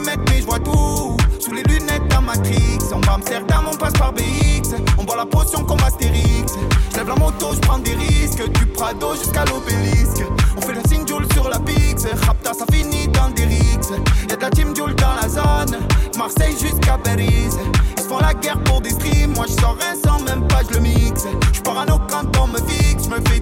Fumette, 0.00 0.20
mais 0.30 0.40
je 0.40 0.46
vois 0.46 0.58
tout. 0.58 1.16
Sous 1.38 1.52
les 1.52 1.62
lunettes 1.62 2.06
d'un 2.08 2.20
Matrix. 2.20 2.78
On 2.94 3.00
va 3.00 3.14
Amsterdam, 3.14 3.64
on 3.72 3.76
passe 3.76 3.92
par 3.92 4.12
BX. 4.12 4.74
On 4.98 5.04
boit 5.04 5.16
la 5.16 5.26
potion 5.26 5.64
comme 5.64 5.80
Astérix. 5.86 6.54
J'lève 6.92 7.08
la 7.08 7.16
moto, 7.16 7.48
je 7.54 7.60
prends 7.60 7.78
des 7.78 7.94
risques. 7.94 8.48
Du 8.52 8.66
Prado 8.66 9.14
jusqu'à 9.14 9.44
l'obélisque. 9.44 10.24
On 10.56 10.60
fait 10.60 10.74
le 10.74 10.80
signe 10.88 11.06
sur 11.34 11.48
la 11.48 11.58
Pix. 11.58 12.06
Rapta, 12.26 12.52
ça 12.52 12.64
finit 12.72 13.08
dans 13.08 13.28
des 13.30 13.44
rixes. 13.44 13.92
Y'a 14.28 14.36
de 14.36 14.42
la 14.42 14.50
team 14.50 14.74
Joule 14.74 14.94
dans 14.94 15.14
la 15.20 15.28
zone. 15.28 15.78
Marseille 16.16 16.56
jusqu'à 16.60 16.98
Paris. 16.98 17.48
Ils 17.96 18.02
font 18.02 18.18
la 18.18 18.34
guerre 18.34 18.62
pour 18.64 18.80
des 18.80 18.90
streams. 18.90 19.32
Moi, 19.34 19.46
je 19.48 19.60
sors 19.60 19.76
un 19.90 20.08
sans 20.08 20.22
même 20.24 20.46
pas, 20.48 20.62
je 20.68 20.74
le 20.74 20.80
mixe. 20.80 21.26
Je 21.52 21.60
parano 21.60 21.98
quand 22.08 22.36
on 22.40 22.46
me 22.48 22.58
fixe. 22.58 23.04
Je 23.04 23.10
me 23.10 23.16
fais 23.28 23.40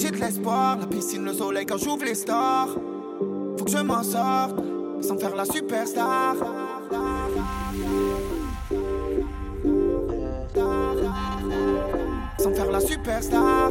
J'ai 0.00 0.10
de 0.10 0.16
l'espoir, 0.16 0.76
la 0.78 0.86
piscine, 0.86 1.24
le 1.24 1.32
soleil 1.32 1.66
quand 1.66 1.78
j'ouvre 1.78 2.04
les 2.04 2.14
stores. 2.14 2.68
Faut 3.58 3.64
que 3.64 3.70
je 3.70 3.78
m'en 3.78 4.02
sorte, 4.02 4.54
sans 5.02 5.18
faire 5.18 5.34
la 5.34 5.44
superstar. 5.44 6.34
Sans 12.38 12.54
faire 12.54 12.70
la 12.70 12.80
superstar. 12.80 13.70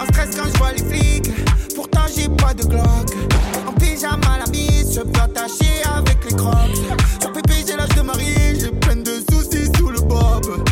En 0.00 0.04
stress 0.06 0.36
quand 0.36 0.48
je 0.52 0.58
vois 0.58 0.72
les 0.72 0.84
flics, 0.84 1.30
pourtant 1.74 2.02
j'ai 2.14 2.28
pas 2.28 2.54
de 2.54 2.64
Glock. 2.64 3.10
En 3.66 3.72
pyjama 3.72 4.38
la 4.44 4.50
mise, 4.50 4.94
je 4.94 5.00
peux 5.00 5.20
attacher 5.20 5.82
avec 5.96 6.24
les 6.28 6.36
crocs. 6.36 6.54
Sur 7.20 7.32
pépé, 7.32 7.54
j'ai 7.66 7.76
l'âge 7.76 7.94
de 7.96 8.02
marier, 8.02 8.58
j'ai 8.60 8.70
plein 8.70 8.96
de 8.96 9.22
soucis 9.30 9.70
sous 9.76 9.90
le 9.90 10.00
bob. 10.00 10.64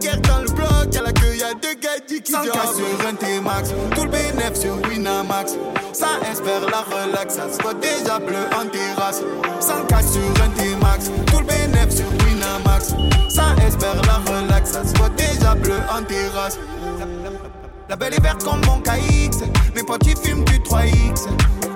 Guerre 0.00 0.20
dans 0.20 0.42
le 0.42 0.50
bloc, 0.50 0.94
y'a 0.94 1.02
la 1.02 1.12
queue, 1.12 1.36
y'a 1.36 1.54
deux 1.54 1.74
qui 2.06 2.32
sur 2.32 3.08
un 3.08 3.14
T-Max, 3.14 3.70
tout 3.94 4.04
le 4.04 4.10
bénéf 4.10 4.54
sur 4.54 4.74
Winamax. 4.88 5.56
Ça 5.92 6.08
espère 6.30 6.60
la 6.70 6.82
relax, 6.82 7.34
ça 7.34 7.52
se 7.52 7.60
voit 7.62 7.74
déjà 7.74 8.18
bleu 8.18 8.46
en 8.56 8.66
terrasse. 8.68 9.22
Sans 9.60 9.84
cas 9.86 10.02
sur 10.02 10.20
un 10.44 10.50
T-Max, 10.50 11.10
tout 11.26 11.38
le 11.38 11.44
bénéf 11.44 11.90
sur 11.90 12.06
Winamax. 12.24 12.94
Ça 13.28 13.54
espère 13.66 14.00
la 14.02 14.18
relax, 14.32 14.70
ça 14.70 14.84
se 14.84 14.96
voit 14.98 15.10
déjà 15.10 15.54
bleu 15.54 15.76
en 15.90 16.02
terrasse. 16.02 16.58
La 17.88 17.96
belle 17.96 18.14
est 18.14 18.22
verte 18.22 18.44
comme 18.44 18.60
mon 18.66 18.80
KX. 18.80 19.44
Mes 19.74 19.82
potes 19.82 20.06
ils 20.06 20.16
fument 20.16 20.44
du 20.44 20.58
3X. 20.60 21.26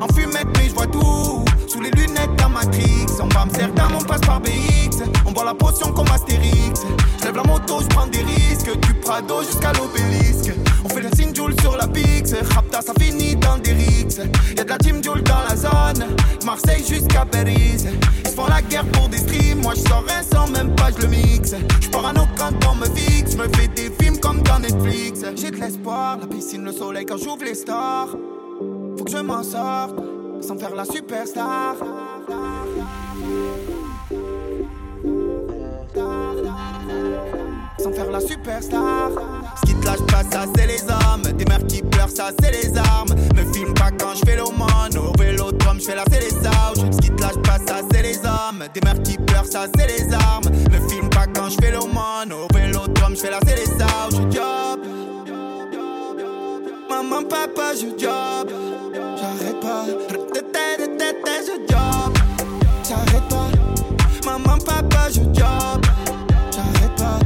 En 0.00 0.08
fumette, 0.08 0.46
mais 0.56 0.68
je 0.68 0.74
vois 0.74 0.86
tout. 0.86 1.44
Les 1.83 1.91
lunettes 1.91 2.37
d'un 2.37 2.49
Matrix. 2.49 3.07
On 3.20 3.26
va 3.28 3.43
Amsterdam, 3.43 3.93
on 3.99 4.05
passe 4.05 4.20
par 4.20 4.41
BX. 4.41 5.03
On 5.26 5.33
boit 5.33 5.45
la 5.45 5.55
potion 5.55 5.93
comme 5.93 6.07
Astérix. 6.14 6.83
Je 7.18 7.24
lève 7.24 7.37
la 7.37 7.43
moto, 7.43 7.80
je 7.80 7.87
prends 7.89 8.07
des 8.07 8.22
risques. 8.22 8.70
Du 8.80 8.95
Prado 8.95 9.43
jusqu'à 9.43 9.72
l'obélisque. 9.72 10.53
On 10.85 10.89
fait 10.89 11.01
le 11.01 11.09
signe 11.16 11.35
Joule 11.35 11.55
sur 11.61 11.76
la 11.76 11.89
Pix. 11.89 12.35
Rapta, 12.55 12.83
ça 12.83 12.93
finit 13.01 13.35
dans 13.35 13.59
des 13.59 13.72
rixes. 13.72 14.20
Y'a 14.57 14.62
de 14.62 14.68
la 14.68 14.78
team 14.78 15.03
Joule 15.03 15.22
dans 15.24 15.43
la 15.49 15.57
zone. 15.57 16.07
Marseille 16.45 16.85
jusqu'à 16.87 17.24
Paris. 17.24 17.85
Ils 18.24 18.30
font 18.30 18.47
la 18.47 18.62
guerre 18.62 18.87
pour 18.93 19.09
des 19.09 19.18
streams. 19.18 19.61
Moi, 19.61 19.74
je 19.74 19.80
sors 19.89 20.05
un 20.09 20.22
sans 20.22 20.49
même 20.53 20.74
pas, 20.76 20.91
je 20.97 21.03
le 21.03 21.09
mixe. 21.09 21.57
Je 21.80 21.89
parano 21.89 22.22
quand 22.37 22.53
on 22.70 22.76
me 22.76 22.87
fixe. 22.87 23.33
Je 23.33 23.37
me 23.39 23.49
fais 23.57 23.66
des 23.68 23.91
films 24.01 24.18
comme 24.18 24.41
dans 24.43 24.61
Netflix. 24.61 25.20
J'ai 25.37 25.51
de 25.51 25.57
l'espoir, 25.57 26.18
la 26.20 26.28
piscine, 26.28 26.64
le 26.64 26.72
soleil 26.72 27.07
quand 27.07 27.16
j'ouvre 27.16 27.45
les 27.45 27.55
stores. 27.55 28.16
Faut 28.97 29.05
que 29.05 29.11
je 29.11 29.18
m'en 29.18 29.43
sorte, 29.43 29.97
sans 30.43 30.59
faire 30.59 30.74
la 30.74 30.84
superstar. 30.84 31.76
Sans 37.78 37.93
faire 37.93 38.11
la 38.11 38.20
superstar. 38.20 39.11
Ce 39.57 39.66
qui 39.66 39.74
te 39.74 39.86
lâche 39.86 40.07
pas, 40.07 40.22
ça 40.30 40.45
c'est 40.55 40.66
les 40.66 40.82
hommes. 40.82 41.36
Des 41.36 41.45
mères 41.45 41.66
qui 41.66 41.82
pleurent, 41.82 42.11
ça 42.11 42.30
c'est 42.40 42.51
les 42.51 42.76
armes. 42.76 43.14
Me 43.36 43.53
filme 43.53 43.74
pas 43.74 43.90
quand 43.93 44.14
je 44.14 44.22
fais 44.26 44.36
l'aumône. 44.36 44.97
Au 44.97 45.12
vélodrome, 45.18 45.80
je 45.80 45.86
fais 45.86 45.97
la 45.97 46.05
télésauge. 46.05 46.90
Ce 46.90 46.99
qui 46.99 47.11
te 47.11 47.22
lâche 47.22 47.38
pas, 47.45 47.59
ça 47.59 47.80
c'est 47.93 48.03
les 48.03 48.18
hommes. 48.18 48.64
Des 48.74 48.80
mères 48.82 49.03
qui 49.03 49.16
pleurent, 49.18 49.47
ça 49.47 49.66
c'est 49.76 49.86
les 49.86 50.12
armes. 50.12 50.51
Me 50.70 50.88
filme 50.88 51.09
pas 51.11 51.26
quand 51.26 51.49
je 51.51 51.57
fais 51.61 51.72
l'aumône. 51.72 52.32
Au 52.32 52.53
vélodrome, 52.55 53.14
je 53.16 53.20
fais 53.20 53.30
la. 53.30 53.38
Je 54.11 54.36
job. 54.36 54.80
Maman, 56.88 57.22
papa, 57.28 57.72
je 57.74 57.86
job. 57.99 58.51
Pas. 61.20 61.42
Je 61.46 61.52
job. 61.72 62.18
J'arrête 62.88 63.28
pas. 63.28 63.48
Maman, 64.24 64.58
papa, 64.58 65.08
je 65.10 65.20
job. 65.20 65.84
J'arrête 66.50 66.96
pas. 66.96 67.18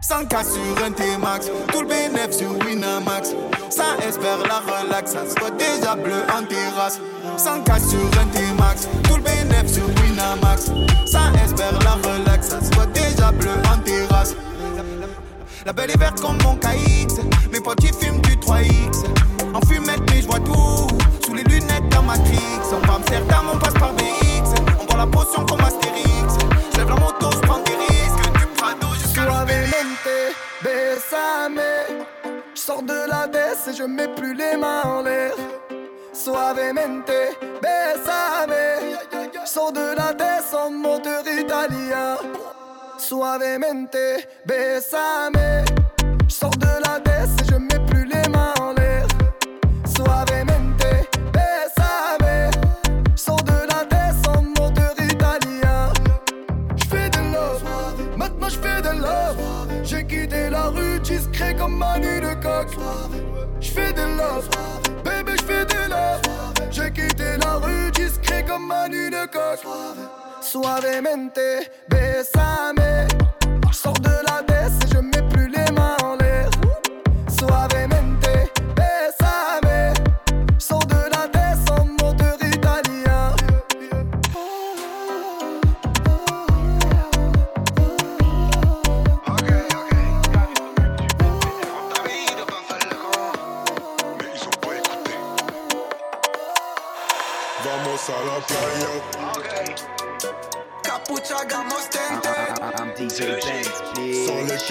100 0.00 0.26
cas 0.26 0.44
sur 0.44 0.84
un 0.84 0.90
T-Max, 0.92 1.50
tout 1.72 1.82
le 1.82 1.86
bénéf 1.86 2.30
sur 2.30 2.50
Winamax. 2.64 3.34
Ça 3.70 3.84
espère 4.06 4.38
la 4.46 4.60
relax, 4.60 5.12
ça 5.12 5.28
se 5.28 5.38
voit 5.38 5.50
déjà 5.50 5.96
bleu 5.96 6.22
en 6.34 6.44
terrasse. 6.44 7.00
100 7.36 7.62
cas 7.64 7.78
sur 7.78 8.20
un 8.20 8.26
T-Max, 8.26 8.88
tout 9.04 9.16
le 9.16 9.22
bénéf 9.22 9.66
sur 9.70 9.84
Winamax. 10.02 10.70
Ça 11.06 11.30
espère 11.44 11.78
la 11.80 11.92
relax, 11.92 12.48
ça 12.48 12.60
se 12.62 12.74
voit 12.74 12.86
déjà 12.86 13.32
bleu 13.32 13.52
en 13.72 13.78
terrasse. 13.78 14.34
La 15.66 15.72
belle 15.72 15.90
est 15.90 15.98
verte 15.98 16.20
comme 16.20 16.38
mon 16.42 16.56
KX. 16.56 17.20
Mes 17.52 17.60
potes 17.60 17.82
ils 17.82 17.92
fument 17.92 18.20
du 18.22 18.36
3X. 18.36 19.04
En 19.54 19.60
fumette, 19.66 20.00
mais 20.10 20.22
je 20.22 20.26
vois 20.26 20.40
tout. 20.40 20.97
Matrix. 22.08 22.72
On 22.72 22.86
va 22.86 22.94
Amsterdam, 22.94 23.46
on 23.52 23.58
passe 23.58 23.74
par 23.74 23.92
BX. 23.92 24.54
On 24.80 24.84
boit 24.86 24.96
la 24.96 25.06
potion 25.06 25.44
comme 25.44 25.60
Astérix. 25.60 26.38
Je 26.72 26.78
lève 26.78 26.88
la 26.88 26.94
moto, 26.94 27.30
je 27.30 27.38
prends 27.40 27.58
des 27.58 27.76
risques. 27.76 28.32
Du 28.38 28.46
Prado 28.56 28.86
jusqu'à 28.94 29.24
Suavemente, 29.24 30.16
besame. 30.62 31.60
Je 32.54 32.60
sors 32.60 32.82
de 32.82 33.10
la 33.10 33.26
baisse 33.26 33.68
et 33.70 33.76
je 33.76 33.84
mets 33.84 34.08
plus 34.08 34.34
les 34.34 34.56
mains 34.56 34.82
en 34.84 35.02
l'air. 35.02 35.34
Suavemente, 36.14 37.12
besame. 37.60 38.54
Je 39.12 39.46
sors 39.46 39.72
de 39.72 39.94
la 39.94 40.14
baisse 40.14 40.54
en 40.54 40.70
moteur 40.70 41.22
italien. 41.28 42.16
Suavemente, 42.96 43.96
besame. 44.46 45.64
Je 46.26 46.34
sors 46.34 46.56
de 46.56 46.77
Manu 68.68 69.08
de 69.10 69.26
coq. 69.26 69.60
Suavemente, 70.42 71.70
besame. 71.88 73.08
J'sors 73.72 73.98
de 74.00 74.16
la 74.26 74.42
A 98.08 98.24
la 98.24 98.40
playa. 98.40 98.88
Capucha, 100.82 101.44
gamos, 101.44 101.90
tente. 101.90 102.34
I'm 102.78 102.90
DJ 102.96 103.36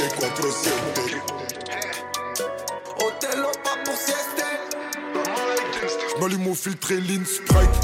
4-7. 0.10 0.72
Otelo, 2.98 3.52
pas 3.64 3.78
pour 3.86 3.96
sieste. 3.96 4.44
J'm'allume 6.18 6.48
au 6.48 6.56
filtre 6.56 6.94
et 6.94 7.00
lean. 7.00 7.24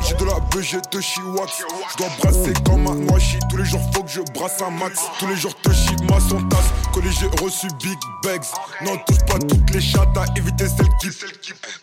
J'ai 0.07 0.15
de 0.15 0.25
la 0.25 0.39
BG 0.39 0.77
de 0.91 0.99
Chiwax. 0.99 1.65
J'dois 1.91 2.09
brasser 2.17 2.53
comme 2.65 2.87
un 2.87 3.13
washi. 3.13 3.37
Tous 3.51 3.57
les 3.57 3.65
jours 3.65 3.81
faut 3.93 4.01
que 4.01 4.09
je 4.09 4.21
brasse 4.33 4.59
un 4.59 4.71
max. 4.71 5.01
Tous 5.19 5.27
les 5.27 5.35
jours 5.35 5.53
te 5.61 5.69
ma 6.11 6.19
son 6.19 6.41
tasse. 6.47 6.71
Collé 6.93 7.09
j'ai 7.11 7.27
reçu 7.43 7.67
big 7.79 7.99
bags. 8.23 8.41
Non, 8.81 8.97
touche 9.05 9.23
pas 9.27 9.37
toutes 9.37 9.69
les 9.71 9.81
chattes 9.81 10.17
à 10.17 10.25
éviter 10.35 10.65
celles 10.67 10.89
qui. 10.99 11.09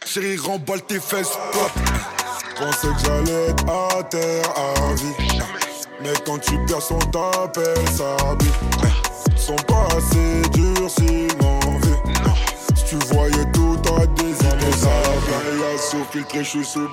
Chérie, 0.04 0.36
remballe 0.38 0.82
tes 0.82 0.98
fesses. 0.98 1.38
Pensais 2.60 2.88
que 2.88 3.00
j'allais 3.06 3.48
être 3.48 3.64
à 3.70 4.02
terre 4.02 4.44
à 4.54 4.94
vie. 4.94 5.38
Mais 6.02 6.12
quand 6.26 6.38
tu 6.38 6.58
perds 6.66 6.82
son 6.82 6.98
t'appelle 6.98 7.88
ça 7.88 8.16
vie. 8.38 9.34
Sont 9.34 9.56
pas 9.66 9.88
assez 9.96 10.42
durs 10.50 10.90
s'ils 10.90 11.34
m'en 11.40 11.58
veulent. 11.78 12.24
Si 12.76 12.84
tu 12.84 12.96
voyais 13.14 13.50
tout 13.52 13.78
à 13.96 14.06
des 14.06 14.29
années 14.60 14.72
ça 14.72 14.88
Playa 15.26 15.78
sous 15.78 16.04
filtré, 16.10 16.44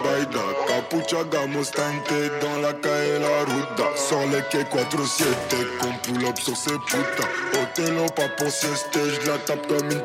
Baïda 0.04 0.40
Capucha, 0.68 1.24
gamos, 1.32 1.72
tente 1.72 2.14
dans 2.42 2.62
la 2.62 2.74
calle 2.74 3.22
la 3.22 3.54
ruta 3.54 3.88
Sur 3.96 4.20
les 4.32 4.44
quais 4.50 4.64
4-7, 4.64 5.26
qu'on 5.80 5.94
pull 6.04 6.26
up 6.26 6.38
sur 6.40 6.56
ces 6.56 6.78
putas 6.86 7.28
Otelo, 7.62 8.06
pas 8.16 8.30
pour 8.38 8.52
sieste, 8.52 9.00
la 9.26 9.38
tape 9.40 9.68
comme 9.68 9.90
une 9.92 10.02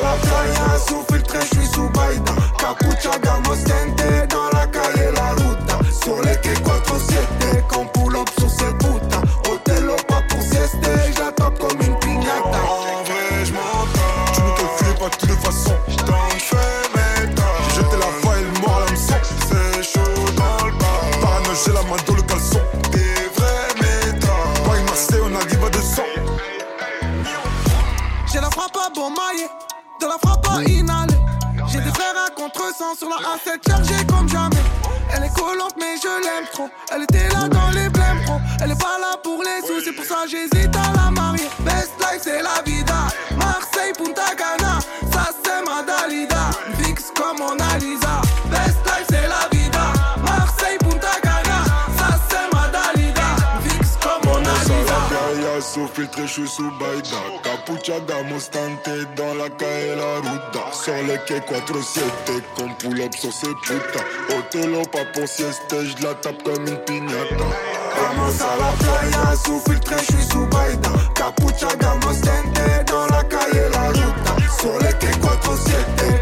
la 0.00 0.16
playa, 0.16 0.78
sous 0.88 1.04
filtre, 1.12 1.36
je 1.40 1.74
sous 1.74 1.88
Baïda. 1.90 2.32
Capucha, 2.58 3.18
gamos, 3.18 3.62
tente, 3.64 4.28
dans 4.28 4.58
la 4.58 4.66
calle, 4.66 5.14
la 5.14 5.30
ruta. 5.32 5.78
Sur 6.02 6.22
les 6.22 6.36
quais 6.40 6.54
4-7, 6.54 6.85
sur 32.96 33.08
la 33.10 33.16
A7 33.16 33.68
chargée 33.68 33.85
filtré, 56.06 56.22
je 56.26 56.32
suis 56.32 56.48
sous 56.48 56.70
Baïda 56.78 57.16
Capucha 57.42 57.94
Mostante 58.30 58.88
dans 59.16 59.34
la 59.34 59.48
calle 59.50 59.96
la 59.96 60.30
ruta 60.30 60.72
Sur 60.72 60.94
les 60.94 61.18
quais 61.26 61.40
4-7 61.40 62.02
Qu'on 62.56 62.68
pull 62.74 63.00
up 63.02 63.14
sur 63.14 63.32
ces 63.32 63.54
putas 63.62 64.04
Otelo 64.36 64.82
pas 64.92 65.04
pour 65.14 65.28
sieste 65.28 65.62
Je 65.70 66.04
la 66.04 66.14
tape 66.14 66.42
comme 66.42 66.66
une 66.66 66.78
piñata 66.84 67.44
Vamos 67.98 68.42
a 68.42 68.56
la 68.56 68.72
playa, 68.78 69.36
sous 69.36 69.60
filtré, 69.60 69.96
je 69.98 70.04
suis 70.04 70.22
sous 70.30 70.46
Baïda. 70.46 70.90
Capucha 71.14 71.68
Mostente 72.04 72.86
dans 72.86 73.06
la 73.06 73.24
calle 73.24 73.70
la 73.72 73.88
ruta. 73.88 74.36
Sur 74.58 74.78
les 74.80 74.92
quais 74.98 75.12
4-7 75.12 76.15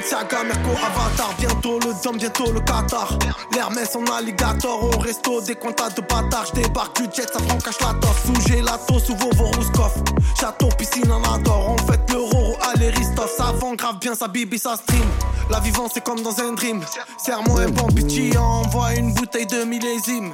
Balenciaga, 0.00 0.44
Merco, 0.44 0.70
Avatar, 0.70 1.34
bientôt 1.38 1.78
le 1.80 1.92
Dom, 2.02 2.16
bientôt 2.16 2.50
le 2.50 2.60
Qatar. 2.60 3.18
L'Hermès 3.54 3.94
en 3.96 4.04
alligator, 4.16 4.84
au 4.84 4.98
resto, 4.98 5.42
des 5.42 5.54
comptas 5.54 5.90
de 5.90 6.00
bâtards. 6.00 6.46
J'débarque 6.46 7.02
du 7.02 7.08
jet, 7.14 7.30
ça 7.30 7.38
prend 7.46 7.58
cache 7.58 7.80
la 7.80 7.94
tosse. 8.00 8.16
Sous 8.24 8.48
gelato, 8.48 8.98
sous 8.98 9.14
Vovo 9.16 9.50
Rouskov. 9.50 9.92
Château, 10.40 10.68
piscine 10.78 11.10
en 11.12 11.22
adore. 11.34 11.74
On 11.74 11.78
fait 11.78 12.00
le 12.10 12.18
Roro, 12.18 12.56
allez 12.72 12.90
Ristov. 12.90 13.28
Ça 13.36 13.52
vend 13.52 13.74
grave 13.74 13.98
bien, 14.00 14.14
sa 14.14 14.28
bibi, 14.28 14.58
ça 14.58 14.76
stream. 14.76 15.04
La 15.50 15.60
vivance, 15.60 15.92
c'est 15.94 16.04
comme 16.04 16.22
dans 16.22 16.40
un 16.40 16.52
dream. 16.52 16.80
Serre-moi 17.18 17.60
un 17.60 17.68
bon 17.68 17.88
pitié, 17.88 18.36
envoie 18.38 18.94
une 18.94 19.12
bouteille 19.12 19.46
de 19.46 19.64
millésime. 19.64 20.32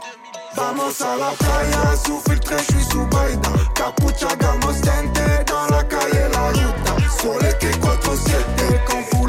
Vamos 0.55 1.03
a 1.03 1.17
la 1.19 1.33
playa, 1.37 1.97
sous 2.05 2.21
filtré, 2.21 2.57
je 2.59 2.75
suis 2.75 2.85
sous 2.85 3.05
Baïda. 3.07 3.51
Capucha, 3.75 4.29
Mostente, 4.63 5.47
dans 5.47 5.77
la 5.77 5.83
calle 5.83 6.31
la 6.33 6.49
ruta. 6.49 6.97
Sur 7.21 7.39
les 7.41 7.53
quais 7.59 7.73
4-7, 7.73 8.76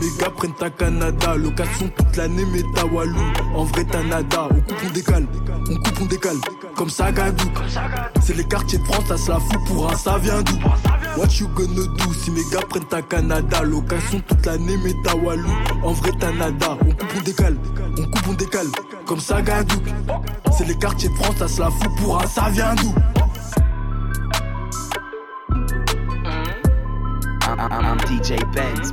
Mes 0.00 0.08
gars 0.18 0.30
prennent 0.30 0.54
ta 0.54 0.70
Canada. 0.70 1.34
Location 1.36 1.90
toute 1.96 2.16
l'année 2.16 2.44
mais 2.52 2.62
ta 2.74 2.86
Walou 2.86 3.20
En 3.54 3.64
vrai 3.64 3.84
t'as 3.90 4.02
nada. 4.02 4.48
On 4.50 4.60
coupe 4.60 4.78
on 4.86 4.90
décale. 4.90 5.26
On 5.70 5.76
coupe 5.76 6.00
on 6.00 6.06
décale. 6.06 6.36
Comme 6.76 6.88
ça 6.90 7.12
Gadou 7.12 7.44
C'est 8.24 8.36
les 8.36 8.44
quartiers 8.44 8.78
de 8.78 8.84
France 8.84 9.04
ça 9.08 9.18
se 9.18 9.30
la 9.30 9.38
fout 9.38 9.58
pour 9.66 9.90
un 9.92 9.96
ça 9.96 10.16
vient 10.18 10.40
d'où? 10.42 10.56
What 11.16 11.28
you 11.38 11.48
gonna 11.48 11.86
do 11.98 12.12
si 12.14 12.30
mes 12.30 12.40
gars 12.50 12.64
prennent 12.68 12.84
ta 12.84 13.02
Canada? 13.02 13.62
Location 13.62 14.20
toute 14.26 14.46
l'année 14.46 14.78
mais 14.82 14.94
ta 15.04 15.14
Walou 15.16 15.50
En 15.82 15.92
vrai 15.92 16.12
t'as 16.18 16.32
nada. 16.32 16.78
On 16.80 16.90
coupe 16.90 17.12
on 17.18 17.20
décale. 17.22 17.56
On 17.98 18.04
coupe 18.04 18.28
on 18.28 18.32
décale. 18.34 18.68
Comme 19.04 19.20
ça 19.20 19.42
Gadou 19.42 19.76
C'est 20.56 20.66
les 20.66 20.78
quartiers 20.78 21.10
de 21.10 21.14
France 21.16 21.36
ça 21.38 21.48
se 21.48 21.60
la 21.60 21.70
fout 21.70 21.90
pour 21.98 22.22
un 22.22 22.26
ça 22.26 22.48
vient 22.50 22.74
d'où? 22.76 22.94
I'm, 27.60 27.84
I'm 27.84 27.98
DJ 28.06 28.38
bitch. 28.54 28.88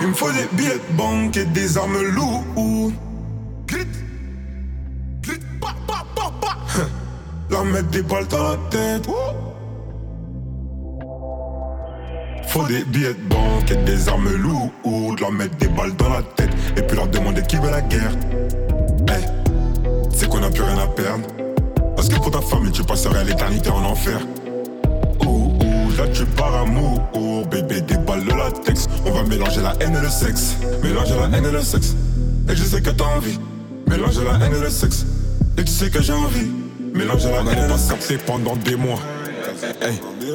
Il 0.00 0.08
me 0.08 0.12
faut 0.12 0.32
des 0.32 0.46
billets 0.56 0.74
de 0.74 0.96
banque 0.96 1.36
et 1.36 1.44
des 1.44 1.78
armes 1.78 2.02
lourdes. 2.02 2.92
Glit, 3.68 3.86
glit, 5.22 5.38
pa, 5.60 5.68
pa, 5.86 6.04
pa, 6.16 6.32
pa. 6.40 6.56
Leur 7.50 7.64
mettre 7.64 7.90
des 7.90 8.02
balles 8.02 8.26
dans 8.26 8.42
la 8.42 8.56
tête. 8.70 9.06
Faut 12.48 12.66
des 12.66 12.84
billets 12.86 13.14
de 13.14 13.28
banque 13.28 13.70
et 13.70 13.76
des 13.84 14.08
armes 14.08 14.34
lourdes. 14.34 15.20
Leur 15.20 15.30
mettre 15.30 15.56
des 15.58 15.68
balles 15.68 15.94
dans 15.94 16.08
la 16.08 16.22
tête. 16.22 16.50
Et 16.76 16.82
puis 16.82 16.96
leur 16.96 17.06
demander 17.06 17.42
qui 17.42 17.56
veut 17.56 17.70
la 17.70 17.82
guerre. 17.82 18.16
Hey, 19.08 19.24
c'est 20.12 20.28
qu'on 20.28 20.42
a 20.42 20.50
plus 20.50 20.64
rien 20.64 20.78
à 20.78 20.88
perdre. 20.88 21.43
Parce 21.96 22.08
que 22.08 22.16
pour 22.16 22.30
ta 22.30 22.40
famille, 22.40 22.72
tu 22.72 22.82
passerais 22.82 23.24
l'éternité 23.24 23.70
en 23.70 23.84
enfer. 23.84 24.18
Ouh, 25.24 25.52
ouh, 25.60 25.96
là 25.96 26.08
tu 26.12 26.24
pars 26.24 26.54
amour. 26.54 27.00
Oh, 27.14 27.42
bébé, 27.50 27.80
des 27.80 27.96
balles 27.98 28.24
de 28.24 28.30
latex. 28.30 28.86
On 29.06 29.12
va 29.12 29.22
mélanger 29.22 29.60
la 29.60 29.74
haine 29.80 29.96
et 29.96 30.00
le 30.00 30.10
sexe. 30.10 30.56
Mélanger 30.82 31.14
la 31.14 31.36
haine 31.36 31.46
et 31.46 31.52
le 31.52 31.62
sexe. 31.62 31.94
Et 32.48 32.56
je 32.56 32.62
sais 32.62 32.80
que 32.80 32.90
t'as 32.90 33.04
envie. 33.04 33.38
Mélanger 33.88 34.24
la 34.24 34.44
haine 34.44 34.54
et 34.54 34.60
le 34.60 34.70
sexe. 34.70 35.06
Et 35.56 35.64
tu 35.64 35.72
sais 35.72 35.90
que 35.90 36.02
j'ai 36.02 36.12
envie. 36.12 36.50
Mélanger 36.94 37.30
la 37.30 37.40
haine 37.40 37.64
et 37.64 37.72
le 37.72 37.78
sexe. 37.78 38.12
pendant 38.26 38.56
des 38.56 38.76
mois. 38.76 38.98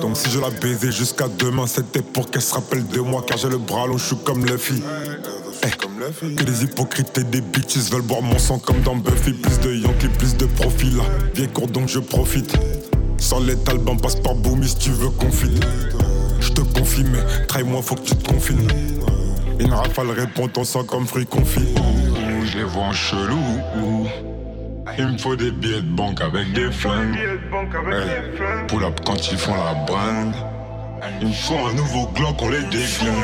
Donc 0.02 0.18
si 0.18 0.30
je 0.30 0.40
la 0.40 0.50
baisais 0.50 0.92
jusqu'à 0.92 1.28
demain, 1.28 1.68
c'était 1.68 2.02
pour 2.02 2.30
qu'elle 2.30 2.42
se 2.42 2.54
rappelle 2.54 2.86
de 2.88 3.00
moi. 3.00 3.24
Car 3.28 3.38
j'ai 3.38 3.50
le 3.50 3.58
bras 3.58 3.88
long, 3.88 3.98
je 3.98 4.06
suis 4.06 4.18
comme 4.18 4.46
Luffy. 4.46 4.82
Hey, 5.62 5.72
que 5.72 6.44
des 6.44 6.64
hypocrites 6.64 7.18
et 7.18 7.24
des 7.24 7.42
bitches 7.42 7.92
veulent 7.92 8.02
boire 8.02 8.22
mon 8.22 8.40
sang 8.40 8.60
comme 8.60 8.82
dans 8.82 8.96
Buffy. 8.96 9.34
Plus 9.34 9.60
de 9.60 9.74
Yankee, 9.74 10.08
plus 10.18 10.38
de 10.38 10.46
profil. 10.46 10.98
Là. 10.98 11.04
Vieille 11.36 11.50
court 11.50 11.68
donc 11.68 11.90
je 11.90 12.00
profite. 12.00 12.58
Sans 13.18 13.42
les 13.42 13.58
talbans, 13.58 13.98
passe 13.98 14.16
par 14.16 14.36
Boomy 14.36 14.68
si 14.68 14.78
tu 14.78 14.92
veux 14.92 15.10
confine. 15.10 15.60
Je 16.40 16.50
te 16.50 16.62
confie, 16.62 17.04
mais 17.04 17.46
trahis-moi, 17.48 17.82
faut 17.82 17.96
que 17.96 18.02
tu 18.04 18.16
te 18.16 18.30
confines. 18.30 18.68
Une 19.60 19.74
rafale 19.74 20.12
répond 20.12 20.48
ton 20.48 20.64
sang 20.64 20.86
comme 20.86 21.06
fruit 21.06 21.26
confit. 21.26 21.76
Je 22.46 22.58
les 22.58 22.64
vois 22.64 22.84
en 22.84 22.94
chelou. 22.94 23.38
ouh. 23.82 24.08
Il 24.98 25.08
me 25.08 25.18
faut 25.18 25.36
des 25.36 25.52
billets 25.52 25.82
de 25.82 25.96
banque 25.96 26.22
avec 26.22 26.52
des 26.54 26.72
flingues. 26.72 27.16
Hey, 27.16 28.66
pull 28.68 28.84
up 28.84 29.00
quand 29.06 29.32
ils 29.32 29.38
font 29.38 29.54
la 29.54 29.74
brinde. 29.86 30.34
Il 31.22 31.34
faut 31.34 31.56
un 31.56 31.74
nouveau 31.74 32.08
Glock, 32.14 32.42
on 32.42 32.50
les 32.50 32.62
déglingue. 32.64 33.16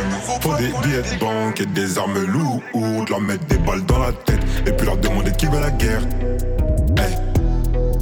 Faut 0.42 0.56
des 0.56 0.68
billets 0.68 1.02
de 1.02 1.20
banque 1.20 1.60
et 1.62 1.66
des 1.66 1.98
armes 1.98 2.24
lourdes. 2.26 2.62
Leur 3.10 3.22
mettre 3.22 3.46
des 3.46 3.58
balles 3.58 3.86
dans 3.86 4.00
la 4.00 4.12
tête 4.12 4.40
et 4.66 4.72
puis 4.72 4.86
leur 4.86 4.98
demander 4.98 5.32
qui 5.32 5.46
veut 5.48 5.60
la 5.60 5.72
guerre. 5.72 6.02
Hey, 6.98 7.16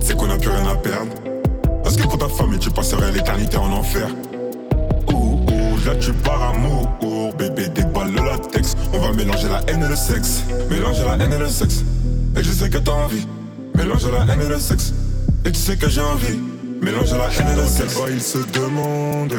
c'est 0.02 0.16
qu'on 0.16 0.30
a 0.30 0.38
plus 0.38 0.50
rien 0.50 0.68
à 0.68 0.76
perdre. 0.76 1.14
Parce 1.84 1.96
que 1.96 2.04
pour 2.04 2.18
ta 2.18 2.30
famille, 2.30 2.60
tu 2.60 2.70
passerais 2.70 3.12
l'éternité 3.12 3.58
en 3.58 3.72
enfer. 3.72 4.08
Ouh, 5.12 5.14
ouh, 5.14 5.86
là 5.86 5.96
tu 6.00 6.14
pars 6.14 6.54
amour. 6.56 6.88
Bébé, 7.38 7.68
des 7.70 7.84
balles 7.84 8.12
de 8.12 8.22
latex. 8.22 8.76
On 8.94 9.00
va 9.00 9.12
mélanger 9.12 9.48
la 9.50 9.62
haine 9.68 9.84
et 9.84 9.88
le 9.88 9.96
sexe. 9.96 10.44
Mélanger 10.70 11.04
la 11.04 11.24
haine 11.24 11.34
et 11.34 11.40
le 11.40 11.48
sexe. 11.48 11.84
Et 12.38 12.44
je 12.44 12.52
sais 12.52 12.70
que 12.70 12.78
t'as 12.78 12.92
envie. 12.92 13.28
Mélanger 13.76 14.12
la 14.12 14.32
haine 14.32 14.42
et 14.42 14.50
le 14.50 14.60
sexe. 14.60 14.94
Et 15.46 15.52
tu 15.52 15.60
sais 15.60 15.76
que 15.76 15.90
j'ai 15.90 16.02
envie. 16.02 16.38
Mélanger 16.82 17.18
la 17.18 17.28
haine 17.28 17.60
et 17.60 17.68
sexe. 17.68 17.98
Oh, 18.00 18.08
ils 18.10 18.22
se 18.22 18.40
demandent. 18.40 19.36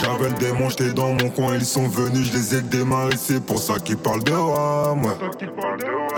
J'avais 0.00 0.30
le 0.30 0.36
démon, 0.36 0.68
j'étais 0.70 0.92
dans 0.92 1.12
mon 1.12 1.28
coin, 1.30 1.54
ils 1.56 1.64
sont 1.64 1.88
venus, 1.88 2.28
je 2.28 2.32
les 2.32 2.54
ai 2.56 2.62
démarrés, 2.62 3.16
c'est 3.18 3.44
pour 3.44 3.58
ça 3.58 3.78
qu'ils 3.78 3.96
parlent 3.96 4.22
de 4.24 4.32
moi. 4.32 4.96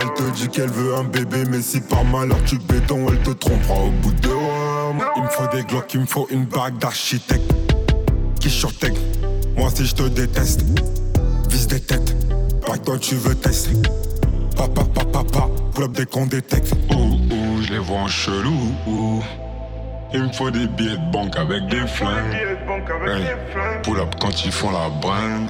Elle 0.00 0.12
te 0.12 0.30
dit 0.34 0.48
qu'elle 0.48 0.70
veut 0.70 0.94
un 0.94 1.04
bébé, 1.04 1.44
mais 1.50 1.62
si 1.62 1.80
par 1.80 2.04
malheur 2.04 2.38
tu 2.44 2.58
béton, 2.58 3.06
elle 3.08 3.20
te 3.22 3.30
trompera 3.30 3.80
au 3.80 3.90
bout 3.90 4.12
de 4.12 4.28
moi. 4.28 4.94
Il 5.16 5.22
me 5.22 5.28
faut 5.28 5.46
des 5.56 5.64
glocks, 5.64 5.94
il 5.94 6.00
me 6.00 6.06
faut 6.06 6.28
une 6.30 6.44
bague 6.44 6.78
d'architecte. 6.78 7.50
Qui 8.40 8.50
surtègue, 8.50 8.98
moi 9.56 9.70
si 9.74 9.86
je 9.86 9.94
te 9.94 10.02
déteste, 10.02 10.64
vise 11.48 11.66
des 11.66 11.80
têtes, 11.80 12.14
pas 12.66 12.76
toi 12.76 12.98
tu 12.98 13.14
veux 13.14 13.34
tester. 13.34 13.70
Papa, 14.56 14.84
papa, 14.94 15.22
papa, 15.24 15.48
up 15.80 15.92
dès 15.92 16.06
qu'on 16.06 16.26
détecte. 16.26 16.72
Ouh, 16.90 16.94
ouh, 16.94 17.62
je 17.62 17.72
les 17.72 17.78
vois 17.78 17.98
en 17.98 18.08
chelou. 18.08 19.22
Il 20.14 20.24
me 20.24 20.32
faut 20.32 20.50
des 20.50 20.66
billets 20.66 20.96
de 20.96 21.12
banque 21.12 21.36
avec 21.36 21.66
des 21.68 21.86
flingues. 21.86 22.34
Hey, 23.06 23.34
pull 23.82 23.98
up 23.98 24.14
quand 24.20 24.44
ils 24.44 24.52
font 24.52 24.70
la 24.70 24.88
brinde. 24.88 25.48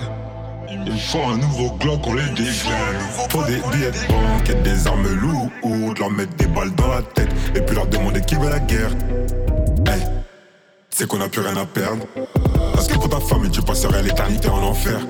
Il 0.70 0.78
me 0.80 0.96
faut 0.96 1.18
un 1.18 1.36
nouveau 1.36 1.70
Glock, 1.80 2.06
on 2.06 2.14
les 2.14 2.22
déglingue. 2.30 3.00
Faut 3.28 3.42
des 3.44 3.56
billets 3.56 3.90
de 3.90 4.08
banque 4.08 4.48
et 4.50 4.54
des 4.62 4.86
armes 4.86 5.08
lourdes. 5.08 5.98
Leur 5.98 6.10
mettre 6.10 6.34
des 6.36 6.46
balles 6.46 6.74
dans 6.76 6.88
la 6.88 7.02
tête 7.02 7.28
et 7.54 7.60
puis 7.60 7.74
leur 7.74 7.86
demander 7.86 8.20
qui 8.20 8.36
veut 8.36 8.48
la 8.48 8.60
guerre. 8.60 8.90
Hey, 9.86 10.00
c'est 10.90 11.06
qu'on 11.08 11.20
a 11.20 11.28
plus 11.28 11.42
rien 11.42 11.56
à 11.56 11.66
perdre. 11.66 12.06
Parce 12.72 12.86
que 12.86 12.94
pour 12.94 13.08
ta 13.08 13.20
famille, 13.20 13.50
tu 13.50 13.62
passerais 13.62 14.02
l'éternité 14.02 14.48
en 14.48 14.62
enfer. 14.62 15.00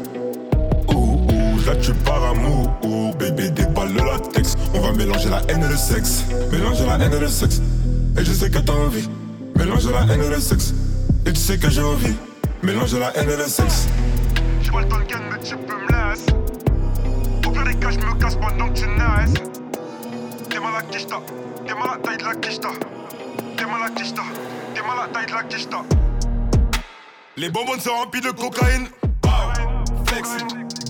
Ouh, 0.89 1.27
là 1.67 1.77
tu 1.77 1.93
pars 1.93 2.25
amour. 2.25 2.71
Bébé, 3.19 3.51
déballe 3.51 3.93
le 3.93 4.05
latex. 4.05 4.55
On 4.75 4.81
va 4.81 4.93
mélanger 4.93 5.29
la 5.29 5.43
haine 5.49 5.63
et 5.63 5.69
le 5.69 5.77
sexe. 5.77 6.25
Mélanger 6.51 6.87
la 6.87 6.95
haine 7.05 7.13
et 7.13 7.21
le 7.21 7.29
sexe. 7.29 7.61
Et 8.19 8.25
je 8.25 8.33
sais 8.33 8.51
que 8.51 8.59
t'as 8.59 8.73
envie. 8.73 9.09
Mélanger 9.57 9.91
la 9.93 10.13
haine 10.13 10.23
et 10.23 10.29
le 10.29 10.41
sexe. 10.41 10.75
Et 11.27 11.33
tu 11.33 11.41
sais 11.41 11.59
que 11.59 11.71
j'ai 11.71 11.83
envie. 11.83 12.15
Mélanger 12.63 12.99
la 12.99 13.17
haine 13.17 13.31
et 13.31 13.37
le 13.37 13.47
sexe. 13.47 13.87
J'vois 14.63 14.83
le 14.83 14.89
Tolkien, 14.89 15.21
mais 15.31 15.39
tu 15.43 15.57
peux 15.57 15.75
me 15.75 15.89
laisser. 15.89 16.33
Au 17.47 17.51
pire 17.51 17.65
des 17.65 17.75
cas, 17.75 17.91
j'me 17.91 18.19
casse 18.19 18.37
pendant 18.37 18.69
que 18.69 18.79
tu 18.79 18.87
naisses. 18.87 19.35
T'es 20.49 20.59
mal 20.59 20.77
à 20.79 20.83
quicheta, 20.83 21.21
t'es 21.67 21.75
mal 21.75 21.91
à 21.95 21.99
taille 21.99 22.19
de 22.19 22.25
la 22.25 22.35
quicheta. 22.35 22.69
T'es 23.57 23.65
mal 23.65 23.83
à 23.85 23.91
quicheta, 23.91 24.23
t'es 24.75 24.83
mal 24.83 24.99
à 25.05 25.09
taille 25.09 25.27
de 25.27 25.33
la 25.33 25.43
quicheta. 25.45 25.83
Les 27.37 27.51
bonbons 27.51 27.79
sont 27.81 27.91
remplis 27.91 28.21
de 28.21 28.31
cocaïne. 28.31 28.89
Wow. 29.25 29.53
Flex. 30.07 30.29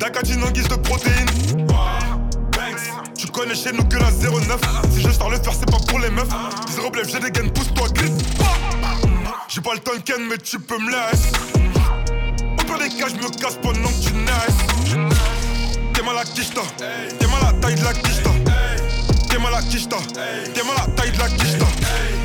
D'acatine 0.00 0.42
en 0.42 0.50
guise 0.50 0.68
de 0.68 0.74
protéines. 0.76 1.28
Wow. 1.68 2.01
Connais 3.42 3.56
chez 3.56 3.72
nous 3.72 3.82
que 3.82 3.96
la 3.96 4.08
09. 4.12 4.60
Si 4.92 5.00
je 5.00 5.10
sors 5.10 5.28
le 5.28 5.36
faire, 5.36 5.52
c'est 5.52 5.68
pas 5.68 5.78
pour 5.88 5.98
les 5.98 6.10
meufs. 6.10 6.28
Zéro 6.70 6.90
blef, 6.90 7.08
j'ai 7.10 7.18
des 7.18 7.32
gaines, 7.32 7.50
pousse-toi, 7.50 7.88
glisse. 7.88 8.12
J'ai 9.48 9.60
pas 9.60 9.74
le 9.74 9.80
Tonken, 9.80 10.28
mais 10.30 10.38
tu 10.38 10.60
peux 10.60 10.78
me 10.78 10.88
laisser. 10.88 11.32
Au 12.52 12.62
pire 12.62 12.78
des 12.78 12.88
cas, 12.90 13.08
je 13.08 13.16
me 13.16 13.28
casse 13.30 13.58
pendant 13.60 13.88
que 13.88 14.06
tu 14.06 14.12
naisses. 14.12 15.08
T'es 15.92 16.02
mal 16.04 16.18
à 16.18 16.24
quicheta. 16.24 16.60
T'es 16.78 17.26
mal 17.26 17.42
à 17.48 17.52
taille 17.54 17.74
de 17.74 17.82
la 17.82 17.92
quicheta. 17.92 18.30
T'es 19.28 19.38
mal 19.38 19.54
à 19.54 19.62
quicheta. 19.62 19.96
T'es 20.54 20.62
mal 20.62 20.76
à 20.76 20.86
taille 20.92 21.10
de 21.10 21.18
la 21.18 21.28
quicheta. 21.28 21.66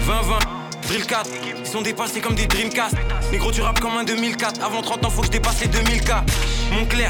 20-20, 0.07 0.87
Drill 0.87 1.05
4, 1.07 1.29
ils 1.61 1.67
sont 1.67 1.81
dépassés 1.81 2.21
comme 2.21 2.35
des 2.35 2.45
Dreamcast. 2.45 2.93
Négro, 3.31 3.51
tu 3.51 3.63
rappes 3.63 3.79
comme 3.79 3.97
un 3.97 4.03
2004. 4.03 4.63
Avant 4.63 4.83
30 4.83 5.03
ans, 5.05 5.09
faut 5.09 5.21
que 5.21 5.27
je 5.27 5.31
dépasse 5.31 5.61
les 5.61 5.67
2000K. 5.67 6.21
Montclair, 6.73 7.09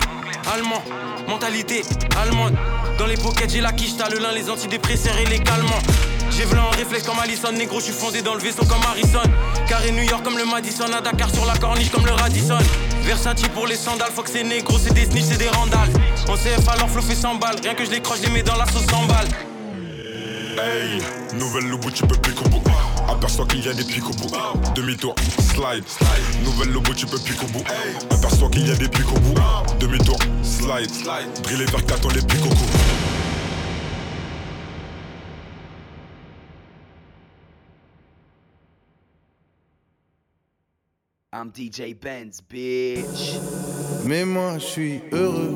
allemand, 0.53 0.81
mentalité 1.27 1.81
allemande. 2.17 2.55
Dans 2.97 3.05
les 3.05 3.15
pockets, 3.17 3.51
j'ai 3.51 3.61
la 3.61 3.71
quicheta, 3.71 4.09
le 4.09 4.17
lin, 4.17 4.31
les 4.31 4.49
antidépresseurs 4.49 5.17
et 5.19 5.25
les 5.25 5.39
calmants. 5.39 5.81
J'ai 6.31 6.45
v'là 6.45 6.65
en 6.65 6.69
réflexe 6.71 7.05
comme 7.05 7.19
Allison, 7.19 7.51
négro, 7.51 7.79
je 7.79 7.85
suis 7.85 7.93
fondé 7.93 8.21
dans 8.21 8.33
le 8.33 8.39
vaisseau 8.39 8.65
comme 8.65 8.81
Harrison. 8.83 9.21
Carré 9.67 9.91
New 9.91 10.03
York 10.03 10.23
comme 10.23 10.37
le 10.37 10.45
Madison, 10.45 10.85
à 10.91 11.01
Dakar 11.01 11.33
sur 11.33 11.45
la 11.45 11.55
corniche 11.57 11.91
comme 11.91 12.05
le 12.05 12.13
Radisson. 12.13 12.57
Versace 13.03 13.41
pour 13.53 13.67
les 13.67 13.75
sandales, 13.75 14.11
faut 14.13 14.23
que 14.23 14.29
c'est 14.29 14.43
négro, 14.43 14.77
c'est 14.79 14.93
des 14.93 15.05
snitch, 15.05 15.25
c'est 15.25 15.37
des 15.37 15.49
randales. 15.49 15.89
En 16.27 16.35
CF 16.35 16.67
alors 16.67 16.89
flow 16.89 17.01
fait 17.01 17.15
100 17.15 17.35
balles, 17.35 17.57
rien 17.63 17.75
que 17.75 17.85
je 17.85 17.91
les 17.91 18.01
croche, 18.01 18.19
je 18.21 18.27
les 18.27 18.33
mets 18.33 18.43
dans 18.43 18.55
la 18.55 18.65
sauce 18.65 18.85
100 18.89 19.05
balles. 19.05 19.27
Hey, 20.59 20.99
nouvelle 21.37 21.69
lobo, 21.69 21.91
tu 21.91 22.01
peux 22.07 22.15
piquer 22.15 22.43
au 22.43 22.49
bout. 22.49 22.63
Aperçois 23.07 23.45
qu'il 23.45 23.63
y 23.63 23.69
a 23.69 23.73
des 23.73 23.83
pics 23.83 24.03
au 24.03 24.13
bout. 24.13 24.31
Demi-tour, 24.73 25.13
slide. 25.39 25.83
Nouvelle 26.43 26.73
lobo, 26.73 26.93
tu 26.95 27.05
peux 27.05 27.19
piquer 27.19 27.45
au 27.45 27.47
bout. 27.49 27.63
Aperçois 28.09 28.49
qu'il 28.49 28.67
y 28.67 28.71
a 28.71 28.75
des 28.75 28.89
pics 28.89 29.07
au 29.07 29.19
bout. 29.19 29.35
Demi-tour, 29.79 30.17
slide. 30.41 30.89
Driller 31.43 31.65
vers 31.65 31.85
4, 31.85 32.05
on 32.05 32.09
les 32.09 32.21
pique 32.21 32.43
au 32.43 32.49
cou. 32.49 32.65
I'm 41.33 41.51
DJ 41.53 41.93
Benz, 41.93 42.41
bitch. 42.49 43.37
Mais 44.05 44.25
moi 44.25 44.57
je 44.57 44.65
suis 44.65 45.01
heureux. 45.11 45.55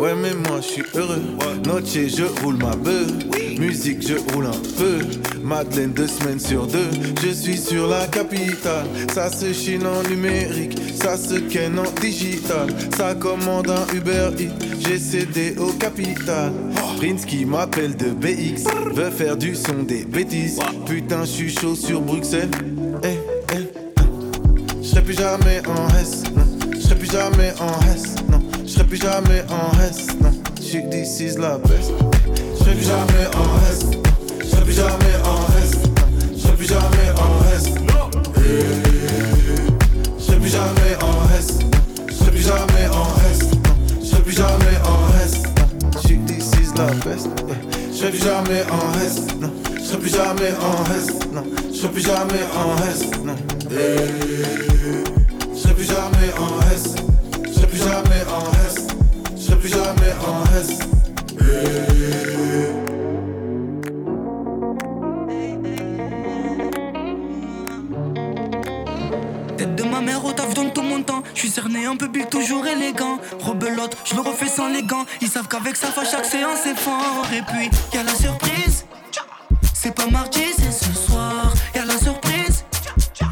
Ouais 0.00 0.14
mais 0.14 0.32
moi 0.32 0.62
je 0.62 0.66
suis 0.66 0.82
heureux. 0.94 1.20
Noche 1.66 1.92
je 1.92 2.24
roule 2.42 2.56
ma 2.56 2.74
bœuf. 2.74 3.12
Musique 3.58 4.00
je 4.00 4.14
roule 4.32 4.46
un 4.46 4.78
peu. 4.78 4.98
Madeleine 5.42 5.92
deux 5.92 6.06
semaines 6.06 6.40
sur 6.40 6.66
deux. 6.66 6.88
Je 7.22 7.28
suis 7.28 7.58
sur 7.58 7.86
la 7.86 8.06
capitale. 8.06 8.86
Ça 9.12 9.30
se 9.30 9.52
chine 9.52 9.86
en 9.86 10.02
numérique. 10.08 10.78
Ça 10.94 11.18
se 11.18 11.34
ken 11.34 11.78
en 11.78 12.00
digital. 12.00 12.68
Ça 12.96 13.14
commande 13.14 13.68
un 13.68 13.94
Uber 13.94 14.30
Eats. 14.38 14.54
J'ai 14.80 14.98
cédé 14.98 15.54
au 15.58 15.70
capital. 15.72 16.50
Prince 16.96 17.26
qui 17.26 17.44
m'appelle 17.44 17.94
de 17.94 18.08
BX. 18.08 18.64
Veut 18.94 19.10
faire 19.10 19.36
du 19.36 19.54
son 19.54 19.82
des 19.82 20.06
bêtises. 20.06 20.60
Putain, 20.86 21.26
je 21.26 21.30
suis 21.30 21.54
chaud 21.54 21.74
sur 21.74 22.00
Bruxelles. 22.00 22.50
Eh, 23.04 23.18
eh, 23.52 23.68
ah. 23.98 24.02
Je 24.82 25.00
plus 25.00 25.12
jamais 25.12 25.60
en 25.68 25.88
S. 26.00 26.22
Je 26.88 26.94
plus 26.94 27.10
jamais 27.10 27.52
en 27.60 27.94
S. 27.94 28.14
Plus 28.90 28.98
jamais 28.98 29.44
en 29.48 29.70
S. 29.88 30.08
Non, 30.20 30.32
je 30.56 30.62
suis 30.62 30.82
this 30.90 31.20
is 31.20 31.36
la 31.38 31.58
best. 31.58 31.92
Je 32.34 32.58
serai 32.58 32.74
plus 32.74 32.86
jamais 32.86 33.26
en 33.36 33.46
S. 33.70 33.86
Je 34.40 34.46
serai 34.46 34.64
plus 34.64 34.74
jamais 34.74 35.14
en 35.24 35.46
S. 35.62 35.70
Non, 35.76 36.08
je 36.34 36.38
serai 36.40 36.56
plus 36.56 36.66
jamais 36.66 37.12
en 37.14 37.30
S. 37.54 37.64
Je 40.18 40.24
serai 40.24 40.38
plus 40.40 40.50
jamais 40.50 40.96
en 41.00 41.38
S. 41.38 41.58
Je 42.08 42.14
serai 42.14 42.30
plus 42.32 42.42
jamais 42.42 42.88
en 42.90 43.06
S. 43.30 43.38
Non, 43.52 43.74
je 44.00 44.06
serai 44.06 44.22
plus 44.22 44.32
jamais 44.32 44.76
en 44.84 44.98
S. 45.24 45.34
Je 45.94 46.08
suis 46.08 46.18
this 46.26 46.50
is 46.60 46.74
la 46.76 46.86
best. 47.08 47.28
Je 47.92 47.96
serai 47.96 48.10
plus 48.10 48.24
jamais 48.24 48.64
en 48.72 48.98
S. 49.06 49.14
Non, 49.40 49.52
je 49.76 49.84
serai 49.84 49.98
plus 49.98 50.10
jamais 50.10 50.52
en 50.60 50.84
S. 50.96 51.06
Non, 51.32 51.44
je 51.70 51.76
serai 51.76 51.92
plus 51.92 52.02
jamais 52.02 52.44
en 52.58 52.76
S. 52.90 53.04
Non. 53.24 53.36
Je 55.54 55.58
serai 55.60 55.74
plus 55.74 55.84
jamais 55.84 56.32
en 56.40 56.60
S. 56.74 57.09
Plus 57.70 57.78
jamais 57.78 58.24
en 58.28 58.50
S. 58.66 58.86
Je 59.36 59.42
serai 59.42 59.56
plus 59.58 59.68
jamais 59.68 60.12
en 60.26 60.42
S. 60.58 60.78
Tête 69.56 69.76
de 69.76 69.84
ma 69.84 70.00
mère 70.00 70.24
au 70.24 70.32
taf 70.32 70.52
donne 70.54 70.72
tout 70.72 70.82
mon 70.82 71.00
temps. 71.02 71.22
Je 71.32 71.38
suis 71.38 71.48
cerné 71.48 71.86
un 71.86 71.94
peu 71.94 72.08
big, 72.08 72.28
toujours 72.28 72.66
élégant. 72.66 73.18
Rebelote, 73.38 73.96
je 74.04 74.16
le 74.16 74.22
refais 74.22 74.48
sans 74.48 74.66
les 74.66 74.82
gants. 74.82 75.06
Ils 75.20 75.28
savent 75.28 75.46
qu'avec 75.46 75.76
ça, 75.76 75.88
à 75.96 76.04
chaque 76.04 76.26
séance 76.26 76.58
c'est 76.64 76.76
fort. 76.76 77.24
Et 77.32 77.42
puis, 77.42 77.70
y 77.94 77.98
a 77.98 78.02
la 78.02 78.14
surprise. 78.14 78.84
C'est 79.72 79.94
pas 79.94 80.08
mardi, 80.08 80.42
c'est 80.58 80.72
ce 80.72 80.92
soir. 80.92 81.54
Y 81.76 81.78
a 81.78 81.84
la 81.84 81.98
surprise. 81.98 82.64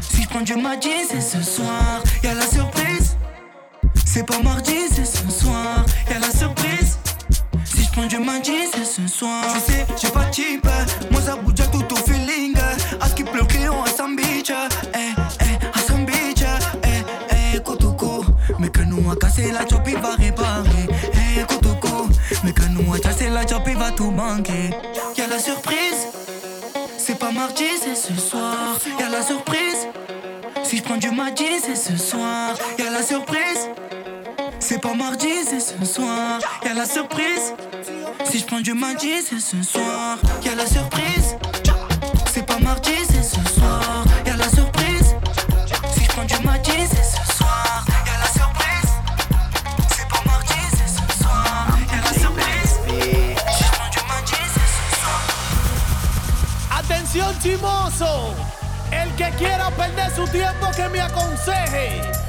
Si 0.09 0.23
je 0.23 0.29
prends 0.29 0.41
du 0.41 0.55
mardi, 0.55 0.89
c'est 1.09 1.19
ce 1.19 1.41
soir. 1.43 2.01
Y 2.23 2.27
a 2.27 2.35
la 2.35 2.47
surprise. 2.47 2.78
C'est 4.19 4.25
pas 4.25 4.43
mardi, 4.43 4.75
c'est 4.93 5.05
ce 5.05 5.31
soir. 5.31 5.85
Y 6.09 6.13
a 6.13 6.19
la 6.19 6.29
surprise. 6.29 6.99
Si 7.63 7.85
je 7.85 7.89
prends 7.89 8.05
du 8.05 8.17
mardi, 8.17 8.51
c'est 8.73 8.83
ce 8.83 9.07
soir. 9.07 9.45
Tu 9.53 9.71
sais, 9.71 9.85
j'ai 10.01 10.09
pas 10.09 10.25
type. 10.25 10.67
Moi, 11.09 11.21
ça 11.21 11.37
bouge 11.37 11.53
tout 11.71 11.93
au 11.93 11.95
feeling. 11.95 12.53
À 12.99 13.07
ce 13.07 13.15
qui 13.15 13.23
pleut, 13.23 13.45
client 13.45 13.81
à 13.81 13.89
Sam 13.89 14.17
Beach. 14.17 14.51
Eh, 14.51 14.57
eh, 14.93 15.65
à. 15.65 16.59
Eh, 16.83 17.55
eh, 17.55 17.59
Kotoko. 17.61 18.25
Mais 18.59 18.67
que 18.67 18.81
nous 18.81 19.09
a 19.09 19.15
cassé 19.15 19.53
la 19.53 19.65
chop, 19.65 19.87
il 19.87 19.97
va 19.99 20.15
réparer. 20.15 20.89
Eh, 21.13 21.45
Kotoko. 21.45 22.09
Mais 22.43 22.51
que 22.51 22.67
nous 22.67 22.93
a 22.93 22.99
cassé 22.99 23.29
la 23.29 23.47
chop, 23.47 23.63
il 23.67 23.77
va 23.77 23.91
tout 23.91 24.11
manquer. 24.11 24.71
Y'a 25.17 25.27
la 25.27 25.39
surprise. 25.39 26.09
C'est 26.97 27.17
pas 27.17 27.31
mardi, 27.31 27.69
c'est 27.81 27.95
ce 27.95 28.19
soir. 28.19 28.77
Y'a 28.99 29.07
la 29.07 29.21
surprise. 29.21 29.87
Si 30.63 30.77
je 30.77 30.83
prends 30.83 30.97
du 30.97 31.09
mardi, 31.09 31.45
c'est 31.63 31.75
ce 31.75 31.95
soir. 31.95 32.28
Pas 34.89 34.95
mardi, 34.95 35.29
c'est 35.47 35.59
ce 35.59 35.85
soir. 35.85 36.39
Y'a 36.65 36.73
la 36.73 36.85
surprise. 36.85 37.53
Si 38.25 38.39
je 38.39 38.45
prends 38.45 38.61
du 38.61 38.73
mardi, 38.73 39.21
c'est 39.21 39.39
ce 39.39 39.61
soir. 39.61 40.17
Y'a 40.43 40.55
la 40.55 40.65
surprise. 40.65 41.35
C'est 42.31 42.45
pas 42.45 42.59
mardi, 42.59 42.95
c'est 43.07 43.23
ce 43.23 43.43
soir. 43.53 44.03
Y'a 44.25 44.35
la 44.35 44.49
surprise. 44.49 45.15
Si 45.93 46.03
je 46.05 46.09
prends 46.09 46.25
du 46.25 46.39
mardi, 46.43 46.71
c'est 46.89 47.03
ce 47.03 47.37
soir. 47.37 47.85
Y'a 48.07 48.17
la 48.23 48.29
surprise. 48.39 48.91
C'est 49.95 50.07
pas 50.07 50.23
mardi, 50.25 50.59
c'est 50.71 50.87
ce 50.87 51.23
soir. 51.23 51.67
Y'a 51.91 52.01
la 52.09 52.13
surprise. 52.19 52.73
Si 52.87 53.63
je 53.63 53.71
prends 53.71 53.89
du 53.95 54.01
mardi, 54.07 54.39
c'est 54.55 54.69
ce 54.77 54.85
soir. 55.01 55.21
Atención 56.79 57.31
chimoso, 57.41 58.33
el 58.91 59.09
que 59.15 59.29
quiera 59.37 59.69
perder 59.71 60.09
su 60.15 60.25
tiempo 60.31 60.67
que 60.75 60.89
me 60.89 60.99
aconseje. 61.01 62.28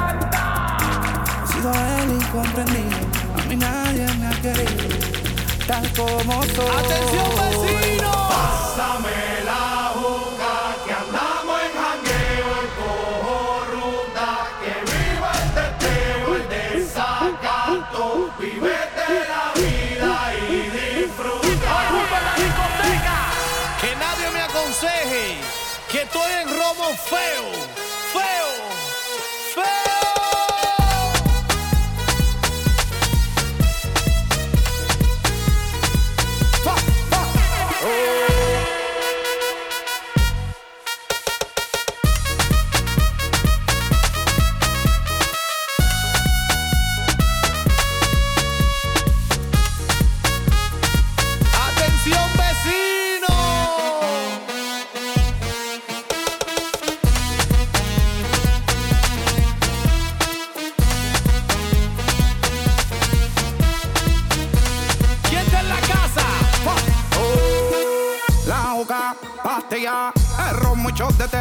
sido 1.61 1.71
el 1.71 2.11
incomprendido. 2.13 2.97
A 3.37 3.45
mí 3.45 3.55
nadie 3.55 4.07
me 4.15 4.27
ha 4.27 4.41
querido, 4.41 4.97
tal 5.67 5.93
como 5.93 6.43
soy. 6.43 6.75
¡Atención, 6.79 7.29
vecino! 7.37 8.11
Pásame 8.29 9.21
la 9.45 9.91
boca 9.95 10.53
que 10.85 10.93
andamos 10.93 11.57
en 11.65 11.73
jangueo 11.81 12.51
y 12.61 12.69
cojo 12.79 13.65
ruta. 13.73 14.27
Que 14.61 14.73
viva 14.91 15.31
el 15.41 15.49
teteo, 15.57 16.35
el 16.35 16.45
desacato. 16.49 18.03
Vivete 18.39 19.07
la 19.31 19.45
vida 19.55 20.13
y 20.49 20.51
disfruta. 20.79 21.69
¡Ay, 21.77 21.87
la 22.27 22.33
discoteca! 22.43 23.17
Que 23.81 23.95
nadie 23.95 24.27
me 24.33 24.41
aconseje 24.41 25.37
que 25.91 26.01
estoy 26.03 26.31
en 26.41 26.47
romo 26.49 26.95
feo. 27.09 27.70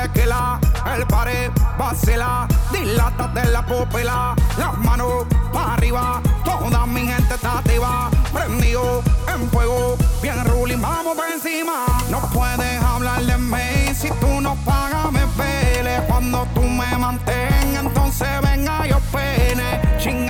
Tequila, 0.02 0.58
el 0.94 1.06
pared, 1.06 1.50
vacila, 1.78 2.46
dilata 2.72 3.28
de 3.28 3.44
la 3.50 3.64
pupila, 3.64 4.34
las 4.58 4.78
manos 4.78 5.26
para 5.52 5.74
arriba, 5.74 6.20
toda 6.44 6.86
mi 6.86 7.06
gente 7.06 7.34
está 7.34 7.58
activa, 7.58 8.10
prendido 8.32 9.02
en 9.32 9.48
fuego, 9.50 9.96
bien 10.22 10.44
ruling, 10.46 10.80
vamos 10.80 11.16
por 11.16 11.26
encima. 11.30 11.86
No 12.10 12.20
puedes 12.32 12.82
hablar 12.82 13.22
de 13.22 13.36
mí 13.36 13.94
si 13.94 14.08
tú 14.20 14.40
no 14.40 14.54
pagas, 14.64 15.12
me 15.12 15.26
pele. 15.36 16.00
Cuando 16.08 16.46
tú 16.54 16.62
me 16.62 16.96
mantengas, 16.98 17.84
entonces 17.84 18.28
venga 18.42 18.86
yo 18.86 18.98
pene. 19.12 19.80
Chingaste 19.98 20.29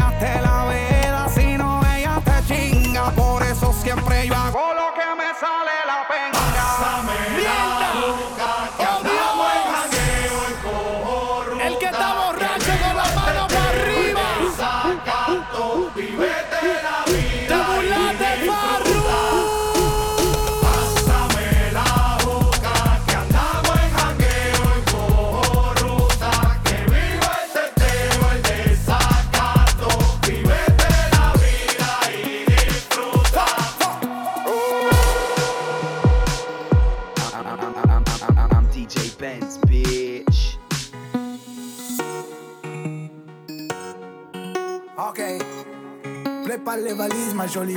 ma 47.35 47.47
jolie. 47.47 47.77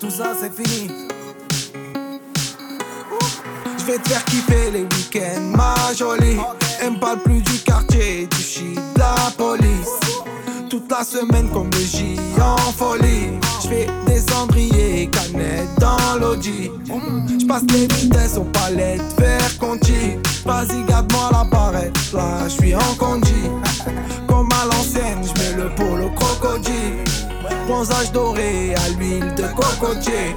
Tout 0.00 0.10
ça, 0.10 0.32
c'est 0.40 0.52
fini. 0.52 0.90
Je 3.78 3.84
vais 3.84 3.98
te 3.98 4.08
faire 4.08 4.24
kiffer 4.24 4.70
les 4.72 4.82
week-ends, 4.82 5.56
ma 5.56 5.94
jolie. 5.94 6.38
Elle 6.80 6.92
me 6.92 7.00
parle 7.00 7.20
plus 7.22 7.40
du 7.42 7.58
quartier, 7.60 8.26
du 8.26 8.42
shit, 8.42 8.74
de 8.74 8.98
la 8.98 9.14
police. 9.36 10.00
Toute 10.68 10.90
la 10.90 11.04
semaine 11.04 11.48
comme 11.50 11.70
le 11.70 11.80
J 11.80 12.16
en 12.40 12.56
folie. 12.72 13.30
Je 13.62 13.68
fais 13.68 13.86
des 14.06 14.20
cendriers, 14.20 15.08
canettes 15.10 15.78
dans 15.78 16.18
l'audi. 16.20 16.70
Je 17.40 17.46
passe 17.46 17.62
les 17.72 17.86
vitesses 17.86 18.36
aux 18.36 18.44
palettes, 18.44 19.02
vers 19.18 19.58
Conti. 19.58 20.18
Vas-y, 20.44 20.84
garde-moi 20.84 21.30
la 21.32 21.44
barrette, 21.44 21.96
là 22.12 22.44
je 22.44 22.54
suis 22.54 22.74
en 22.74 22.94
condi. 22.98 23.50
À 24.58 24.64
je 25.22 25.40
mets 25.40 25.62
le 25.62 25.72
polo 25.76 26.10
crocodile. 26.10 27.04
Bronzage 27.68 28.10
doré 28.10 28.74
à 28.74 28.88
l'huile 28.88 29.32
de 29.36 29.44
cocotier. 29.54 30.34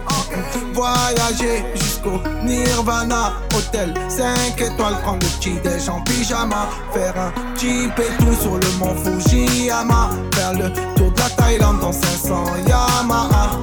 Voyager 0.75 1.65
jusqu'au 1.73 2.21
Nirvana. 2.43 3.33
Hôtel 3.55 3.95
5 4.09 4.61
étoiles, 4.61 5.01
prendre 5.01 5.25
le 5.25 5.39
petit 5.39 5.59
déj 5.63 5.89
en 5.89 6.01
pyjama. 6.01 6.69
Faire 6.93 7.15
un 7.17 7.31
petit 7.55 7.87
pétou 7.95 8.31
sur 8.39 8.57
le 8.59 8.71
mont 8.77 8.95
Fujiyama. 9.03 10.11
Faire 10.35 10.53
le 10.53 10.71
tour 10.95 11.11
de 11.11 11.19
la 11.19 11.29
Thaïlande 11.31 11.79
dans 11.79 11.91
500 11.91 12.43
Yamaha. 12.67 13.59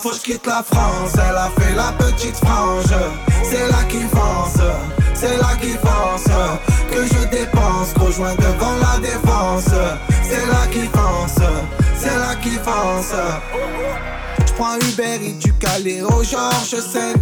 Faut 0.00 0.08
que 0.08 0.16
je 0.16 0.20
quitte 0.22 0.46
la 0.46 0.62
France, 0.62 1.12
elle 1.14 1.36
a 1.36 1.50
fait 1.58 1.74
la 1.74 1.92
petite 1.92 2.36
frange. 2.36 2.94
Et 14.98 15.32
du 15.32 15.54
Calais 15.54 16.02
au 16.02 16.22
Georges 16.22 16.76
5. 16.78 17.16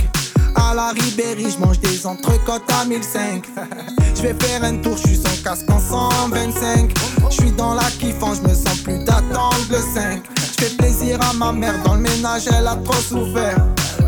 À 0.57 0.75
la 0.75 0.89
Ribéry, 0.89 1.53
je 1.53 1.59
mange 1.65 1.79
des 1.79 2.05
entrecôtes 2.05 2.69
à 2.69 2.85
1005. 2.85 3.45
Je 4.17 4.23
vais 4.23 4.35
faire 4.35 4.65
un 4.65 4.77
tour, 4.79 4.97
je 4.97 5.07
suis 5.07 5.17
sans 5.17 5.43
casque 5.43 5.71
en 5.71 5.79
125. 5.79 6.93
Je 7.31 7.35
suis 7.35 7.53
dans 7.53 7.75
la 7.75 7.85
kiffant, 7.85 8.35
je 8.35 8.43
me 8.43 8.55
sens 8.55 8.81
plus 8.83 8.99
d'attendre 8.99 9.57
le 9.71 9.79
5. 9.79 10.23
Je 10.37 10.65
fais 10.65 10.77
plaisir 10.77 11.19
à 11.23 11.33
ma 11.33 11.53
mère, 11.53 11.81
dans 11.85 11.95
le 11.95 12.01
ménage, 12.01 12.49
elle 12.49 12.67
a 12.67 12.77
trop 12.85 13.01
souffert. 13.01 13.65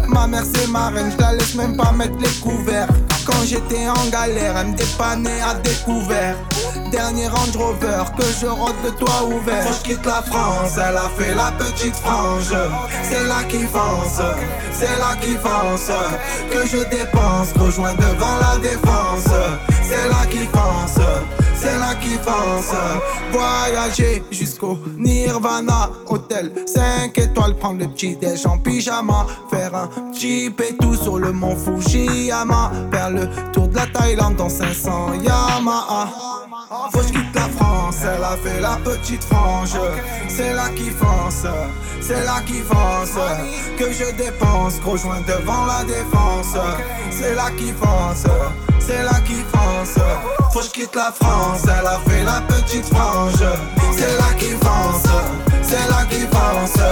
Ma 0.08 0.26
mère 0.26 0.44
c'est 0.54 0.68
ma 0.68 0.88
reine, 0.88 1.10
je 1.10 1.20
la 1.20 1.32
laisse 1.34 1.54
même 1.54 1.76
pas 1.76 1.92
mettre 1.92 2.16
les 2.20 2.40
couverts. 2.40 2.88
Quand 3.24 3.44
j'étais 3.44 3.88
en 3.88 4.08
galère, 4.10 4.56
elle 4.58 4.68
me 4.68 4.76
dépannait 4.76 5.40
à 5.40 5.54
découvert. 5.54 6.36
Dernier 6.90 7.28
Range 7.28 7.56
Rover, 7.56 8.02
que 8.18 8.24
je 8.40 8.46
rôde 8.46 8.74
le 8.84 8.90
toit 8.90 9.24
ouvert. 9.24 9.64
Quand 9.64 9.72
je 9.72 9.82
quitte 9.90 10.04
la 10.04 10.22
France, 10.22 10.76
elle 10.76 10.96
a 10.96 11.08
fait 11.16 11.34
la 11.34 11.52
petite 11.52 11.96
frange. 11.96 12.54
C'est 13.02 13.26
là 13.26 13.42
qui 13.48 13.62
fonce, 13.62 14.20
c'est 14.72 14.98
là 14.98 15.16
qui 15.20 15.34
fonce. 15.36 15.90
Que 16.50 16.66
je 16.66 16.84
dépense, 16.90 17.52
rejoins 17.58 17.94
devant 17.94 18.36
la 18.40 18.58
défense. 18.58 19.32
C'est 19.82 20.08
là 20.08 20.26
qui 20.30 20.46
fonce, 20.46 21.04
c'est 21.54 21.78
là 21.78 21.94
qui 22.00 22.14
fonce. 22.14 22.74
Voyager 23.32 24.22
jusqu'au 24.30 24.78
Nirvana, 24.96 25.90
hôtel 26.06 26.52
5 26.66 27.16
étoiles, 27.18 27.56
prendre 27.56 27.80
le 27.80 27.88
petit 27.88 28.16
déj 28.16 28.46
en 28.46 28.58
pyjama. 28.58 29.26
Faire 29.50 29.74
un 29.74 29.88
petit 30.10 30.50
pétou 30.50 30.94
sur 30.94 31.18
le 31.18 31.32
mont 31.32 31.56
Fujiyama. 31.56 32.70
Faire 32.90 33.10
le 33.10 33.28
tour 33.52 33.68
de 33.68 33.76
la 33.76 33.86
Thaïlande 33.86 34.36
dans 34.36 34.48
500 34.48 35.14
Yamaha. 35.22 36.08
Faut 36.92 37.00
que 37.00 37.04
quitte 37.06 37.34
la 37.34 37.48
France, 37.56 37.96
elle 38.02 38.24
a 38.24 38.36
fait 38.42 38.60
la 38.60 38.78
petite 38.82 39.24
frange. 39.24 39.76
C'est 40.28 40.54
là 40.54 40.68
qui 40.74 40.90
fonce, 40.90 41.46
c'est 42.00 42.24
là 42.24 42.40
qui 42.46 42.60
fonce. 42.60 43.18
Que 43.78 43.92
je 43.92 44.10
dépense, 44.16 44.80
gros 44.80 44.96
joint 44.96 45.20
devant 45.26 45.66
la 45.66 45.84
défense. 45.84 46.56
C'est 47.10 47.34
là 47.34 47.50
qui 47.58 47.72
fonce, 47.72 48.26
c'est 48.80 49.02
là 49.02 49.20
qui 49.26 49.34
Faut 50.52 50.60
que 50.60 50.66
je 50.66 50.70
quitte 50.70 50.94
la 50.94 51.12
France, 51.12 51.62
elle 51.64 51.86
a 51.86 51.98
fait 52.06 52.22
la 52.22 52.40
petite 52.42 52.86
frange. 52.86 53.44
C'est 53.96 54.16
là 54.16 54.32
qui 54.38 54.50
fonce, 54.50 55.10
c'est 55.62 55.88
là 55.90 56.04
qui 56.08 56.20
fonce. 56.20 56.82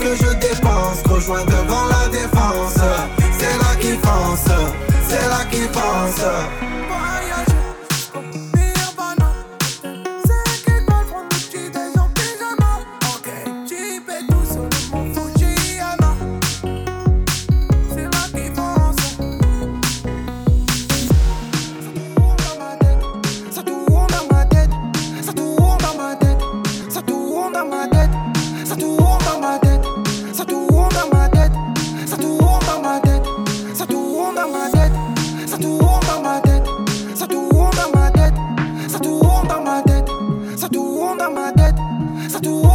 Que 0.00 0.16
je 0.16 0.32
dépense, 0.34 1.02
gros 1.04 1.20
joint 1.20 1.44
devant 1.44 1.86
la 1.86 2.08
défense. 2.08 2.80
C'est 3.38 3.58
là 3.58 3.76
qui 3.80 3.92
fonce, 3.92 4.50
c'est 5.08 5.28
là 5.28 5.44
qui 5.50 5.62
fonce. 5.72 6.71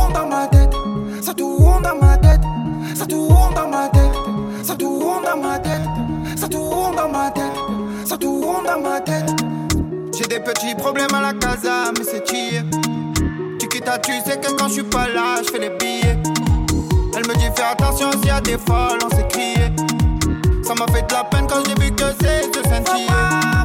Tourne 0.07 0.13
dans 0.13 0.27
ma 0.27 0.47
tête, 0.47 0.73
ça 1.21 1.33
tourne 1.33 1.81
dans 1.83 1.97
ma 1.97 2.17
tête, 2.17 2.41
ça 2.95 3.05
tourne 3.05 3.53
dans 3.53 3.67
ma 3.69 3.89
tête, 3.89 4.11
ça 4.63 4.75
tourne 4.75 5.23
dans 5.23 5.37
ma 5.37 5.59
tête, 5.59 5.81
ça 6.35 6.47
tourne 6.47 6.95
dans 6.95 7.09
ma 7.09 7.31
tête. 7.31 7.43
Ça 8.05 8.17
tourne 8.17 8.65
dans 8.65 8.79
ma 8.79 9.01
tête. 9.01 9.29
J'ai 10.17 10.27
des 10.27 10.39
petits 10.39 10.73
problèmes 10.75 11.13
à 11.13 11.21
la 11.21 11.33
casa, 11.33 11.91
mais 11.97 12.05
c'est 12.05 12.25
chier. 12.25 12.61
Tu 13.59 13.67
quittes 13.67 13.89
tu 14.01 14.13
sais 14.25 14.37
que 14.37 14.49
quand 14.53 14.69
je 14.69 14.73
suis 14.75 14.83
pas 14.83 15.07
là, 15.09 15.41
je 15.45 15.51
fais 15.51 15.59
les 15.59 15.71
billets. 15.71 16.17
Elle 17.15 17.27
me 17.27 17.33
dit 17.35 17.49
fais 17.53 17.63
attention 17.63 18.09
s'il 18.13 18.27
y 18.27 18.29
a 18.29 18.39
des 18.39 18.57
folles, 18.57 18.99
on 19.03 19.09
s'est 19.13 19.27
crié. 19.27 19.73
Ça 20.63 20.73
m'a 20.75 20.85
fait 20.93 21.05
de 21.05 21.13
la 21.13 21.25
peine 21.25 21.47
quand 21.49 21.61
j'ai 21.65 21.83
vu 21.83 21.91
que 21.91 22.05
c'est 22.21 22.47
de 22.49 22.63
sentir. 22.63 23.56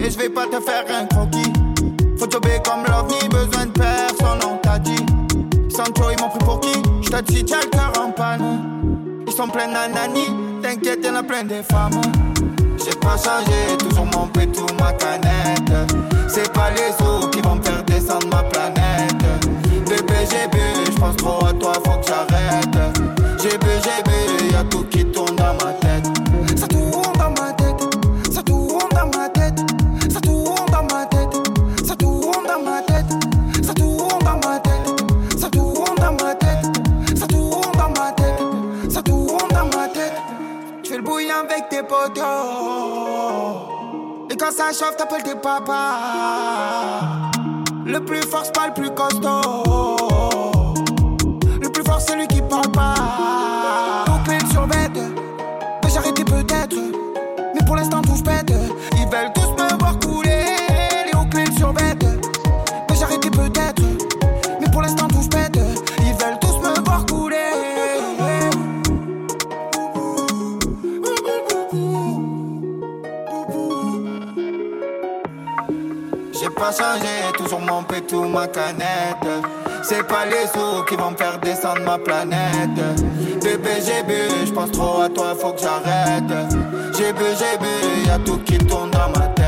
Et 0.00 0.10
je 0.10 0.18
vais 0.18 0.28
pas 0.28 0.46
te 0.46 0.58
faire 0.60 0.84
un 0.90 1.06
croquis. 1.06 1.52
Faut 2.18 2.28
jobber 2.28 2.60
comme 2.64 2.82
l'OVNI, 2.84 3.28
besoin 3.28 3.66
de 3.66 3.70
personne, 3.70 4.40
on 4.44 4.56
t'a 4.56 4.78
dit. 4.80 5.06
Sancho, 5.68 6.10
ils 6.10 6.20
m'ont 6.20 6.28
pris 6.28 6.38
pour 6.40 6.58
qui? 6.58 6.82
Te 7.08 7.20
dis, 7.22 7.44
tiens 7.44 7.60
le 7.62 7.70
cœur 7.70 7.92
en 8.04 8.10
panne. 8.10 9.22
Ils 9.26 9.32
sont 9.32 9.46
pleins 9.46 9.68
d'anani, 9.68 10.34
t'inquiète, 10.62 11.04
y'en 11.04 11.14
a 11.14 11.22
plein 11.22 11.44
des 11.44 11.62
femmes. 11.62 12.00
J'ai 12.84 12.96
pas 12.96 13.16
changé, 13.16 13.78
toujours 13.78 14.06
mon 14.06 14.26
pétou, 14.26 14.66
ma 14.80 14.92
canette. 14.94 15.94
C'est 16.28 16.52
pas 16.52 16.70
les 16.70 16.92
autres 17.06 17.30
qui 17.30 17.40
vont 17.40 17.54
me 17.54 17.62
faire 17.62 17.84
descendre 17.84 18.26
ma 18.28 18.42
planète. 18.42 19.14
Bébé, 19.86 20.26
j'ai 20.28 20.48
bu, 20.48 20.90
j'pense 20.92 21.16
trop 21.16 21.46
à 21.46 21.52
toi, 21.52 21.72
faut 21.84 21.98
que 21.98 22.06
j'arrête. 22.08 22.98
J'ai 23.40 23.56
bu, 23.58 23.68
j'ai 23.84 24.02
bu, 24.02 24.52
y'a 24.52 24.64
tout 24.64 24.84
qui 24.90 25.04
tourne 25.04 25.36
dans 25.36 25.54
ma 25.54 25.72
tête. 25.74 25.79
Ça 44.50 44.72
chauffe, 44.72 44.96
t'appelles 44.96 45.22
tes 45.22 45.34
papas? 45.34 45.96
Le 47.84 48.00
plus 48.00 48.22
fort, 48.22 48.42
c'est 48.44 48.54
pas 48.54 48.68
le 48.68 48.74
plus 48.74 48.90
costaud. 48.90 50.76
Le 51.60 51.68
plus 51.68 51.82
fort, 51.84 52.00
c'est 52.00 52.16
lui 52.16 52.26
qui 52.26 52.42
parle 52.42 52.70
pas. 52.72 54.09
Pas 76.56 76.72
changé, 76.72 77.32
toujours 77.36 77.60
mon 77.60 77.82
pétou, 77.82 78.24
ma 78.24 78.46
canette. 78.46 79.26
C'est 79.82 80.06
pas 80.06 80.26
les 80.26 80.46
sous 80.52 80.84
qui 80.84 80.96
vont 80.96 81.12
me 81.12 81.16
faire 81.16 81.38
descendre 81.38 81.80
ma 81.82 81.98
planète. 81.98 82.68
Bébé, 83.42 83.70
j'ai 83.84 84.02
bu, 84.02 84.46
j'pense 84.46 84.72
trop 84.72 85.00
à 85.02 85.08
toi, 85.08 85.34
faut 85.38 85.52
que 85.52 85.60
j'arrête. 85.60 86.32
J'ai 86.96 87.12
bu, 87.12 87.24
j'ai 87.38 87.58
bu, 87.58 88.06
y'a 88.06 88.18
tout 88.18 88.38
qui 88.44 88.58
tourne 88.58 88.90
dans 88.90 89.08
ma 89.18 89.26
tête. 89.28 89.39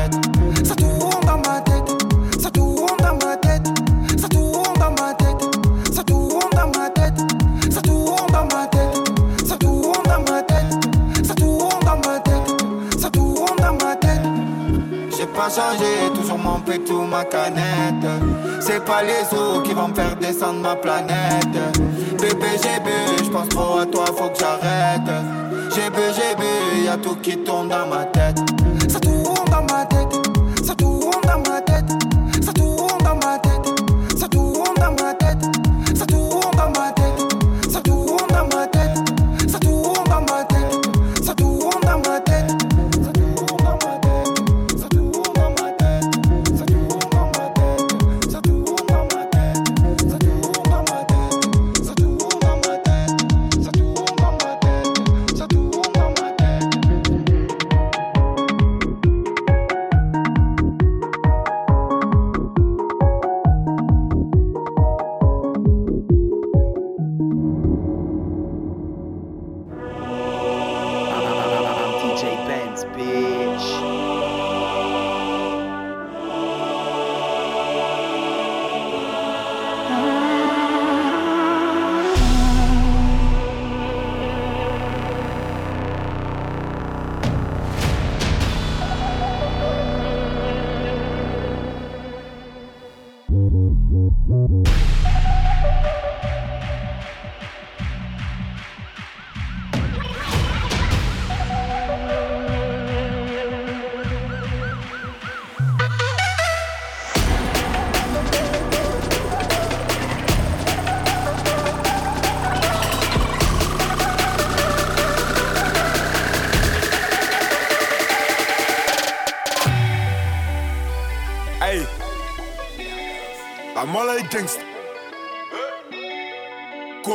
Ma 17.13 17.23
canette. 17.23 18.09
C'est 18.59 18.83
pas 18.83 19.03
les 19.03 19.23
sous 19.29 19.61
qui 19.61 19.73
vont 19.73 19.89
me 19.89 19.93
faire 19.93 20.15
descendre 20.15 20.61
ma 20.61 20.75
planète. 20.75 21.57
Bébé, 22.19 22.51
j'ai 22.63 22.79
bu, 22.83 23.23
j'pense 23.23 23.49
trop 23.49 23.77
à 23.77 23.85
toi, 23.85 24.05
faut 24.17 24.29
que 24.29 24.39
j'arrête. 24.39 25.11
J'ai 25.75 25.89
bu, 25.91 26.05
j'ai 26.15 26.35
bu, 26.35 26.85
y'a 26.85 26.97
tout 26.97 27.15
qui 27.21 27.37
tourne 27.37 27.69
dans 27.69 27.87
ma 27.87 28.05
tête. 28.05 28.39
Ça 28.89 28.99
tourne 28.99 29.45
dans 29.51 29.73
ma 29.73 29.85
tête, 29.85 30.13
ça 30.65 30.73
tourne 30.73 31.21
dans 31.27 31.51
ma 31.51 31.61
tête, 31.61 31.72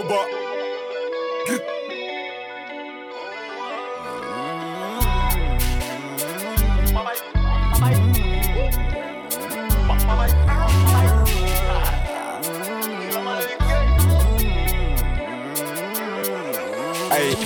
Git. 0.09 0.15
Hey, 17.13 17.37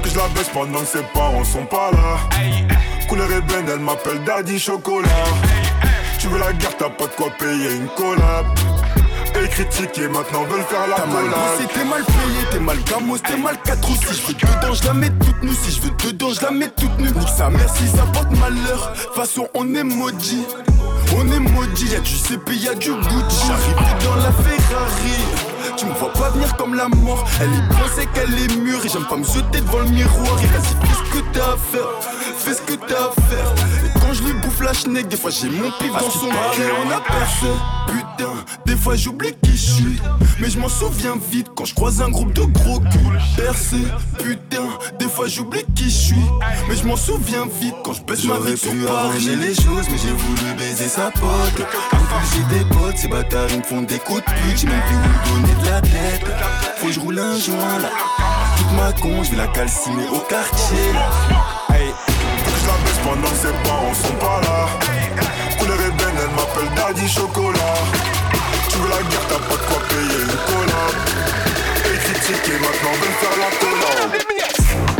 que 0.00 0.08
je 0.08 0.16
la 0.16 0.28
baisse 0.28 0.48
pendant 0.54 0.80
que 0.80 0.86
ses 0.86 1.02
parents 1.12 1.44
sont 1.44 1.66
pas 1.66 1.90
là. 1.90 2.16
Couleur 3.08 3.30
ébène, 3.30 3.66
elle 3.70 3.80
m'appelle 3.80 4.24
Daddy 4.24 4.58
Chocolat. 4.58 5.08
Tu 6.18 6.28
veux 6.28 6.38
la 6.38 6.54
guerre, 6.54 6.76
t'as 6.78 6.88
pas 6.88 7.04
de 7.04 7.10
quoi 7.10 7.28
payer 7.38 7.76
une 7.76 7.88
collab. 7.88 8.46
Et 9.58 9.64
critiquer, 9.64 10.08
maintenant 10.08 10.44
veulent 10.44 10.62
faire 10.64 10.86
la 10.86 10.96
T'as 10.96 11.06
mal 11.06 11.24
bossé, 11.24 11.66
t'es 11.72 11.84
mal 11.84 12.04
payé, 12.04 12.46
t'es 12.50 12.58
mal 12.58 12.76
gamos, 12.84 13.18
t'es 13.18 13.38
mal 13.38 13.56
4 13.64 13.90
ou 13.90 13.94
Si 13.94 14.20
je 14.20 14.26
veux 14.26 14.34
dedans, 14.34 14.74
je 14.74 14.84
la 14.84 14.92
mets 14.92 15.08
toute 15.08 15.42
nue. 15.42 15.54
Si 15.54 15.70
je 15.72 15.80
veux 15.80 15.90
dedans, 15.92 16.28
je 16.30 16.42
la 16.42 16.50
mets 16.50 16.68
toute 16.68 16.98
nue. 16.98 17.10
Nique 17.10 17.28
sa 17.34 17.48
mère 17.48 17.68
si 17.74 17.88
ça 17.88 18.02
porte 18.12 18.30
malheur. 18.32 18.94
Façon, 19.14 19.48
on 19.54 19.74
est 19.74 19.82
maudit. 19.82 20.44
On 21.16 21.26
est 21.32 21.38
maudit, 21.38 21.86
y'a 21.86 22.00
du 22.00 22.16
CP, 22.16 22.54
y'a 22.54 22.74
du 22.74 22.90
Gucci. 22.90 23.46
J'arrive 23.46 24.04
dans 24.04 24.16
la 24.16 24.32
Ferrari. 24.32 25.24
Tu 25.78 25.86
me 25.86 25.92
vois 25.94 26.12
pas 26.12 26.30
venir 26.30 26.54
comme 26.56 26.74
la 26.74 26.88
mort. 26.88 27.24
Elle 27.40 27.48
est 27.48 27.90
c'est 27.94 28.12
qu'elle 28.12 28.38
est 28.38 28.56
mûre. 28.56 28.84
Et 28.84 28.88
j'aime 28.90 29.06
pas 29.06 29.16
me 29.16 29.24
jeter 29.24 29.60
devant 29.62 29.78
le 29.78 29.88
miroir. 29.88 30.38
Et 30.42 30.46
vas-y, 30.48 30.86
fais 30.86 30.94
ce 30.94 31.18
que 31.18 31.24
t'as 31.32 31.52
à 31.52 31.56
faire. 31.56 31.88
Fais 32.36 32.54
ce 32.54 32.60
que 32.60 32.74
t'as 32.74 32.94
à 32.94 33.10
faire. 33.28 33.54
Et 33.86 33.98
quand 34.00 34.12
je 34.12 34.22
lui 34.22 34.34
bouffe 34.34 34.60
la 34.60 34.74
schneck, 34.74 35.08
des 35.08 35.16
fois 35.16 35.30
j'ai 35.30 35.48
mon 35.48 35.70
pif 35.78 35.92
dans 35.92 36.10
son 36.10 36.28
cœur. 36.28 36.76
On 36.86 36.90
a 36.90 37.00
percé. 37.00 37.46
Putain. 38.16 38.32
des 38.64 38.76
fois 38.76 38.96
j'oublie 38.96 39.34
qui 39.42 39.52
je 39.52 39.70
suis. 39.72 40.00
Mais 40.40 40.48
je 40.50 40.58
m'en 40.58 40.68
souviens 40.68 41.16
vite 41.30 41.48
quand 41.54 41.64
je 41.64 41.74
croise 41.74 42.00
un 42.00 42.08
groupe 42.08 42.32
de 42.32 42.42
gros 42.42 42.80
culs. 42.80 43.18
Percé, 43.36 43.76
putain, 44.18 44.68
des 44.98 45.06
fois 45.08 45.26
j'oublie 45.28 45.64
qui 45.74 45.84
je 45.84 45.96
suis. 45.96 46.26
Mais 46.68 46.76
je 46.76 46.86
m'en 46.86 46.96
souviens 46.96 47.46
vite 47.60 47.74
quand 47.84 47.92
je 47.92 48.02
baisse 48.02 48.24
ma 48.24 48.38
vie 48.38 48.56
sur 48.56 48.70
Paris. 48.70 48.86
arranger 48.88 49.36
les 49.36 49.54
choses, 49.54 49.86
mais 49.90 49.98
j'ai 49.98 50.12
voulu 50.12 50.54
baiser 50.58 50.88
sa 50.88 51.10
pote. 51.10 51.66
J'ai 52.32 52.58
des 52.58 52.64
potes, 52.66 52.96
ces 52.96 53.08
bâtards 53.08 53.48
ils 53.50 53.58
me 53.58 53.62
font 53.62 53.82
des 53.82 53.98
coups 53.98 54.20
de 54.20 54.24
pute. 54.24 54.58
J'ai 54.58 54.66
même 54.66 54.80
plus 54.86 54.96
où 54.96 55.40
donner 55.40 55.54
de 55.62 55.66
la 55.66 55.80
tête. 55.80 56.26
Faut 56.78 56.86
que 56.86 56.92
je 56.92 57.00
roule 57.00 57.18
un 57.18 57.38
joint 57.38 57.78
là. 57.80 57.90
Toute 58.56 58.72
ma 58.72 58.92
con, 58.92 59.22
je 59.24 59.30
vais 59.32 59.36
la 59.36 59.48
calciner 59.48 60.08
au 60.08 60.20
quartier. 60.20 60.76
Hey, 61.70 61.92
je 62.08 62.66
la 62.66 62.72
baisse 62.84 63.00
pendant 63.04 63.28
que 63.28 63.36
ses 63.36 63.68
parents 63.68 63.94
sont 63.94 64.14
pas 64.14 64.40
là. 64.42 64.66
Couleur 65.58 65.80
ébène, 65.80 66.16
elle 66.18 66.34
m'appelle 66.34 66.74
Daddy 66.76 67.08
Chocolat. 67.08 67.95
Veux 68.80 68.88
la 68.88 69.02
guerre, 69.02 69.26
t'as 69.28 69.38
pas 69.38 69.56
de 69.56 69.66
quoi 69.68 69.78
payer 69.88 70.20
une 70.20 70.36
cola. 70.46 70.82
Et 71.86 71.98
critique 71.98 72.48
et 72.48 72.58
maintenant 72.60 72.92
me 72.92 73.08
faire 73.20 73.36
la 73.38 73.50
cola. 73.56 74.95